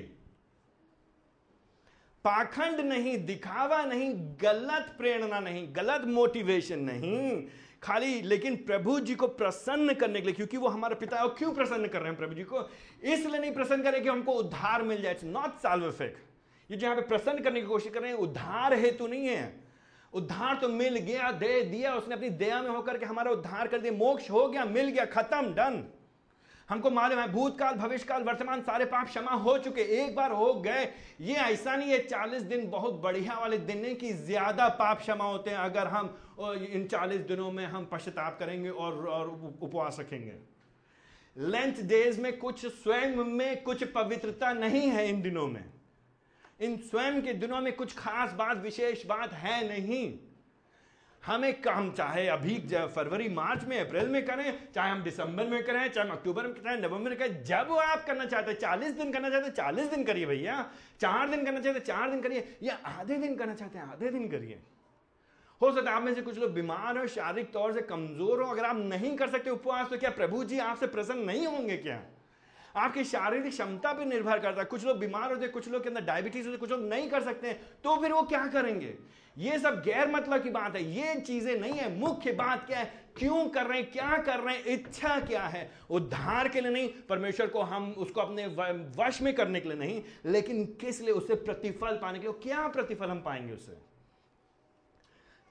पाखंड 2.25 2.79
नहीं, 2.79 3.25
दिखावा 3.25 3.83
नहीं, 3.85 4.13
गलत 4.41 4.95
प्रेरणा 4.97 5.39
नहीं, 5.39 5.67
गलत 5.75 6.05
मोटिवेशन 6.05 6.79
नहीं। 6.79 7.43
खाली, 7.83 8.21
लेकिन 8.21 8.55
प्रभु 8.55 8.99
जी 8.99 9.15
को 9.15 9.27
प्रसन्न 9.27 9.93
करने 9.93 10.19
के 10.19 10.25
लिए, 10.25 10.35
क्योंकि 10.35 10.57
वो 10.57 10.67
हमारा 10.67 10.95
पिता 10.95 11.21
है 11.21 11.27
क्यों 11.29 11.53
प्रसन्न 11.53 11.87
कर 11.87 11.99
रहे 11.99 12.09
हैं 12.09 12.17
प्रभु 12.17 12.33
जी 12.33 12.43
को? 12.43 12.69
इसलिए 13.03 13.39
नहीं 13.39 13.53
प्रसन्न 13.53 13.83
करें 13.83 14.03
कि 14.03 14.09
हमको 14.09 14.31
उद्धार 14.31 14.83
मिल 14.83 15.01
जाए। 15.01 15.11
इट्स 15.11 15.23
नॉट 15.23 15.57
साल्विफिक 15.57 16.17
ये 16.69 16.77
जो 16.77 16.85
यहाँ 16.85 16.95
पे 16.95 17.07
प्रसन्न 17.07 17.43
करने 17.43 17.61
की 17.61 17.67
कोशिश 17.67 17.93
कर 17.93 18.01
रहे 18.01 18.11
हैं 18.11 18.17
उद्धार 18.19 18.73
हेतु 18.75 19.07
नहीं 19.07 19.27
है। 19.27 19.53
उद्धार 20.13 20.55
तो 20.55 20.69
मिल 20.69 20.95
गया 20.97 21.31
दे 21.33 21.61
दिया 21.63 21.93
उसने 21.95 22.15
अपनी 22.15 22.29
दया 22.31 22.61
में 22.61 22.69
होकर 22.69 22.97
के 22.97 23.05
हमारा 23.05 23.31
उद्धार 23.31 23.67
कर 23.67 23.79
दिया। 23.79 23.93
मोक्ष 23.93 24.29
हो 24.31 24.47
गया 24.47 24.65
मिल 24.67 24.89
गया 24.89 25.05
खत्म 25.07 25.53
डन। 25.53 25.83
हमको 26.69 26.89
मालूम 26.89 27.19
है 27.19 27.27
भूतकाल 27.31 27.73
भविष्यकाल 27.75 28.23
वर्तमान 28.23 28.61
सारे 28.61 28.85
पाप 28.85 29.07
क्षमा 29.07 29.31
हो 29.39 29.57
चुके 29.57 29.81
एक 29.97 30.15
बार 30.15 30.31
हो 30.31 30.53
गए। 30.61 30.87
ये 31.21 31.33
ऐसा 31.35 31.75
नहीं 31.75 31.91
है 31.91 31.99
चालीस 32.05 32.41
दिन 32.43 32.69
बहुत 32.69 32.93
बढ़िया 33.01 33.37
वाले 33.39 33.57
दिन 33.59 33.85
है 33.85 33.93
कि 33.95 34.11
ज़्यादा 34.23 34.67
पाप 34.79 34.99
क्षमा 34.99 35.25
होते 35.25 35.49
हैं 35.49 35.57
अगर 35.59 35.87
हम 35.87 36.15
इन 36.69 36.87
चालीस 36.91 37.21
दिनों 37.27 37.51
में 37.51 37.65
हम 37.65 37.85
पश्चाताप 37.85 38.39
करेंगे 38.39 38.69
और, 38.69 39.05
और 39.07 39.27
उपवास 39.61 39.97
रखेंगे। 39.99 40.33
लेंथ 41.35 41.83
डेज़ 41.83 42.21
में 42.21 42.37
कुछ 42.37 42.65
स्वयं 42.65 43.15
में 43.17 43.63
कुछ 43.63 43.83
पवित्रता 43.91 44.53
नहीं 44.55 44.87
है 44.89 45.07
इन 45.09 45.21
दिनों 45.21 45.47
में। 45.47 45.63
इन 46.59 46.77
स्वयं 46.77 47.21
के 47.21 47.33
दिनों 47.33 47.61
में 47.61 47.75
कुछ 47.75 47.95
खास 47.97 48.33
बात, 48.33 48.57
विशेष 48.57 49.05
बात 49.05 49.33
है 49.33 49.67
नहीं। 49.67 50.19
हमें 51.23 51.61
काम 51.61 51.91
चाहे 51.91 52.27
अभी 52.27 52.57
फरवरी, 52.95 53.29
मार्च 53.29 53.63
में, 53.63 53.79
अप्रैल 53.79 54.07
में 54.07 54.25
करें, 54.25 54.67
चाहे 54.75 54.91
हम 54.91 55.01
दिसंबर 55.03 55.47
में 55.47 55.63
करें, 55.63 55.87
चाहे 55.91 56.07
हम 56.07 56.13
अक्टूबर 56.13 56.43
में 56.43 56.53
करें, 56.53 56.81
नवंबर 56.81 57.09
में 57.09 57.17
करें, 57.17 57.43
जब 57.43 57.71
आप 57.71 58.05
करना 58.05 58.25
चाहते 58.25 58.51
हैं, 58.51 58.59
चालीस 58.59 58.93
दिन 58.93 59.11
करना 59.11 59.29
चाहते 59.29 59.45
हैं, 59.45 59.53
चालीस 59.53 59.87
दिन 59.87 60.03
करिए 60.03 60.25
भैया। 60.25 60.69
चार 61.01 61.29
दिन 61.29 61.45
करना 61.45 61.59
चाहते 61.59 61.79
हैं, 61.79 61.85
चार 61.85 62.09
दिन 62.11 62.21
करिए, 62.21 62.57
या 62.63 62.75
आधे 62.85 63.17
दिन 63.17 63.35
करना 63.35 63.53
चाहते 63.53 63.77
हैं, 63.77 63.85
आधे 63.85 64.09
दिन 64.09 64.29
करिए। 64.29 64.61
हो 65.61 65.71
सकता 65.71 65.89
है 65.89 65.97
आप 65.97 66.03
में 66.03 66.13
से 66.15 66.21
कुछ 66.21 66.37
लोग 66.37 66.53
बीमार 66.53 66.97
हो, 66.97 67.07
शारीरिक 67.07 67.51
तौर 67.53 67.73
से 67.73 67.81
कमज़ोर 67.81 68.41
हो, 68.41 68.51
अगर 68.51 68.65
आप 68.65 68.75
नहीं 68.75 69.15
कर 69.17 69.29
सकते 69.29 69.49
उपवास 69.49 69.89
तो 69.89 69.97
क्या 69.97 70.09
प्रभु 70.09 70.43
जी 70.43 70.59
आपसे 70.59 70.87
प्रसन्न 70.87 71.19
नहीं 71.19 71.45
होंगे 71.47 71.77
क्या? 71.77 72.01
आपकी 72.75 73.03
शारीरिक 73.03 73.51
क्षमता 73.51 73.91
पर 73.93 74.05
निर्भर 74.05 74.39
करता 74.39 74.61
है। 74.61 74.65
कुछ 74.65 74.85
लोग 74.85 74.97
बीमार 74.99 75.29
होते 75.29 75.43
हैं, 75.43 75.51
कुछ 75.51 75.67
लोग 75.69 75.83
के 75.83 75.89
अंदर 75.89 76.01
डायबिटीज़ 76.01 76.45
होते 76.45 76.57
कुछ 76.57 76.71
लोग 76.71 76.83
नहीं 76.83 77.09
कर 77.09 77.23
सकते 77.23 77.53
तो 77.83 77.95
फिर 78.01 78.11
वो 78.11 78.21
क्या 78.23 78.45
करेंगे? 78.47 78.95
ये 79.37 79.57
सब 79.59 79.81
गैर 79.81 80.09
मतलब 80.09 80.43
की 80.43 80.49
बात 80.49 80.75
है। 80.75 80.83
ये 80.91 81.15
चीज़ें 81.17 81.59
नहीं 81.61 81.73
है। 81.73 81.89
मुख्य 81.95 82.31
बात 82.33 82.65
क्या 82.67 82.79
है? 82.79 82.85
क्यों 83.17 83.47
कर 83.49 83.65
रहे 83.65 83.79
हैं? 83.79 83.91
क्या 83.91 84.17
कर 84.17 84.39
रहे 84.39 84.55
हैं? 84.55 84.65
इच्छा 84.65 85.19
क्या 85.19 85.41
है? 85.45 85.69
उद्धार 85.89 86.47
के 86.49 86.61
लिए 86.61 86.71
नहीं। 86.71 86.89
परमेश्वर 87.09 87.47
को 87.47 87.61
हम 87.63 87.91
उसको 87.97 88.21
अपने 88.21 88.45
वश 88.97 89.21
में 89.21 89.33
करने 89.35 89.59
के 89.59 89.69
लिए 89.69 89.77
नहीं। 89.77 90.01
लेकिन 90.25 90.65
किस 90.81 91.01
लिए? 91.01 91.11
उससे 91.11 91.35
प्रतिफल 91.35 91.99
पाने 92.01 92.19
के 92.19 92.27
लिए। 92.27 92.39
क्या 92.43 92.67
प्रतिफल 92.67 93.09
हम 93.09 93.21
पाएँगे 93.21 93.53
उससे 93.53 93.77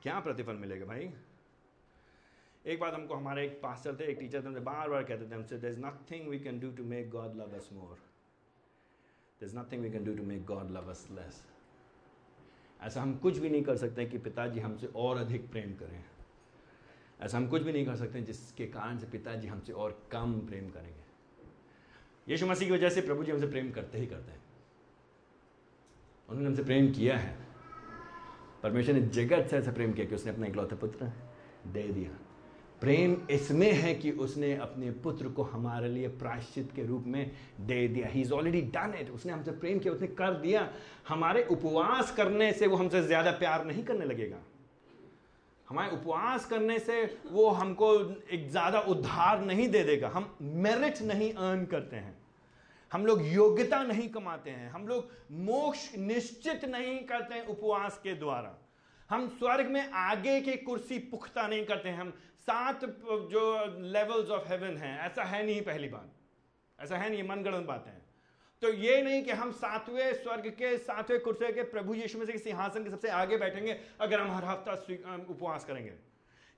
क्या 0.02 0.18
प्रतिफल 0.20 0.54
मिलेगा 0.54 0.86
भाई? 0.86 1.10
एक 2.66 2.80
बात 2.80 2.94
हमको 2.94 3.14
हमारे 3.14 3.44
एक 3.44 3.60
पास्टर 3.62 3.96
थे 4.00 4.04
एक 4.04 4.18
टीचर 4.18 4.42
थे 4.42 4.60
बार 4.60 4.88
बार 4.88 5.04
कहते 5.04 5.30
थे 5.30 5.34
हमसे 5.34 5.58
there 5.58 5.78
nothing 5.78 6.28
we 6.28 6.40
can 6.40 6.60
do 6.60 6.70
to 6.70 6.84
make 6.84 7.10
God 7.10 7.36
love 7.36 7.56
us 7.56 7.68
more 7.72 7.96
there 9.40 9.48
is 9.48 9.58
nothing 9.58 9.82
we 9.82 9.90
can 9.90 10.04
do 10.04 10.14
to 10.14 10.22
make 10.22 10.44
God 10.44 10.70
love 10.70 10.90
us 10.90 11.08
less 11.10 11.46
ऐसा 12.82 13.02
हम 13.02 13.16
कुछ 13.16 13.38
भी 13.38 13.50
नहीं 13.50 13.62
कर 13.62 13.76
सकते 13.76 14.06
कि 14.06 14.18
पिताजी 14.18 14.60
हमसे 14.60 14.86
और 14.86 15.16
अधिक 15.16 15.50
प्रेम 15.50 15.74
करें। 15.74 16.04
ऐसा 17.20 17.38
हम 17.38 17.48
कुछ 17.48 17.62
भी 17.62 17.72
नहीं 17.72 17.86
कर 17.86 17.96
सकते 17.96 18.20
जिसके 18.20 18.66
कारण 18.66 18.98
से 18.98 19.06
पिताजी 19.06 19.48
हमसे 19.48 19.72
और 19.72 20.08
कम 20.12 20.40
प्रेम 20.40 20.70
करेंगे। 20.70 21.04
यीशु 22.28 22.46
मसीह 22.46 22.68
की 22.68 22.74
वजह 22.74 22.88
से 22.88 23.00
प्रभु 23.00 23.24
जी 23.24 23.32
हमसे 23.32 23.46
प्रेम 23.46 23.70
करते 23.70 23.98
ही 23.98 24.06
करते 24.06 24.32
हैं। 24.32 24.42
उन्होंने 26.28 26.48
हमसे 26.48 26.64
प्रेम 26.64 26.92
किया 26.92 27.16
है। 27.16 27.36
परमेश्वर 28.62 28.94
ने 28.94 29.00
जगत 29.00 29.48
से 29.50 29.56
ऐसा 29.56 29.72
प्रेम 29.72 29.92
किया 29.92 30.06
कि 30.06 30.14
उसने 30.14 30.32
अपना 30.32 30.46
इकलौता 30.46 30.76
पुत्र 30.76 31.12
दे 31.66 31.82
दिया। 31.82 32.23
प्रेम 32.80 33.16
इसमें 33.30 33.70
है 33.72 33.94
कि 33.94 34.10
उसने 34.10 34.54
अपने 34.56 34.90
पुत्र 35.04 35.28
को 35.28 35.42
हमारे 35.42 35.88
लिए 35.88 36.08
प्रायश्चित 36.20 36.72
के 36.76 36.86
रूप 36.86 37.04
में 37.06 37.30
दे 37.60 37.86
दिया। 37.88 38.08
He 38.08 38.20
is 38.20 38.32
already 38.32 38.60
done 38.74 38.94
it 39.00 39.10
उसने 39.10 39.32
हमसे 39.32 39.50
प्रेम 39.52 39.78
किया, 39.78 39.92
उसने 39.92 40.06
कर 40.08 40.34
दिया। 40.40 40.68
हमारे 41.08 41.44
उपवास 41.50 42.10
करने 42.16 42.52
से 42.52 42.66
वो 42.66 42.76
हमसे 42.76 43.02
ज़्यादा 43.02 43.30
प्यार 43.34 43.64
नहीं 43.64 43.84
करने 43.84 44.04
लगेगा। 44.04 44.38
हमारे 45.68 45.90
उपवास 45.90 46.44
करने 46.46 46.78
से 46.78 47.04
वो 47.30 47.48
हमको 47.50 47.92
एक 48.30 48.48
ज़्यादा 48.50 48.80
उद्धार 48.80 49.44
नहीं 49.44 49.68
दे 49.68 49.82
देगा। 49.84 50.08
हम 50.08 50.36
मेरिट 50.42 51.00
नहीं 51.02 51.32
अर्न 51.32 51.64
करते 51.66 51.96
हैं। 51.96 52.16
हम 52.92 53.06
लोग 53.06 53.22
योग्यता 53.26 53.82
नहीं 53.82 54.08
कमाते 54.08 54.50
हैं। 54.50 54.70
हम 54.70 54.86
लोग 54.88 55.08
मोक्ष 55.40 55.88
निश्चित 55.98 56.64
नहीं 56.64 56.98
करते 57.06 57.34
हैं 57.34 57.46
उपवास 57.46 58.00
के 58.04 58.14
द्वारा। 58.14 58.54
हम 59.14 59.28
स्वर्ग 59.28 59.66
में 59.66 59.90
आगे 59.90 60.40
की 60.40 60.56
कुर्सी 60.56 60.98
पुख्ता 60.98 61.46
नहीं 61.48 61.64
करते 61.64 61.90
हम 61.90 62.10
सात 62.40 62.84
जो 62.84 63.42
लेवल्स 63.80 64.30
ऑफ़ 64.30 64.48
हेवन 64.48 64.76
हैं, 64.76 64.98
ऐसा 65.00 65.24
है 65.24 65.44
नहीं 65.46 65.60
पहली 65.62 65.88
बात। 65.88 66.10
ऐसा 66.78 66.96
है 66.96 67.10
नहीं 67.10 67.22
मनगढ़ंत 67.22 67.66
बातें 67.66 67.90
हैं। 67.90 68.02
तो 68.62 68.72
ये 68.72 69.02
नहीं 69.02 69.22
कि 69.22 69.30
हम 69.30 69.52
सातवें 69.52 70.14
स्वर्ग 70.14 70.48
के, 70.48 70.76
सातवें 70.78 71.20
कुर्से 71.20 71.52
के 71.52 71.62
प्रभु 71.62 71.94
यीशु 71.94 72.18
में 72.18 72.26
से 72.26 72.38
सिंहासन 72.38 72.84
के 72.84 72.90
सबसे 72.90 73.08
आगे 73.08 73.36
बैठेंगे, 73.36 73.80
अगर 74.00 74.20
हम 74.20 74.30
हर 74.30 74.44
हफ़्ता 74.44 74.72
उपवास 75.30 75.64
करेंगे। 75.64 75.92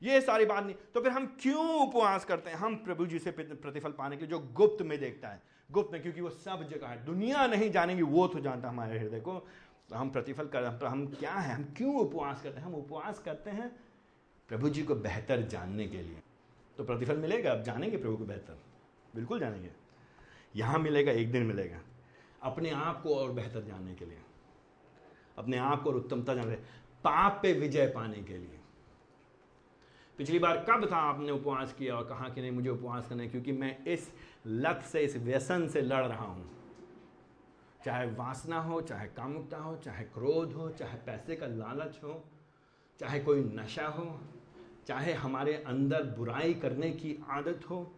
ये 0.03 0.21
सारी 0.21 0.45
बात 0.45 0.65
नहीं। 0.65 0.75
तो 0.95 1.01
फिर 1.01 1.13
हम 1.13 1.27
क्यों 1.43 1.89
उपवास 1.89 2.25
करते 2.25 2.51
हैं? 2.51 2.57
हम 2.57 2.75
प्रभु 2.77 3.07
जी 3.07 3.19
से 3.19 3.31
प्रतिफल 3.31 3.93
पाने 3.93 4.17
के 4.17 4.23
लिए 4.23 4.31
जो 4.31 4.39
गुप्त 4.53 4.83
में 4.83 4.99
देखता 5.01 5.29
है। 5.29 5.43
गुप्त 5.71 5.93
में, 5.93 6.03
क्योंकि 6.03 6.21
वो 6.21 6.31
सब 6.31 6.69
जगह 6.69 6.87
है। 6.87 7.05
दुनिया 7.05 7.47
नहीं 7.47 7.71
जानेगी, 7.71 8.03
वो 8.03 8.27
तो 8.27 8.41
जानता 8.41 8.69
हमारे 8.69 8.99
हृदय 8.99 9.21
को। 9.21 9.47
हम 9.95 10.11
प्रतिफल 10.11 10.47
कर, 10.47 10.65
हम 10.65 10.87
हम 10.87 11.07
क्या 11.07 11.33
है? 11.33 11.55
हम 11.55 11.75
क्यों 11.77 11.97
उपवास 11.97 12.43
करते 12.43 12.61
हैं? 12.61 12.67
हम 12.67 12.75
उपवास 12.75 13.19
करते 13.19 13.51
हैं 13.51 13.77
प्रभु 14.49 14.69
जी 14.69 14.83
को 14.83 14.95
बेहतर 14.95 15.41
जानने 15.43 15.89
के 15.89 16.03
लिए। 16.03 16.23
तो 16.77 16.85
प्रतिफल 16.85 17.17
मिलेगा? 17.17 17.53
अब 17.53 17.63
जानेंगे 17.63 17.97
प्रभु 17.97 18.17
को 18.17 18.25
बेहतर। 18.25 18.59
बिल्कुल 19.15 19.41
जानेंगे। 19.41 19.71
यहाँ 20.57 20.79
मिलेगा, 20.79 21.13
एक 21.13 21.33
दिन 21.33 21.43
मिलेगा। 21.43 21.79
अपने 22.43 22.71
आप 22.71 23.03
को 23.03 23.17
और 23.17 23.33
बेहतर 23.33 23.63
जानने 23.65 23.95
के 23.95 24.05
लिए। 24.05 24.19
अपने 25.39 25.57
आप 25.57 25.83
को 25.83 25.91
और 25.91 25.97
उत्तमता 25.97 26.35
जानने 26.35 26.55
पाप 27.05 27.41
पे 27.43 27.53
विजय 27.53 27.87
पाने 27.87 28.23
के 28.23 28.39
लिए। 28.39 28.59
पिछली 30.19 30.39
बार 30.39 30.67
कब 30.71 30.93
था 30.93 30.97
आपने 30.97 31.33
उपवास 31.33 31.73
किया 31.73 31.97
और 31.97 32.09
कहा 32.09 32.29
कि 32.29 32.41
नहीं, 32.41 32.51
मुझे 32.51 32.69
उपवास 32.69 33.09
करना 33.09 33.23
है? 33.23 33.29
क्योंकि 33.29 33.53
मैं 33.53 33.85
इस 33.85 34.13
लत 34.47 34.83
से, 34.93 35.01
इस 35.01 35.17
व्यसन 35.17 35.69
से 35.69 35.81
लड़ 35.81 36.07
रहा 36.07 36.25
हूँ। 36.25 36.51
चाहे 37.87 38.07
वासना 38.07 38.61
हो, 38.61 38.81
चाहे 38.81 39.07
कामुकता 39.07 39.57
हो, 39.57 39.77
चाहे 39.77 40.05
क्रोध 40.05 40.53
हो, 40.53 40.69
चाहे 40.71 40.97
पैसे 41.07 41.37
का 41.37 41.47
लालच 41.47 42.01
हो, 42.05 42.25
चाहे 43.01 43.21
कोई 43.21 43.45
नशा 43.45 43.87
हो, 43.87 44.21
चाहे 44.87 45.13
हमारे 45.13 45.55
अंदर 45.67 46.03
बुराई 46.03 46.55
करने 46.55 46.91
की 46.91 47.25
आदत 47.31 47.61
हो, 47.71 47.97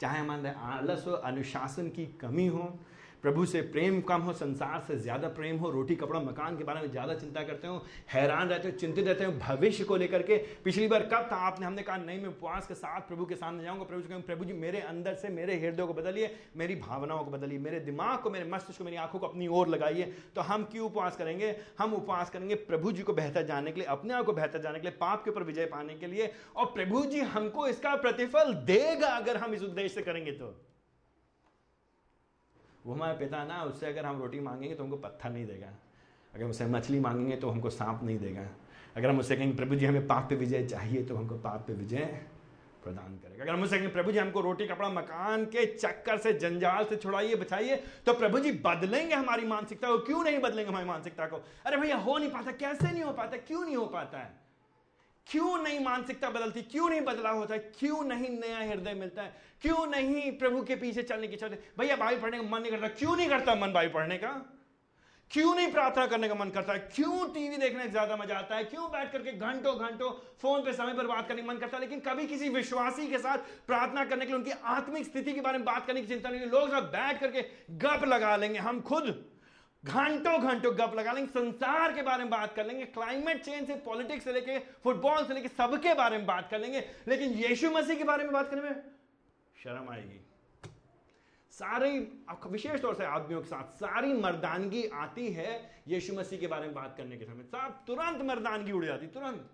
चाहे 0.00 0.18
हमारे 0.18 0.50
आलस 0.50 1.04
हो, 1.06 1.12
अनुशासन 1.12 1.88
की 1.88 2.06
कमी 2.06 2.46
हो 2.46 2.78
प्रभु 3.22 3.44
से 3.46 3.60
प्रेम 3.62 4.00
कम 4.00 4.20
हो, 4.20 4.32
संसार 4.32 4.84
से 4.88 4.96
ज़्यादा 4.98 5.28
प्रेम 5.28 5.56
हो, 5.56 5.70
रोटी, 5.70 5.96
कपड़ा, 5.96 6.20
मकान 6.20 6.56
के 6.58 6.64
बारे 6.64 6.80
में 6.80 6.90
ज़्यादा 6.90 7.14
चिंता 7.14 7.42
करते 7.42 7.68
हो, 7.68 7.82
हैरान 8.12 8.48
रहते 8.48 8.68
हो, 8.68 8.76
चिंतित 8.76 9.06
रहते 9.06 9.24
हो, 9.24 9.32
भविष्य 9.32 9.84
को 9.84 9.96
लेकर 9.96 10.22
के, 10.22 10.36
पिछली 10.64 10.86
बार 10.88 11.02
कब 11.02 11.28
था, 11.32 11.36
आपने, 11.36 11.66
हमने 11.66 11.82
कहा, 11.82 11.96
नहीं, 11.96 12.20
मैं 12.20 12.28
उपवास 12.28 12.66
के 12.66 12.74
साथ 12.74 13.00
प्रभु 13.00 13.24
के 13.24 13.34
सामने 13.34 13.64
जाऊँगा, 13.64 13.84
प्रभु 13.84 14.20
प्रभु 14.20 14.44
जी, 14.44 14.52
मेरे 14.52 14.80
अंदर 14.80 15.14
से 15.14 15.28
मेरे 15.28 15.58
हृदय 15.60 15.86
को 15.86 15.94
बदलिए, 15.94 16.34
मेरी 16.56 16.74
भावनाओं 16.76 17.24
को 17.24 17.30
बदलिए, 17.30 17.58
मेरे 17.58 17.80
दिमाग 17.80 18.18
को, 18.18 18.30
मेरे 18.30 18.48
मस्तिष्क 18.50 18.78
को, 18.78 18.84
मेरी 18.84 18.96
आँखों 18.96 19.18
को 19.18 19.26
अपनी 19.26 19.48
ओर 19.48 19.68
लगाइए 19.68 20.12
तो 20.36 20.40
हम 20.40 20.64
क्यों 20.64 20.86
उपवास 20.86 21.16
करेंगे? 21.16 21.54
हम 21.78 21.94
उपवास 21.94 22.30
करेंगे 22.30 22.54
प्रभु 22.54 22.92
जी 22.92 23.02
को 23.02 23.12
बेहतर 23.12 23.46
जानने 23.46 23.72
के 23.72 23.80
लिए, 23.80 23.88
अपने 23.88 24.14
आप 24.14 24.24
को 24.24 24.32
बेहतर 24.32 24.62
जानने 24.62 24.78
के 24.78 24.88
लिए, 24.88 24.96
पाप 25.00 25.24
के 25.24 25.30
ऊपर 25.30 25.42
विजय 25.42 25.66
पाने 25.66 25.94
के 25.94 26.06
लिए, 26.06 26.32
और 26.56 26.66
प्रभु 26.66 27.04
जी 27.04 27.20
हमको 27.20 27.66
इसका 27.68 27.94
प्रतिफल 27.96 28.54
देगा 28.66 29.08
अगर 29.08 29.36
हम 29.36 29.54
इस 29.54 29.62
उद्देश्य 29.62 29.94
से 29.94 30.02
करेंगे 30.02 30.32
तो। 30.32 30.54
वो 32.86 32.94
हमारा 32.94 33.12
पिता 33.12 33.44
ना, 33.44 33.62
उससे 33.62 33.86
अगर 33.86 34.06
हम 34.06 34.20
रोटी 34.20 34.40
मांगेंगे 34.40 34.74
तो 34.74 34.84
हमको 34.84 34.96
पत्थर 34.96 35.30
नहीं 35.30 35.46
देगा। 35.46 35.68
अगर 36.34 36.44
उससे 36.44 36.66
मछली 36.66 37.00
मांगेंगे 37.00 37.36
तो 37.36 37.50
हमको 37.50 37.70
सांप 37.70 38.02
नहीं 38.02 38.18
देगा। 38.18 38.48
अगर 38.96 39.08
हम 39.08 39.18
उससे 39.18 39.36
कहेंगे, 39.36 39.56
प्रभु 39.56 39.74
जी, 39.74 39.86
हमें 39.86 40.06
पाप 40.06 40.28
पे 40.28 40.34
विजय 40.34 40.66
चाहिए 40.66 41.04
तो 41.04 41.16
हमको 41.16 41.34
पाप 41.34 41.64
पे 41.66 41.72
विजय 41.72 42.26
प्रदान 42.84 43.16
करेगा। 43.16 43.42
अगर 43.44 43.52
हम 43.52 43.62
उससे 43.62 43.76
कहेंगे, 43.76 43.92
प्रभु 43.94 44.12
जी, 44.12 44.18
हमको 44.18 44.40
रोटी, 44.40 44.66
कपड़ा, 44.66 44.88
मकान 44.88 45.44
के 45.44 45.66
चक्कर 45.66 46.18
से, 46.18 46.32
जंजाल 46.32 46.84
से 46.84 46.96
छुड़ाइए 46.96 47.34
बचाइए 47.34 47.76
तो 48.06 48.12
प्रभु 48.12 48.38
जी, 48.38 48.52
बदलेंगे 48.52 49.14
हमारी 49.14 49.46
मानसिकता 49.46 49.88
को। 49.88 49.98
क्यों 49.98 50.22
नहीं 50.24 50.38
बदलेंगे 50.38 50.70
हमारी 50.70 50.86
मानसिकता 50.86 51.26
को? 51.26 51.36
अरे 51.66 51.76
भैया, 51.76 51.96
हो 51.96 52.18
नहीं 52.18 52.30
पाता। 52.30 52.52
कैसे 52.52 52.92
नहीं 52.92 53.02
हो 53.02 53.12
पाता? 53.12 53.36
क्यों 53.36 53.64
नहीं 53.64 53.76
हो 53.76 53.86
पाता? 53.86 54.18
है 54.18 54.49
क्यों 55.30 55.56
नहीं 55.62 55.80
मानसिकता 55.80 56.30
बदलती, 56.30 56.62
क्यों 56.62 56.88
नहीं 56.90 57.00
बदलाव 57.00 57.36
होता 57.36 57.54
है, 57.54 57.60
क्यों 57.78 58.02
नहीं 58.04 58.28
नया 58.30 58.58
हृदय 58.60 58.94
मिलता 58.94 59.22
है, 59.22 59.34
क्यों 59.62 59.86
नहीं 59.86 60.30
प्रभु 60.38 60.62
के 60.62 60.76
पीछे 60.76 61.02
चलने 61.02 61.28
की 61.28 61.36
चाहते 61.36 61.58
भैया 61.78 61.96
बाइबल 61.96 62.20
पढ़ने 62.22 62.38
का 62.38 62.48
मन 62.48 62.62
नहीं 62.62 62.72
करता, 62.72 62.88
क्यों 62.88 63.16
नहीं 63.16 63.28
करता 63.28 63.54
मन 63.54 63.72
बाइबल 63.72 63.94
पढ़ने 63.94 64.16
का? 64.18 64.30
क्यों 65.30 65.54
नहीं 65.54 65.70
प्रार्थना 65.72 66.06
करने 66.06 66.28
का 66.28 66.34
मन 66.34 66.48
करता 66.50 66.72
है? 66.72 66.78
क्यों 66.94 67.26
टीवी 67.34 67.56
देखने 67.56 67.84
का 67.84 67.90
ज़्यादा 67.90 68.16
मज़ा 68.16 68.36
आता 68.36 68.56
है? 68.56 68.64
क्यों 68.64 68.90
बैठ 68.90 69.12
करके 69.12 69.32
घंटों 69.32 69.74
घंटों 69.78 70.10
फ़ोन 70.42 70.64
पे 70.64 70.72
समय 70.72 70.94
पर 70.94 71.06
बात 71.06 71.28
करने 71.28 71.42
का 71.42 71.48
मन 71.48 71.58
करता 71.58 71.76
है? 71.76 71.80
लेकिन 71.80 72.00
कभी 72.00 72.26
किसी 72.26 72.48
विश्वासी 72.48 73.06
के 73.06 73.18
साथ 73.18 73.38
प्रार्थना 73.66 74.04
करने 74.04 74.26
के 74.26 74.32
लिए, 74.32 74.38
उनकी 74.38 74.50
आत्मिक 74.50 75.04
स्थिति 75.04 75.32
के 75.32 75.40
बारे 75.40 75.58
में 75.58 75.64
बात 75.64 75.86
करने 75.86 76.00
की 76.00 76.06
चिंता 76.06 76.30
नहीं 76.30 76.46
लोग 76.46 76.70
सब 76.70 76.90
बैठ 76.92 77.20
करके 77.20 77.42
गप 77.78 78.04
लगा 78.04 78.36
लेंगे, 78.36 78.58
हम 78.58 78.80
खुद 78.82 79.14
घंटों 79.84 80.32
घंटों 80.40 80.72
गप 80.78 80.94
लगा 80.94 81.12
लेंगे, 81.12 81.30
संसार 81.30 81.92
के 81.94 82.02
बारे 82.02 82.24
में 82.24 82.30
बात 82.30 82.54
कर 82.54 82.66
लेंगे 82.66 82.84
क्लाइमेट 82.86 83.44
चेंज 83.44 83.66
से 83.66 83.74
पॉलिटिक्स 83.84 84.24
से 84.24 84.32
लेके 84.32 84.58
फुटबॉल 84.84 85.24
से 85.26 85.34
लेके 85.34 85.48
सबके 85.50 85.94
बारे 85.94 86.16
में 86.18 86.26
बात 86.26 86.50
कर 86.50 86.60
लेंगे, 86.60 86.84
लेकिन 87.08 87.32
यीशु 87.34 87.70
मसीह 87.70 87.98
के 87.98 88.04
बारे 88.04 88.24
में 88.24 88.32
बात 88.32 88.50
करने 88.50 88.62
में 88.62 88.82
शर्म 89.56 89.88
आएगी। 89.90 90.20
सारी 91.52 91.98
विशेष 92.46 92.80
तौर 92.82 92.94
से 92.94 93.04
आदमियों 93.06 93.40
के 93.40 93.48
साथ 93.48 93.72
सारी 93.76 94.12
मर्दानगी 94.14 94.84
आती 94.96 95.30
है 95.32 95.60
यीशु 95.88 96.14
मसीह 96.14 96.38
के 96.40 96.46
बारे 96.46 96.66
में 96.66 96.74
बात 96.74 96.94
करने 96.98 97.16
के 97.16 97.24
समय। 97.24 97.44
सब 97.44 97.82
तुरंत 97.86 98.22
मर्दानगी 98.24 98.72
उड़ 98.72 98.84
जाती, 98.84 99.06
तुरंत। 99.08 99.50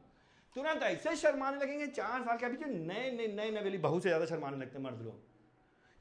तुरंत 0.57 0.83
ऐसे 0.83 1.15
शर्माने 1.17 1.59
लगेंगे, 1.59 1.87
चार 1.89 2.23
साल 2.23 2.37
के 2.39 2.47
अभी 2.47 2.57
जो 2.57 2.67
नए 2.67 3.11
नए 3.13 3.27
नए 3.29 3.51
नवेली 3.53 3.79
बहुत 3.79 4.03
से 4.03 4.09
ज़्यादा 4.09 4.27
शर्माने 4.27 4.57
लगते 4.57 4.79
हैं 4.79 4.85
मर्द 4.85 5.03
लोग। 5.03 5.36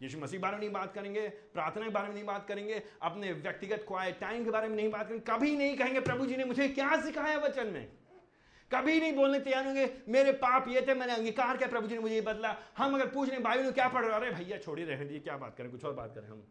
यीशु 0.01 0.19
मसीह 0.19 0.39
के 0.39 0.41
बारे 0.41 0.53
में 0.53 0.59
नहीं 0.59 0.71
बात 0.71 0.93
करेंगे, 0.93 1.29
प्रार्थना 1.29 1.83
के 1.83 1.89
बारे 1.89 2.07
में 2.07 2.15
नहीं 2.15 2.25
बात 2.25 2.47
करेंगे, 2.47 2.83
अपने 3.01 3.31
व्यक्तिगत 3.31 3.85
क्वाइट 3.87 4.19
टाइम 4.19 4.43
के 4.45 4.51
बारे 4.51 4.67
में 4.67 4.75
नहीं 4.75 4.89
बात 4.89 5.07
करेंगे। 5.07 5.33
कभी 5.33 5.57
नहीं 5.57 5.77
कहेंगे, 5.77 5.99
प्रभु 5.99 6.25
जी 6.25 6.37
ने 6.37 6.45
मुझे 6.45 6.67
क्या 6.67 7.01
सिखाया 7.01 7.37
वचन 7.37 7.67
में? 7.67 7.87
कभी 8.73 8.99
नहीं 8.99 9.13
बोलने 9.13 9.39
तैयार 9.39 9.65
होंगे, 9.65 9.93
मेरे 10.09 10.31
पाप 10.31 10.67
ये 10.67 10.81
थे, 10.81 10.93
मैंने 10.93 11.13
अंगीकार 11.13 11.57
किया, 11.57 11.69
प्रभु 11.69 11.87
जी 11.87 11.95
ने 11.95 12.01
मुझे 12.01 12.15
ये 12.15 12.21
बदला। 12.21 12.57
हम 12.77 12.95
अगर 12.95 13.07
पूछ 13.07 13.29
रहे 13.29 13.39
भाई 13.39 13.71
क्या 13.71 13.87
पढ़ 13.87 14.05
रहे 14.05 14.15
अरे 14.15 14.31
भैया, 14.31 14.57
छोड़ी 14.57 14.83
रहे 14.83 15.05
दिए, 15.05 15.19
क्या 15.19 15.37
बात 15.37 15.57
करें, 15.57 15.71
कुछ 15.71 15.85
और 15.85 15.93
बात 15.93 16.15
करें 16.15 16.27
हम। 16.27 16.43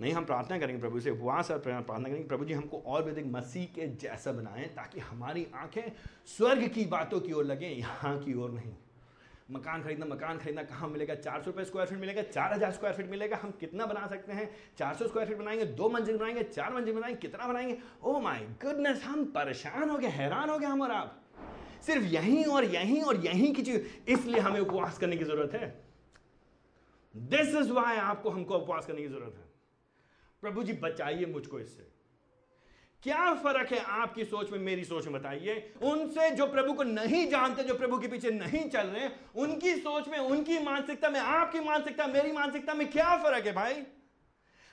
नहीं, 0.00 0.12
हम 0.12 0.24
प्रार्थना 0.24 0.58
करेंगे 0.58 0.80
प्रभु 0.80 1.00
से, 1.00 1.10
उपवास 1.10 1.50
और 1.50 1.58
प्रार्थना 1.58 2.08
करेंगे। 2.08 2.28
प्रभु 2.28 2.44
जी, 2.44 2.54
हमको 2.54 2.78
और 2.78 3.02
भी 3.02 3.10
अधिक 3.10 3.26
मसीह 3.26 3.64
के 3.64 3.86
जैसा 3.86 4.32
बनाएँ, 4.32 4.68
ताकि 4.68 5.00
हमारी 5.00 5.46
आँखें 5.54 5.92
स्वर्ग 6.26 6.68
की 6.68 6.84
बातों 6.84 7.20
की 7.20 7.32
ओर 7.32 7.44
लगे, 7.44 7.66
यहाँ 7.66 8.18
की 8.18 8.34
ओर 8.34 8.50
नहीं। 8.50 8.74
मकान 9.50 9.82
खरीदना 9.82 10.06
मकान 10.06 10.38
खरीदना, 10.38 10.62
कहाँ 10.62 10.88
मिलेगा? 10.88 11.14
चार 11.14 11.42
सौ 11.42 11.50
रुपये 11.50 11.64
स्क्वायर 11.64 11.88
फीट 11.88 11.98
मिलेगा, 11.98 12.22
चार 12.22 12.52
हज़ार 12.52 12.72
स्क्वायर 12.72 12.96
फीट 12.96 13.10
मिलेगा। 13.10 13.36
हम 13.36 13.50
कितना 13.50 13.86
बना 13.86 14.06
सकते 14.06 14.32
हैं? 14.32 14.48
चार 14.78 14.94
सौ 14.94 15.06
स्क्वायर 15.06 15.28
फीट 15.28 15.38
बनाएँगे, 15.38 15.64
दो 15.64 15.88
मंजिल 15.88 16.16
बनाएँगे, 16.16 16.42
चार 16.42 16.72
मंजिल 16.74 16.94
बनाएँगे, 16.94 17.20
कितना 17.20 17.48
बनाएँगे? 17.48 17.78
ओ 18.02 18.20
माई 18.20 18.40
गुडनेस 18.64 19.02
हम 19.04 19.24
परेशान 19.24 19.90
हो 19.90 19.98
गए, 19.98 20.08
हैरान 20.08 20.48
हो 20.48 20.58
गए 20.58 20.66
हम 20.66 20.82
और 20.82 20.90
आप। 20.90 21.20
सिर्फ़ 21.86 22.04
यहीं 22.04 22.44
और 22.44 22.64
यहीं 22.64 23.02
और 23.02 23.16
यहीं 23.16 23.52
की 23.54 23.62
चीज़, 23.62 23.82
इसलिए 24.08 24.40
हमें 24.40 24.60
उपवास 24.60 24.98
करने 24.98 25.16
की 25.16 25.24
ज़रूरत 25.24 25.54
है। 25.54 25.84
दिस 27.14 27.54
इज़ 27.54 27.72
वाई 27.72 27.96
आपको 27.96 28.30
हमको 28.30 28.58
उपवास 28.58 28.86
करने 28.86 29.02
की 29.02 29.08
ज़रूरत 29.08 29.34
है। 29.36 29.52
प्रभु 30.42 30.62
जी, 30.62 30.72
बचाइए 30.72 31.26
मुझको 31.26 31.60
इससे। 31.60 31.93
क्या 33.04 33.34
फ़र्क 33.34 33.72
है 33.72 33.78
आपकी 33.78 34.24
सोच 34.24 34.50
में, 34.50 34.58
मेरी 34.58 34.84
सोच 34.84 35.06
में, 35.06 35.14
बताइए। 35.14 35.74
उनसे 35.82 36.30
जो 36.30 36.46
प्रभु 36.46 36.72
को 36.72 36.82
नहीं 36.82 37.28
जानते, 37.28 37.62
जो 37.62 37.74
प्रभु 37.74 37.98
के 37.98 38.08
पीछे 38.08 38.30
नहीं 38.30 38.68
चल 38.70 38.86
रहे, 38.86 39.08
उनकी 39.36 39.74
सोच 39.74 40.08
में, 40.08 40.18
उनकी 40.18 40.58
मानसिकता 40.58 41.08
में, 41.08 41.20
आपकी 41.20 41.60
मानसिकता, 41.60 42.06
मेरी 42.06 42.32
मानसिकता 42.32 42.74
में 42.74 42.90
क्या 42.90 43.16
फ़र्क 43.16 43.46
है 43.46 43.52
भाई? 43.52 43.82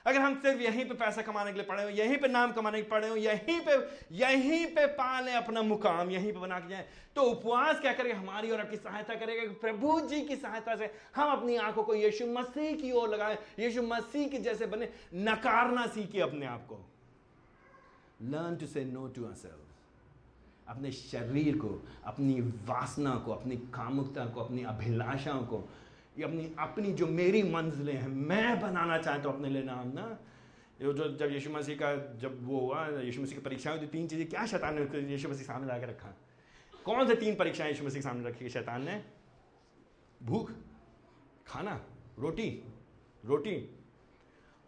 अगर 0.06 0.18
हम 0.18 0.34
सिर्फ़ 0.34 0.60
यहीं 0.60 0.84
पे 0.84 0.94
पैसा 0.94 1.22
कमाने 1.22 1.50
के 1.52 1.56
लिए 1.56 1.66
पड़े 1.66 1.82
हो, 1.82 1.88
यहीं 1.88 2.16
पे 2.16 2.28
नाम 2.28 2.52
कमाने 2.52 2.78
के 2.78 2.82
लिए 2.82 2.90
पड़े 2.90 3.08
हो, 3.08 3.16
यहीं 3.16 3.60
पे 3.60 3.72
यहीं 4.12 4.66
पे 4.66 4.86
पाले 4.86 5.32
अपना 5.32 5.62
मुकाम, 5.62 6.10
यहीं 6.10 6.32
पे 6.32 6.38
बना 6.38 6.60
के 6.60 6.68
जाए 6.68 6.88
तो 7.16 7.22
उपवास 7.22 7.80
क्या 7.80 7.92
करेगा 7.92 8.18
हमारी 8.18 8.50
और 8.50 8.60
आपकी 8.60 8.76
सहायता 8.76 9.14
करेगा 9.14 9.42
कि 9.42 9.54
प्रभु 9.60 10.00
जी 10.00 10.20
की 10.20 10.36
सहायता 10.36 10.76
से 10.76 10.90
हम 11.16 11.32
अपनी 11.32 11.56
आँखों 11.56 11.82
को 11.82 11.94
यीशु 11.94 12.26
मसीह 12.26 12.76
की 12.76 12.92
ओर 12.92 13.08
लगाए, 13.08 13.38
यीशु 13.58 13.82
मसीह 13.82 14.28
के 14.28 14.38
जैसे 14.38 14.66
बने, 14.66 14.88
नकारना 15.14 15.86
सीखे 15.86 16.20
अपने 16.20 16.46
आप 16.46 16.66
को। 16.68 16.91
Learn 18.22 18.56
to 18.56 18.66
say 18.66 18.84
no 18.84 19.08
to 19.08 19.24
uh 19.24 19.62
अपने 20.68 20.92
शरीर 20.92 21.58
को, 21.58 21.86
अपनी 22.04 22.40
वासना 22.40 23.16
को, 23.16 23.32
अपनी 23.32 23.56
कामुकता 23.56 24.26
को, 24.26 24.40
अपनी 24.40 24.62
अभिलाषाओं 24.62 25.42
को, 25.42 25.68
ये 26.18 26.24
अपनी 26.24 26.54
अपनी 26.58 26.92
जो 26.92 27.06
मेरी 27.06 27.42
मंजिलें 27.42 27.96
हैं, 27.96 28.08
मैं 28.08 28.60
बनाना 28.60 28.98
चाहता 28.98 29.28
हूँ 29.28 29.36
अपने 29.36 29.48
लिए 29.48 29.62
नाम 29.62 29.88
ना। 29.88 30.18
जो, 30.82 31.16
जब 31.16 31.30
यीशु 31.30 31.50
मसीह 31.50 31.76
का, 31.76 32.16
जब 32.16 32.46
वो 32.46 32.60
हुआ, 32.60 32.88
यीशु 32.88 33.22
मसीह 33.22 33.34
की 33.34 33.40
परीक्षा 33.40 33.70
हुई 33.70 33.80
तो 33.80 33.86
तीन 33.86 34.08
चीज़ें 34.08 34.28
क्या 34.28 34.46
शैतान 34.46 34.74
ने 34.74 35.12
यीशु 35.12 35.28
मसीह 35.28 35.42
सामने 35.42 35.66
ला 35.66 35.76
रखा? 35.76 36.16
कौन 36.84 37.08
से 37.08 37.14
तीन 37.14 37.34
परीक्षाएँ 37.34 37.68
यीशु 37.68 37.84
मसीह 37.84 38.02
सामने 38.02 38.28
रखी 38.28 38.48
शैतान 38.48 38.82
ने? 38.82 39.04
भूख, 40.22 40.52
खाना, 41.46 41.84
रोटी 42.18 42.64
रोटी। 43.24 43.76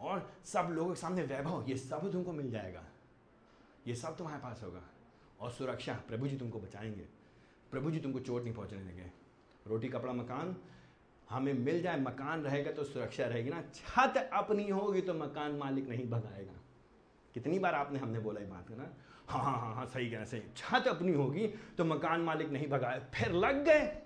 और 0.00 0.32
सब 0.44 0.68
लोगों 0.70 0.94
के 0.94 1.00
सामने 1.00 1.22
वैभव, 1.22 1.66
ये 1.68 1.76
सब 1.76 2.12
तुमको 2.12 2.32
मिल 2.32 2.50
जाएगा। 2.50 2.84
ये 3.86 3.94
सब 3.94 4.16
तुम्हारे 4.16 4.42
पास 4.42 4.60
होगा। 4.64 4.82
और 5.40 5.50
सुरक्षा, 5.50 5.94
प्रभु 6.08 6.28
जी 6.28 6.36
तुमको 6.36 6.60
बचाएँगे। 6.60 7.06
प्रभु 7.70 7.90
जी 7.90 8.00
तुमको 8.00 8.20
चोट 8.20 8.44
नहीं 8.44 8.54
पहुँचने 8.54 8.78
देंगे। 8.78 9.10
रोटी, 9.66 9.88
कपड़ा, 9.88 10.12
मकान, 10.12 10.56
हमें 11.30 11.52
मिल 11.52 11.82
जाए, 11.82 12.00
मकान 12.00 12.42
रहेगा 12.42 12.72
तो 12.72 12.84
सुरक्षा 12.84 13.26
रहेगी 13.26 13.50
ना। 13.50 13.62
छत 13.74 14.30
अपनी 14.32 14.68
होगी 14.68 15.00
तो 15.00 15.14
मकान 15.14 15.52
मालिक 15.52 15.88
नहीं 15.88 16.10
भगाएगा। 16.10 16.52
कितनी 17.34 17.58
बार 17.58 17.74
आपने 17.74 17.98
हमने 17.98 18.18
बोला 18.18 18.40
ये 18.40 18.46
बात 18.46 18.70
ना? 18.70 18.96
हाँ 19.28 19.44
हाँ 19.44 19.60
हाँ 19.60 19.74
हाँ 19.74 19.86
सही 19.86 20.10
कहना 20.10 20.24
सही। 20.24 20.42
छत 20.56 20.88
अपनी 20.88 21.12
होगी 21.12 21.46
तो 21.46 21.84
मकान 21.84 22.20
मालिक 22.20 22.48
नहीं 22.48 22.66
भगाए। 22.66 23.06
फिर 23.14 23.32
लग 23.32 23.64
गए। 23.64 23.98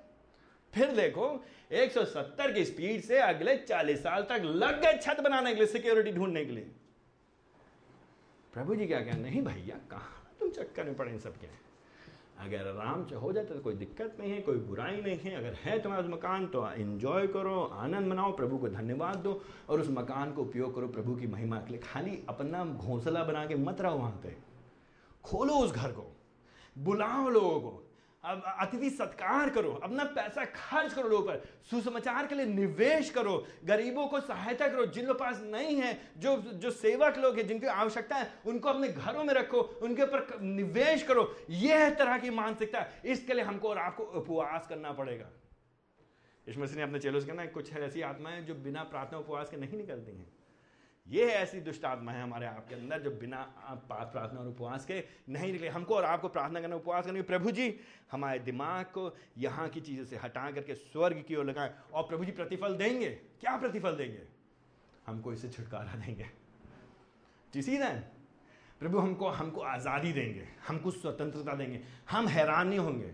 फिर 0.75 0.93
देखो 0.93 1.45
170 1.73 2.53
की 2.53 2.65
स्पीड 2.65 3.01
से 3.01 3.19
अगले 3.19 3.57
40 3.57 4.03
साल 4.03 4.23
तक 4.23 4.43
लग 4.45 4.83
गए 4.83 4.99
छत 4.99 5.21
बनाने 5.21 5.51
के 5.51 5.57
लिए 5.57 5.67
सिक्योरिटी 5.67 6.13
ढूँढने 6.13 6.45
के 6.45 6.53
लिए। 6.53 6.71
प्रभु 8.55 8.75
जी 8.75 8.87
क्या 8.87 9.01
कहें 9.01 9.21
नहीं 9.21 9.43
भैया, 9.43 9.77
कहाँ 9.91 10.37
तुम 10.41 10.51
चक्कर 10.51 10.85
में 10.85 10.97
पड़े 10.97 11.13
इन 11.13 11.19
सब 11.19 11.37
के? 11.37 11.47
अगर 12.39 12.67
आराम 12.69 13.05
से 13.07 13.15
हो 13.15 13.33
जाता 13.33 13.55
तो 13.55 13.61
कोई 13.61 13.75
दिक्कत 13.75 14.17
नहीं 14.21 14.33
है, 14.33 14.41
कोई 14.41 14.57
बुराई 14.57 15.01
नहीं 15.03 15.17
है। 15.17 15.35
अगर 15.35 15.55
है 15.55 15.79
तुम्हारा 15.79 16.09
मकान 16.09 16.47
तो 16.47 16.71
इन्जॉय 16.73 17.27
करो, 17.27 17.63
आनंद 17.75 18.07
मनाओ, 18.07 18.37
प्रभु 18.37 18.59
को 18.59 18.69
धन्यवाद 18.69 19.17
दो 19.17 19.41
और 19.69 19.81
उस 19.81 19.89
मकान 19.91 20.33
को 20.33 20.43
उपयोग 20.43 20.75
करो 20.75 20.89
प्रभु 20.89 21.15
की 21.17 21.27
महिमा 21.27 21.57
के 21.57 21.71
लिए। 21.71 21.81
खाली 21.81 22.19
अपना 22.29 22.65
घोंसला 22.65 23.25
बना 23.25 23.45
के 23.47 23.55
मत 23.55 23.81
रहो 23.81 23.99
वहाँ 23.99 24.21
पे। 24.23 24.37
खोलो 25.25 25.55
उस 25.55 25.73
घर 25.73 25.93
को, 25.93 26.07
बुलाओ 26.77 27.29
लोगों 27.29 27.61
को। 27.61 27.83
अतिथि 28.29 28.91
सत्कार 28.91 29.51
करो, 29.51 29.73
अपना 29.73 30.05
पैसा 30.05 30.45
खर्च 30.45 30.95
करो 30.95 31.09
लोगों 31.09 31.27
पर। 31.27 31.49
सुसमाचार 31.71 32.27
के 32.27 32.35
लिए 32.35 32.47
निवेश 32.47 33.11
करो, 33.11 33.47
गरीबों 33.65 34.07
को 34.07 34.21
सहायता 34.21 34.69
करो, 34.69 34.87
जिन 34.87 35.07
लोग 35.07 35.19
पास 35.19 35.41
नहीं 35.43 35.77
है, 35.77 36.01
जो 36.19 36.37
जो 36.37 36.71
सेवक 36.71 37.19
लोग 37.19 37.37
हैं, 37.37 37.47
जिनकी 37.47 37.67
आवश्यकता 37.67 38.17
है, 38.17 38.33
उनको 38.47 38.69
अपने 38.69 38.89
घरों 38.89 39.25
में 39.25 39.35
रखो, 39.35 39.61
उनके 39.61 40.03
ऊपर 40.03 40.41
निवेश 40.41 41.03
करो। 41.03 41.37
यह 41.51 41.91
तरह 41.91 42.19
की 42.19 42.31
मानसिकता। 42.31 42.87
इसके 43.05 43.35
लिए 43.35 43.45
हमको 43.45 43.69
और 43.69 43.79
आपको 43.79 44.03
उपवास 44.03 44.67
करना 44.69 44.93
पड़ेगा। 44.93 45.31
इसमें 46.49 46.67
से 46.67 46.83
अपने 46.83 46.99
चेलों 46.99 47.21
से 47.21 47.27
कहना 47.27 47.47
कुछ 47.47 47.77
ऐसी 47.77 48.01
आत्माएँ 48.01 48.43
जो 48.43 48.55
बिना 48.55 48.83
प्रार्थना 48.83 49.19
उपवास 49.19 49.51
के 49.51 49.57
नहीं 49.57 49.79
निकलती 49.79 50.13
हैं। 50.13 50.38
ये 51.09 51.25
है 51.27 51.37
ऐसी 51.37 51.61
दुष्ट 51.61 51.85
आत्मा 51.85 52.13
है 52.13 52.23
हमारे 52.23 52.47
आपके 52.47 52.75
अंदर 52.75 53.01
जो 53.01 53.11
बिना 53.11 53.37
प्रार्थना 53.89 54.41
और 54.41 54.49
उपवास 54.49 54.85
के 54.87 55.03
नहीं 55.29 55.53
निकले। 55.53 55.69
हमको 55.69 55.95
और 55.95 56.05
आपको 56.05 56.29
प्रार्थना 56.29 56.61
करना, 56.61 56.77
उपवास 56.77 57.07
करने 57.07 57.23
प्रभु 57.23 57.51
जी, 57.51 57.75
हमारे 58.13 58.39
दिमाग 58.41 58.85
को 58.89 59.15
यहाँ 59.39 59.69
की 59.69 59.81
चीज़ों 59.81 60.05
से 60.05 60.17
हटा 60.17 60.51
करके 60.51 60.75
स्वर्ग 60.75 61.25
की 61.29 61.37
ओर 61.37 61.45
लगाए 61.45 61.73
और 61.95 62.03
प्रभु 62.09 62.25
जी 62.25 62.33
प्रतिफल 62.33 62.77
देंगे। 62.77 63.09
क्या 63.41 63.57
प्रतिफल 63.57 63.97
देंगे? 63.97 64.23
हमको 65.07 65.33
इसे 65.33 65.49
छुटकारा 65.49 65.95
देंगे। 65.97 66.27
जी 67.53 67.79
ना 67.79 67.91
प्रभु 68.81 68.99
हमको 68.99 69.29
हमको 69.31 69.61
आज़ादी 69.63 70.13
देंगे। 70.13 70.47
हमको 70.67 70.91
स्वतंत्रता 70.91 71.55
देंगे। 71.55 71.81
हम 72.11 72.29
हैरान 72.29 72.69
नहीं 72.69 72.79
होंगे। 72.79 73.13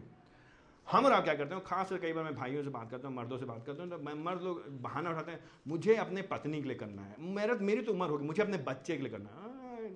हम 0.89 1.07
और 1.07 1.13
आप 1.13 1.25
क्या 1.25 1.35
करते 1.35 1.55
हैं? 1.55 1.63
खास 1.65 1.91
कर 1.91 1.99
कई 1.99 2.13
बार 2.13 2.25
मैं 2.25 2.35
भाइयों 2.35 2.63
से 2.63 2.71
बात 2.71 2.91
करता 2.91 3.09
हूँ, 3.09 3.17
मर्दों 3.17 3.39
से 3.39 3.45
बात 3.45 3.65
करता 3.67 3.83
हूँ 3.83 3.91
तो 3.91 3.99
मैं 3.99 4.15
मर्द 4.15 4.43
लोग 4.43 4.63
बहाना 4.83 5.11
उठाते 5.11 5.33
हैं, 5.33 5.41
मुझे 5.69 5.95
अपने 5.97 6.23
पत्नी 6.23 6.63
के 6.63 6.69
लिए 6.69 6.77
करना 6.77 7.03
है। 7.03 7.15
मेरा, 7.35 7.55
मेरी 7.55 7.83
तो 7.83 7.93
उम्र 7.93 8.09
होगी, 8.09 8.27
मुझे 8.27 8.43
अपने 8.43 8.59
बच्चे 8.59 8.97
के 8.97 9.03
लिए 9.03 9.13
करना 9.13 9.31
है। 9.31 9.93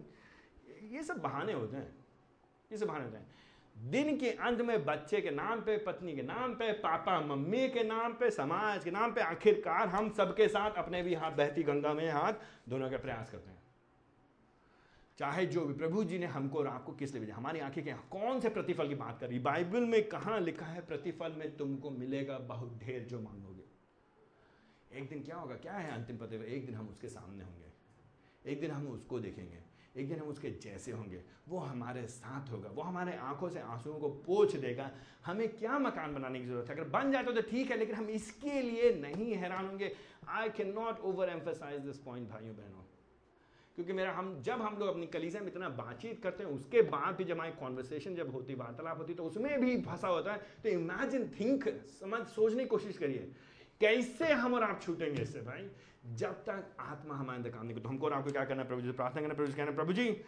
ये 0.92 1.02
सब 1.02 1.18
बहाने 1.18 1.52
होते 1.52 1.76
हैं। 1.76 1.94
ये 2.70 2.78
सब 2.78 2.86
बहाने 2.86 3.04
होते 3.04 3.16
हैं। 3.16 3.90
दिन 3.90 4.16
के 4.16 4.30
अंत 4.30 4.60
में 4.60 4.84
बच्चे 4.84 5.20
के 5.20 5.30
नाम 5.30 5.60
पे, 5.60 5.76
पत्नी 5.78 6.14
के 6.16 6.22
नाम 6.22 6.54
पे, 6.54 6.72
पापा, 6.72 7.20
मम्मी 7.20 7.68
के 7.68 7.82
नाम 7.84 8.12
पे, 8.12 8.30
समाज 8.30 8.84
के 8.84 8.90
नाम 8.90 9.12
पे, 9.12 9.20
आखिरकार 9.20 9.88
हम 9.88 10.10
सबके 10.10 10.48
साथ 10.48 10.70
अपने 10.70 11.02
भी 11.02 11.14
हाथ, 11.14 11.32
बहती 11.32 11.62
गंगा 11.62 11.92
में 11.94 12.10
हाथ, 12.10 12.32
दोनों 12.68 12.90
के 12.90 12.96
प्रयास 12.96 13.30
करते 13.30 13.50
हैं। 13.50 13.57
चाहे 15.18 15.46
जो 15.46 15.64
भी, 15.64 15.74
प्रभु 15.74 16.04
जी 16.04 16.18
ने 16.18 16.26
हमको 16.26 16.58
और 16.58 16.66
आपको 16.66 16.92
किस 16.92 17.12
लिए 17.12 17.20
भेजा? 17.20 17.34
हमारी 17.34 17.60
आँखें 17.60 17.84
के 17.84 17.92
कौन 17.92 18.40
से 18.40 18.48
प्रतिफल 18.48 18.88
की 18.88 18.94
बात 18.94 19.20
कर 19.20 19.28
रही 19.28 19.38
बाइबल 19.38 19.80
में 19.80 20.08
कहा 20.08 20.38
लिखा 20.38 20.66
है, 20.66 20.80
प्रतिफल 20.86 21.32
में 21.32 21.56
तुमको 21.56 21.90
मिलेगा 21.90 22.38
बहुत 22.38 22.78
ढेर 22.78 23.02
जो 23.02 23.20
मांगोगे? 23.20 23.62
एक 24.98 25.08
दिन 25.08 25.22
क्या 25.22 25.36
होगा? 25.36 25.54
क्या 25.54 25.72
है 25.72 25.90
अंतिम 25.90 26.16
प्रतिफल? 26.16 26.44
एक 26.44 26.66
दिन 26.66 26.74
हम 26.74 26.88
उसके 26.88 27.08
सामने 27.08 27.44
होंगे। 27.44 27.68
एक 28.52 28.60
दिन 28.60 28.70
हम 28.70 28.86
उसको 28.86 29.20
देखेंगे। 29.20 29.58
एक 29.96 30.08
दिन 30.08 30.18
हम 30.18 30.28
उसके 30.28 30.50
जैसे 30.50 30.92
होंगे। 30.92 31.22
वो 31.48 31.58
हमारे 31.58 32.06
साथ 32.06 32.50
होगा। 32.50 32.68
वो 32.68 32.82
हमारे 32.82 33.16
आँखों 33.16 33.48
से 33.48 33.60
आंसुओं 33.60 33.98
को 33.98 34.08
पोछ 34.08 34.56
देगा। 34.56 34.90
हमें 35.26 35.48
क्या 35.48 35.78
मकान 35.78 36.14
बनाने 36.14 36.40
की 36.40 36.46
ज़रूरत 36.46 36.68
है? 36.68 36.74
अगर 36.74 36.84
बन 36.84 37.12
जाए 37.12 37.22
तो 37.22 37.42
ठीक 37.42 37.70
है, 37.70 37.78
लेकिन 37.78 37.94
हम 37.94 38.08
इसके 38.08 38.62
लिए 38.62 38.94
नहीं 38.94 39.34
हैरान 39.34 39.66
होंगे। 39.66 39.96
I 40.28 40.48
can 40.48 40.72
not 40.72 41.00
overemphasize 41.28 41.80
this 41.80 41.98
point 41.98 42.28
भाइयों, 42.28 42.56
बहनों। 42.56 42.87
क्योंकि 43.78 43.92
मेरा 43.92 44.12
हम, 44.12 44.42
जब 44.42 44.62
हम 44.62 44.76
लोग 44.76 44.88
अपनी 44.88 45.06
कलीसिया 45.06 45.42
में 45.42 45.48
इतना 45.48 45.68
बातचीत 45.68 46.22
करते 46.22 46.44
हैं, 46.44 46.50
उसके 46.50 46.80
बाद 46.82 47.14
भी 47.14 47.24
जब 47.24 47.34
हमारी 47.34 47.52
कॉन्वर्सेशन 47.52 48.14
जब 48.14 48.32
होती, 48.32 48.54
वार्तालाप 48.54 48.98
होती 48.98 49.14
तो 49.14 49.24
उसमें 49.24 49.60
भी 49.60 49.80
फंसा 49.82 50.08
होता 50.08 50.32
है। 50.32 50.38
तो 50.62 50.68
इमेजिन 50.68 51.28
थिंक 51.40 51.68
समझ, 52.00 52.20
सोचने 52.26 52.62
की 52.62 52.68
कोशिश 52.68 52.98
करिए। 52.98 53.30
कैसे 53.80 54.32
हम 54.32 54.54
और 54.54 54.62
आप 54.62 54.82
छूटेंगे 54.82 55.22
इससे 55.22 55.40
भाई? 55.40 55.70
जब 56.14 56.32
तक 56.32 56.76
आत्मा 56.80 57.14
हमारे 57.14 57.36
अंदर 57.36 57.50
काम 57.50 57.66
नहीं 57.66 57.80
तो 57.80 57.88
हमको 57.88 58.06
और 58.06 58.12
आपको 58.12 58.30
क्या 58.30 58.44
करना 58.44 58.64
प्रभु 58.64 58.80
जी 58.80 58.92
प्रार्थना 58.92 59.22
करना 59.22 59.34
प्रभु 59.34 59.46
जी 59.46 59.56
कहना 59.56 59.70
प्रभु 59.70 59.92
जी, 59.92 60.20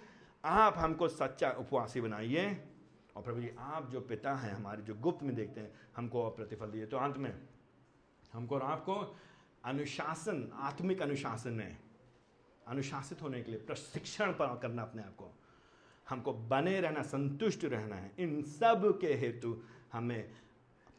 आप 0.45 0.75
हमको 0.79 1.09
सच्चा 1.09 1.51
उपवासी 1.51 2.01
बनाइए। 2.01 2.47
और 3.17 3.23
प्रभु 3.23 3.41
जी, 3.41 3.51
आप 3.59 3.91
जो 3.91 4.01
पिता 4.01 4.35
हैं, 4.35 4.55
हमारे 4.55 4.83
जो 4.83 4.95
गुप्त 4.95 5.23
में 5.23 5.35
देखते 5.35 5.61
हैं, 5.61 5.73
हमको 5.97 6.23
और 6.23 6.31
प्रतिफल 6.31 6.67
दिए। 6.67 6.87
तो 6.87 6.97
अंत 6.97 7.17
में, 7.17 7.35
हमको 8.33 8.55
और 8.55 8.63
आपको 8.63 9.17
अनुशासन, 9.65 10.51
आत्मिक 10.55 11.03
अनुशासन 11.03 11.51
में 11.51 11.77
अनुशासित 12.71 13.23
होने 13.23 13.43
के 13.43 13.51
लिए, 13.51 13.61
प्रशिक्षण 13.61 14.33
करना 14.41 14.83
अपने 14.83 15.03
आप 15.03 15.17
को। 15.17 15.35
हमको 16.09 16.33
बने 16.33 16.81
रहना, 16.81 17.03
संतुष्ट 17.03 17.65
रहना 17.65 17.97
है। 17.97 18.13
इन 18.19 18.43
सब 18.43 18.99
के 19.01 19.15
हेतु 19.15 19.63
हमें 19.93 20.31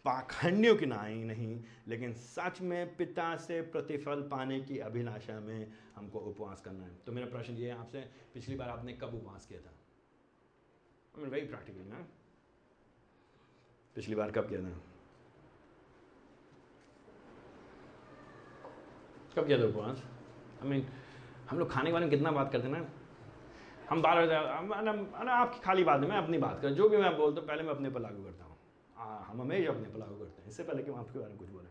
पाखंडियों 0.05 0.75
की 0.75 0.85
नाई 0.85 1.23
नहीं, 1.23 1.63
लेकिन 1.87 2.13
सच 2.13 2.61
में 2.61 2.95
पिता 2.95 3.35
से 3.35 3.61
प्रतिफल 3.61 4.21
पाने 4.21 4.61
की 4.61 4.79
अभिलाषा 4.79 5.39
में 5.39 5.73
हमको 5.95 6.19
उपवास 6.19 6.61
करना 6.61 6.83
है। 6.83 6.95
तो 6.95 7.11
मेरा 7.11 7.27
प्रश्न 7.27 7.53
ये 7.53 7.71
है 7.71 7.77
आपसे, 7.77 8.01
पिछली 8.33 8.55
बार 8.55 8.69
आपने 8.69 8.93
कब 8.93 9.15
उपवास 9.15 9.45
किया 9.45 9.61
था? 9.61 9.73
वेरी 11.17 11.47
प्रैक्टिकल 11.47 11.81
ना? 11.81 12.07
पिछली 13.95 14.15
बार 14.15 14.31
कब 14.31 14.49
किया 14.49 14.61
था? 14.61 14.81
कब 19.35 19.47
किया 19.47 19.59
था 19.59 19.65
उपवास? 19.65 20.03
आई 20.63 20.69
मीन 20.69 20.89
हम 21.51 21.59
लोग 21.59 21.71
खाने 21.71 21.85
के 21.85 21.93
बारे 21.93 22.05
में 22.05 22.09
कितना 22.09 22.31
बात 22.31 22.51
करते 22.51 22.67
हैं 22.67 22.73
ना? 22.73 22.85
हम 23.89 24.01
बार 24.01 24.25
बार 24.25 25.27
आपकी 25.29 25.59
खाली 25.61 25.83
बात 25.83 26.01
है 26.01 26.07
मैं 26.09 26.17
अपनी 26.17 26.37
बात 26.37 26.61
करूँ, 26.61 26.75
जो 26.75 26.89
भी 26.89 26.97
मैं 26.97 27.17
बोलता 27.17 27.39
हूँ, 27.39 27.47
पहले 27.47 27.63
मैं 27.63 27.71
अपने 27.71 27.89
पर 27.89 28.01
लागू 28.01 28.23
करता 28.23 28.43
हूँ। 28.43 28.57
हम 29.27 29.41
हमेशा 29.41 29.71
अपने 29.71 29.87
पर 29.87 29.99
लागू 29.99 30.15
करते 30.15 30.41
हैं, 30.41 30.49
इससे 30.49 30.63
पहले 30.63 30.83
कि 30.83 30.91
हम 30.91 30.99
आपके 30.99 31.19
बारे 31.19 31.29
में 31.31 31.37
कुछ 31.39 31.49
बोलें। 31.49 31.69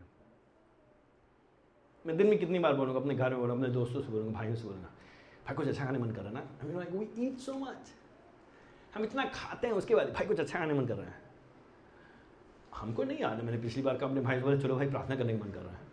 मैं 2.05 2.17
दिन 2.17 2.27
में 2.27 2.37
कितनी 2.39 2.59
बार 2.59 2.73
बोलूँगा, 2.73 2.99
अपने 2.99 3.15
घर 3.15 3.29
में 3.29 3.39
बोलूँगा, 3.39 3.61
अपने 3.61 3.73
दोस्तों 3.73 4.01
से 4.01 4.11
बोलूँगा, 4.11 4.31
भाइयों 4.33 4.55
से 4.55 4.63
बोलूँगा, 4.63 4.89
भाई 5.45 5.55
कुछ 5.55 5.67
अच्छा 5.67 5.85
खाने 5.85 5.99
मन 5.99 6.11
कर 6.11 6.21
रहा 6.21 6.29
है 6.29 6.35
ना? 6.35 6.87
वी 6.91 7.27
ईट 7.27 7.37
सो 7.39 7.53
मच 7.55 7.93
हम 8.95 9.03
इतना 9.03 9.25
खाते 9.33 9.67
हैं, 9.67 9.73
उसके 9.73 9.95
बाद 9.95 10.13
भाई 10.13 10.25
कुछ 10.27 10.39
अच्छा 10.39 10.59
खाने 10.59 10.73
मन 10.73 10.85
कर 10.85 10.95
रहा 10.95 11.05
है। 11.05 11.19
हमको 12.75 13.03
नहीं 13.03 13.19
याद 13.19 13.37
है, 13.37 13.45
मैंने 13.45 13.61
पिछली 13.61 13.83
बार 13.83 13.97
का 13.97 14.05
अपने 14.05 14.21
भाई 14.21 14.35
से 14.37 14.41
बोला, 14.41 14.57
चलो 14.57 14.75
भाई, 14.75 14.89
प्रार्थना 14.89 15.15
करने 15.15 15.37
का 15.37 15.45
मन 15.45 15.51
कर 15.51 15.61
रहा 15.61 15.73
है। 15.73 15.89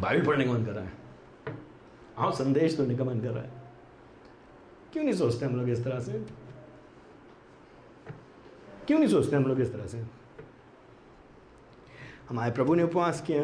बाइबल 0.00 0.26
पढ़ने 0.26 0.44
का 0.44 0.52
मन 0.52 0.64
कर 0.64 0.72
रहा 0.72 0.84
है। 0.84 0.92
हाँ 2.16 2.30
संदेश 2.32 2.76
सुनने 2.76 2.96
का 2.96 3.04
मन 3.04 3.20
कर 3.20 3.30
रहा 3.30 3.42
है। 3.44 3.50
क्यों 4.92 5.04
नहीं 5.04 5.14
सोचते 5.14 5.46
हम 5.46 5.56
लोग 5.56 5.68
इस 5.68 5.84
तरह 5.84 6.00
से? 6.00 6.12
क्यों 8.86 8.98
नहीं 8.98 9.08
सोचते 9.08 9.36
हम 9.36 9.44
लोग 9.44 9.60
इस 9.60 9.72
तरह 9.72 9.86
से? 9.86 10.04
हमारे 12.28 12.52
प्रभु 12.52 12.74
ने 12.74 12.82
उपवास 12.82 13.20
किया, 13.20 13.42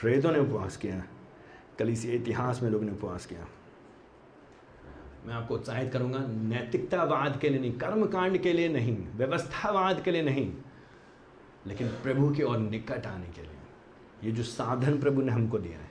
प्रेतों 0.00 0.32
ने 0.32 0.38
उपवास 0.38 0.76
किया 0.76 1.02
कलीसी 1.78 2.12
इतिहास 2.12 2.62
में 2.62 2.70
लोगों 2.70 2.86
ने 2.86 2.92
उपवास 2.92 3.26
किया। 3.26 3.46
मैं 5.26 5.34
आपको 5.34 5.54
उत्साहित 5.54 5.92
करूँगा, 5.92 6.18
नैतिकतावाद 6.18 7.38
के 7.40 7.48
लिए 7.48 7.60
नहीं, 7.60 7.72
कर्मकांड 7.72 8.38
के 8.38 8.52
लिए 8.52 8.68
नहीं, 8.68 8.96
व्यवस्थावाद 9.16 10.02
के 10.02 10.10
लिए 10.10 10.22
नहीं, 10.22 10.52
लेकिन 11.66 11.88
प्रभु 11.88 12.34
के 12.34 12.42
और 12.42 12.58
निकट 12.58 13.06
आने 13.06 13.26
के 13.26 13.42
लिए। 13.42 13.61
ये 14.24 14.32
जो 14.32 14.42
साधन 14.42 15.00
प्रभु 15.00 15.22
ने 15.22 15.32
हमको 15.32 15.58
दिया 15.58 15.78
है, 15.78 15.90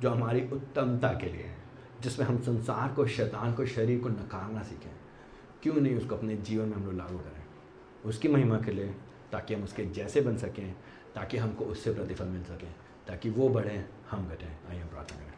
जो 0.00 0.10
हमारी 0.10 0.48
उत्तमता 0.52 1.08
के 1.08 1.26
लिए 1.26 1.42
है, 1.42 1.56
जिसमें 2.00 2.26
हम 2.26 2.38
संसार 2.38 2.92
को, 2.92 3.06
शैतान 3.06 3.52
को, 3.52 3.66
शरीर 3.66 4.00
को 4.00 4.08
नकारना 4.08 4.62
सीखें, 4.62 4.90
क्यों 5.62 5.74
नहीं 5.74 5.96
उसको 5.96 6.16
अपने 6.16 6.36
जीवन 6.36 6.68
में 6.68 6.76
हम 6.76 6.84
लोग 6.84 6.94
लागू 6.94 7.18
करें? 7.18 7.44
उसकी 8.04 8.28
महिमा 8.28 8.56
के 8.56 8.70
लिए, 8.70 8.94
ताकि 9.32 9.54
हम 9.54 9.62
उसके 9.62 9.84
जैसे 9.84 10.20
बन 10.20 10.36
सकें, 10.36 10.74
ताकि 11.14 11.36
हमको 11.36 11.64
उससे 11.64 11.94
प्रतिफल 11.94 12.24
मिल 12.24 12.42
सके, 12.42 12.66
ताकि 13.06 13.30
वो 13.30 13.48
बढ़ें, 13.48 13.88
हम 14.10 14.28
घटें। 14.28 14.70
आइए 14.70 14.80
हम 14.80 14.88
प्रार्थना 14.88 15.18
करें। 15.18 15.32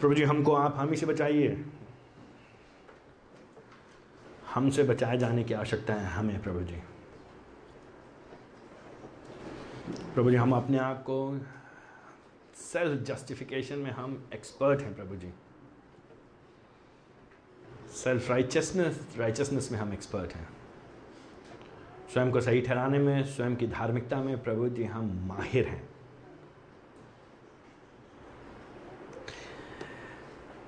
प्रभु 0.00 0.14
जी, 0.14 0.22
हमको 0.22 0.54
आप 0.54 0.74
हम 0.76 0.94
से 0.94 1.06
बचाइए। 1.06 1.64
हमसे 4.54 4.82
बचाए 4.82 5.18
जाने 5.18 5.44
की 5.44 5.54
आवश्यकता 5.54 5.94
है 5.94 6.06
हमें, 6.06 6.42
प्रभु 6.42 6.60
जी। 6.60 6.76
प्रभु 10.14 10.30
जी, 10.30 10.36
हम 10.36 10.52
अपने 10.52 10.78
आप 10.78 11.02
को 11.02 11.40
सेल्फ 12.54 13.02
जस्टिफिकेशन 13.02 13.78
में 13.78 13.90
हम 13.90 14.30
एक्सपर्ट 14.34 14.80
हैं, 14.80 14.94
प्रभु 14.96 15.16
जी। 15.16 15.32
सेल्फ 17.90 18.30
राइचसनेस 18.30 19.14
राइचसनेस 19.18 19.72
में 19.72 19.78
हम 19.78 19.92
एक्सपर्ट 19.92 20.32
हैं। 20.32 20.48
स्वयं 22.12 22.30
को 22.30 22.40
सही 22.40 22.60
ठहराने 22.60 22.98
में, 22.98 23.24
स्वयं 23.24 23.56
की 23.56 23.66
धार्मिकता 23.66 24.22
में 24.22 24.42
प्रभु 24.42 24.68
जी, 24.68 24.84
हम 24.84 25.24
माहिर 25.28 25.68
हैं। 25.68 25.88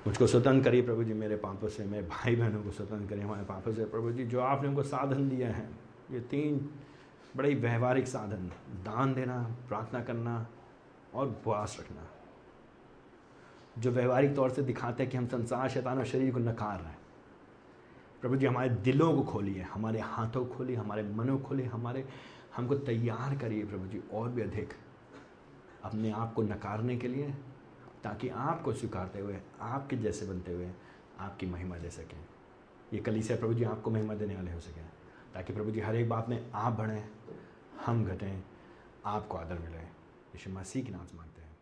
मुझको 0.07 0.27
स्वतंत्र 0.27 0.69
करिए 0.69 0.81
प्रभु 0.81 1.03
जी, 1.03 1.13
मेरे 1.13 1.35
पापों 1.35 1.67
से, 1.67 1.85
मेरे 1.85 2.07
भाई 2.07 2.35
बहनों 2.35 2.63
को 2.63 2.71
स्वतंत्र 2.71 3.09
करिए, 3.09 3.23
हमारे 3.23 3.43
पापों 3.43 3.73
से। 3.73 3.85
प्रभु 3.85 4.11
जी, 4.11 4.25
जो 4.25 4.39
आपने 4.39 4.67
उनको 4.67 4.83
साधन 4.83 5.29
दिया 5.29 5.49
है, 5.49 5.69
ये 6.11 6.19
तीन 6.19 6.69
बड़े 7.35 7.49
ही 7.49 7.55
व्यवहारिक 7.55 8.07
साधन। 8.07 8.51
दान 8.83 9.13
देना, 9.13 9.55
प्रार्थना 9.67 10.03
करना 10.03 10.47
और 11.13 11.27
उपवास 11.27 11.77
रखना। 11.79 12.07
जो 13.79 13.91
व्यवहारिक 13.91 14.35
तौर 14.35 14.49
से 14.49 14.61
दिखाते 14.61 15.03
हैं 15.03 15.11
कि 15.11 15.17
हम 15.17 15.27
संसार 15.27 15.69
शैतान 15.69 15.97
और 15.97 16.05
शरीर 16.05 16.33
को 16.33 16.39
नकार 16.39 16.79
रहे 16.79 16.87
हैं। 16.87 16.97
प्रभु 18.21 18.35
जी, 18.35 18.45
हमारे 18.45 18.69
दिलों 18.69 19.13
को 19.13 19.23
खोलिए, 19.23 19.61
हमारे 19.61 19.99
हाथों 19.99 20.45
को 20.45 20.55
खोलिए, 20.55 20.75
हमारे 20.75 21.03
मनों 21.03 21.37
को 21.37 21.43
खोलिए, 21.43 21.65
हमारे, 21.65 22.07
हमको 22.55 22.75
तैयार 22.75 23.37
करिए 23.37 23.65
प्रभु 23.65 23.87
जी, 23.87 24.03
और 24.13 24.29
भी 24.29 24.41
अधिक। 24.41 24.73
अपने 25.83 26.11
आप 26.11 26.33
को 26.33 26.43
नकारने 26.43 26.97
के 26.97 27.07
लिए, 27.07 27.33
ताकि 28.03 28.29
आपको 28.29 28.73
स्वीकारते 28.73 29.19
हुए, 29.19 29.39
आपके 29.61 29.95
जैसे 29.95 30.25
बनते 30.25 30.53
हुए, 30.53 30.71
आपकी 31.19 31.45
महिमा 31.45 31.77
दे 31.77 31.89
सकें। 31.89 32.25
ये 32.93 32.99
कली 32.99 33.23
से 33.23 33.35
प्रभु 33.35 33.53
जी, 33.53 33.63
आपको 33.63 33.91
महिमा 33.91 34.13
देने 34.13 34.35
वाले 34.35 34.53
हो 34.53 34.59
सकें। 34.59 34.89
ताकि 35.33 35.53
प्रभु 35.53 35.71
जी, 35.71 35.79
हर 35.79 35.95
एक 35.95 36.09
बात 36.09 36.29
में 36.29 36.51
आप 36.51 36.73
बढ़ें 36.73 37.09
हम 37.81 38.05
घटें 38.05 38.43
आपको 39.05 39.37
आदर 39.37 39.59
मिले। 39.59 39.83
यशु 40.35 40.49
मसीह 40.49 40.83
के 40.83 40.91
नाम 40.91 41.05
से 41.05 41.17
मांगते 41.17 41.41
हैं। 41.41 41.55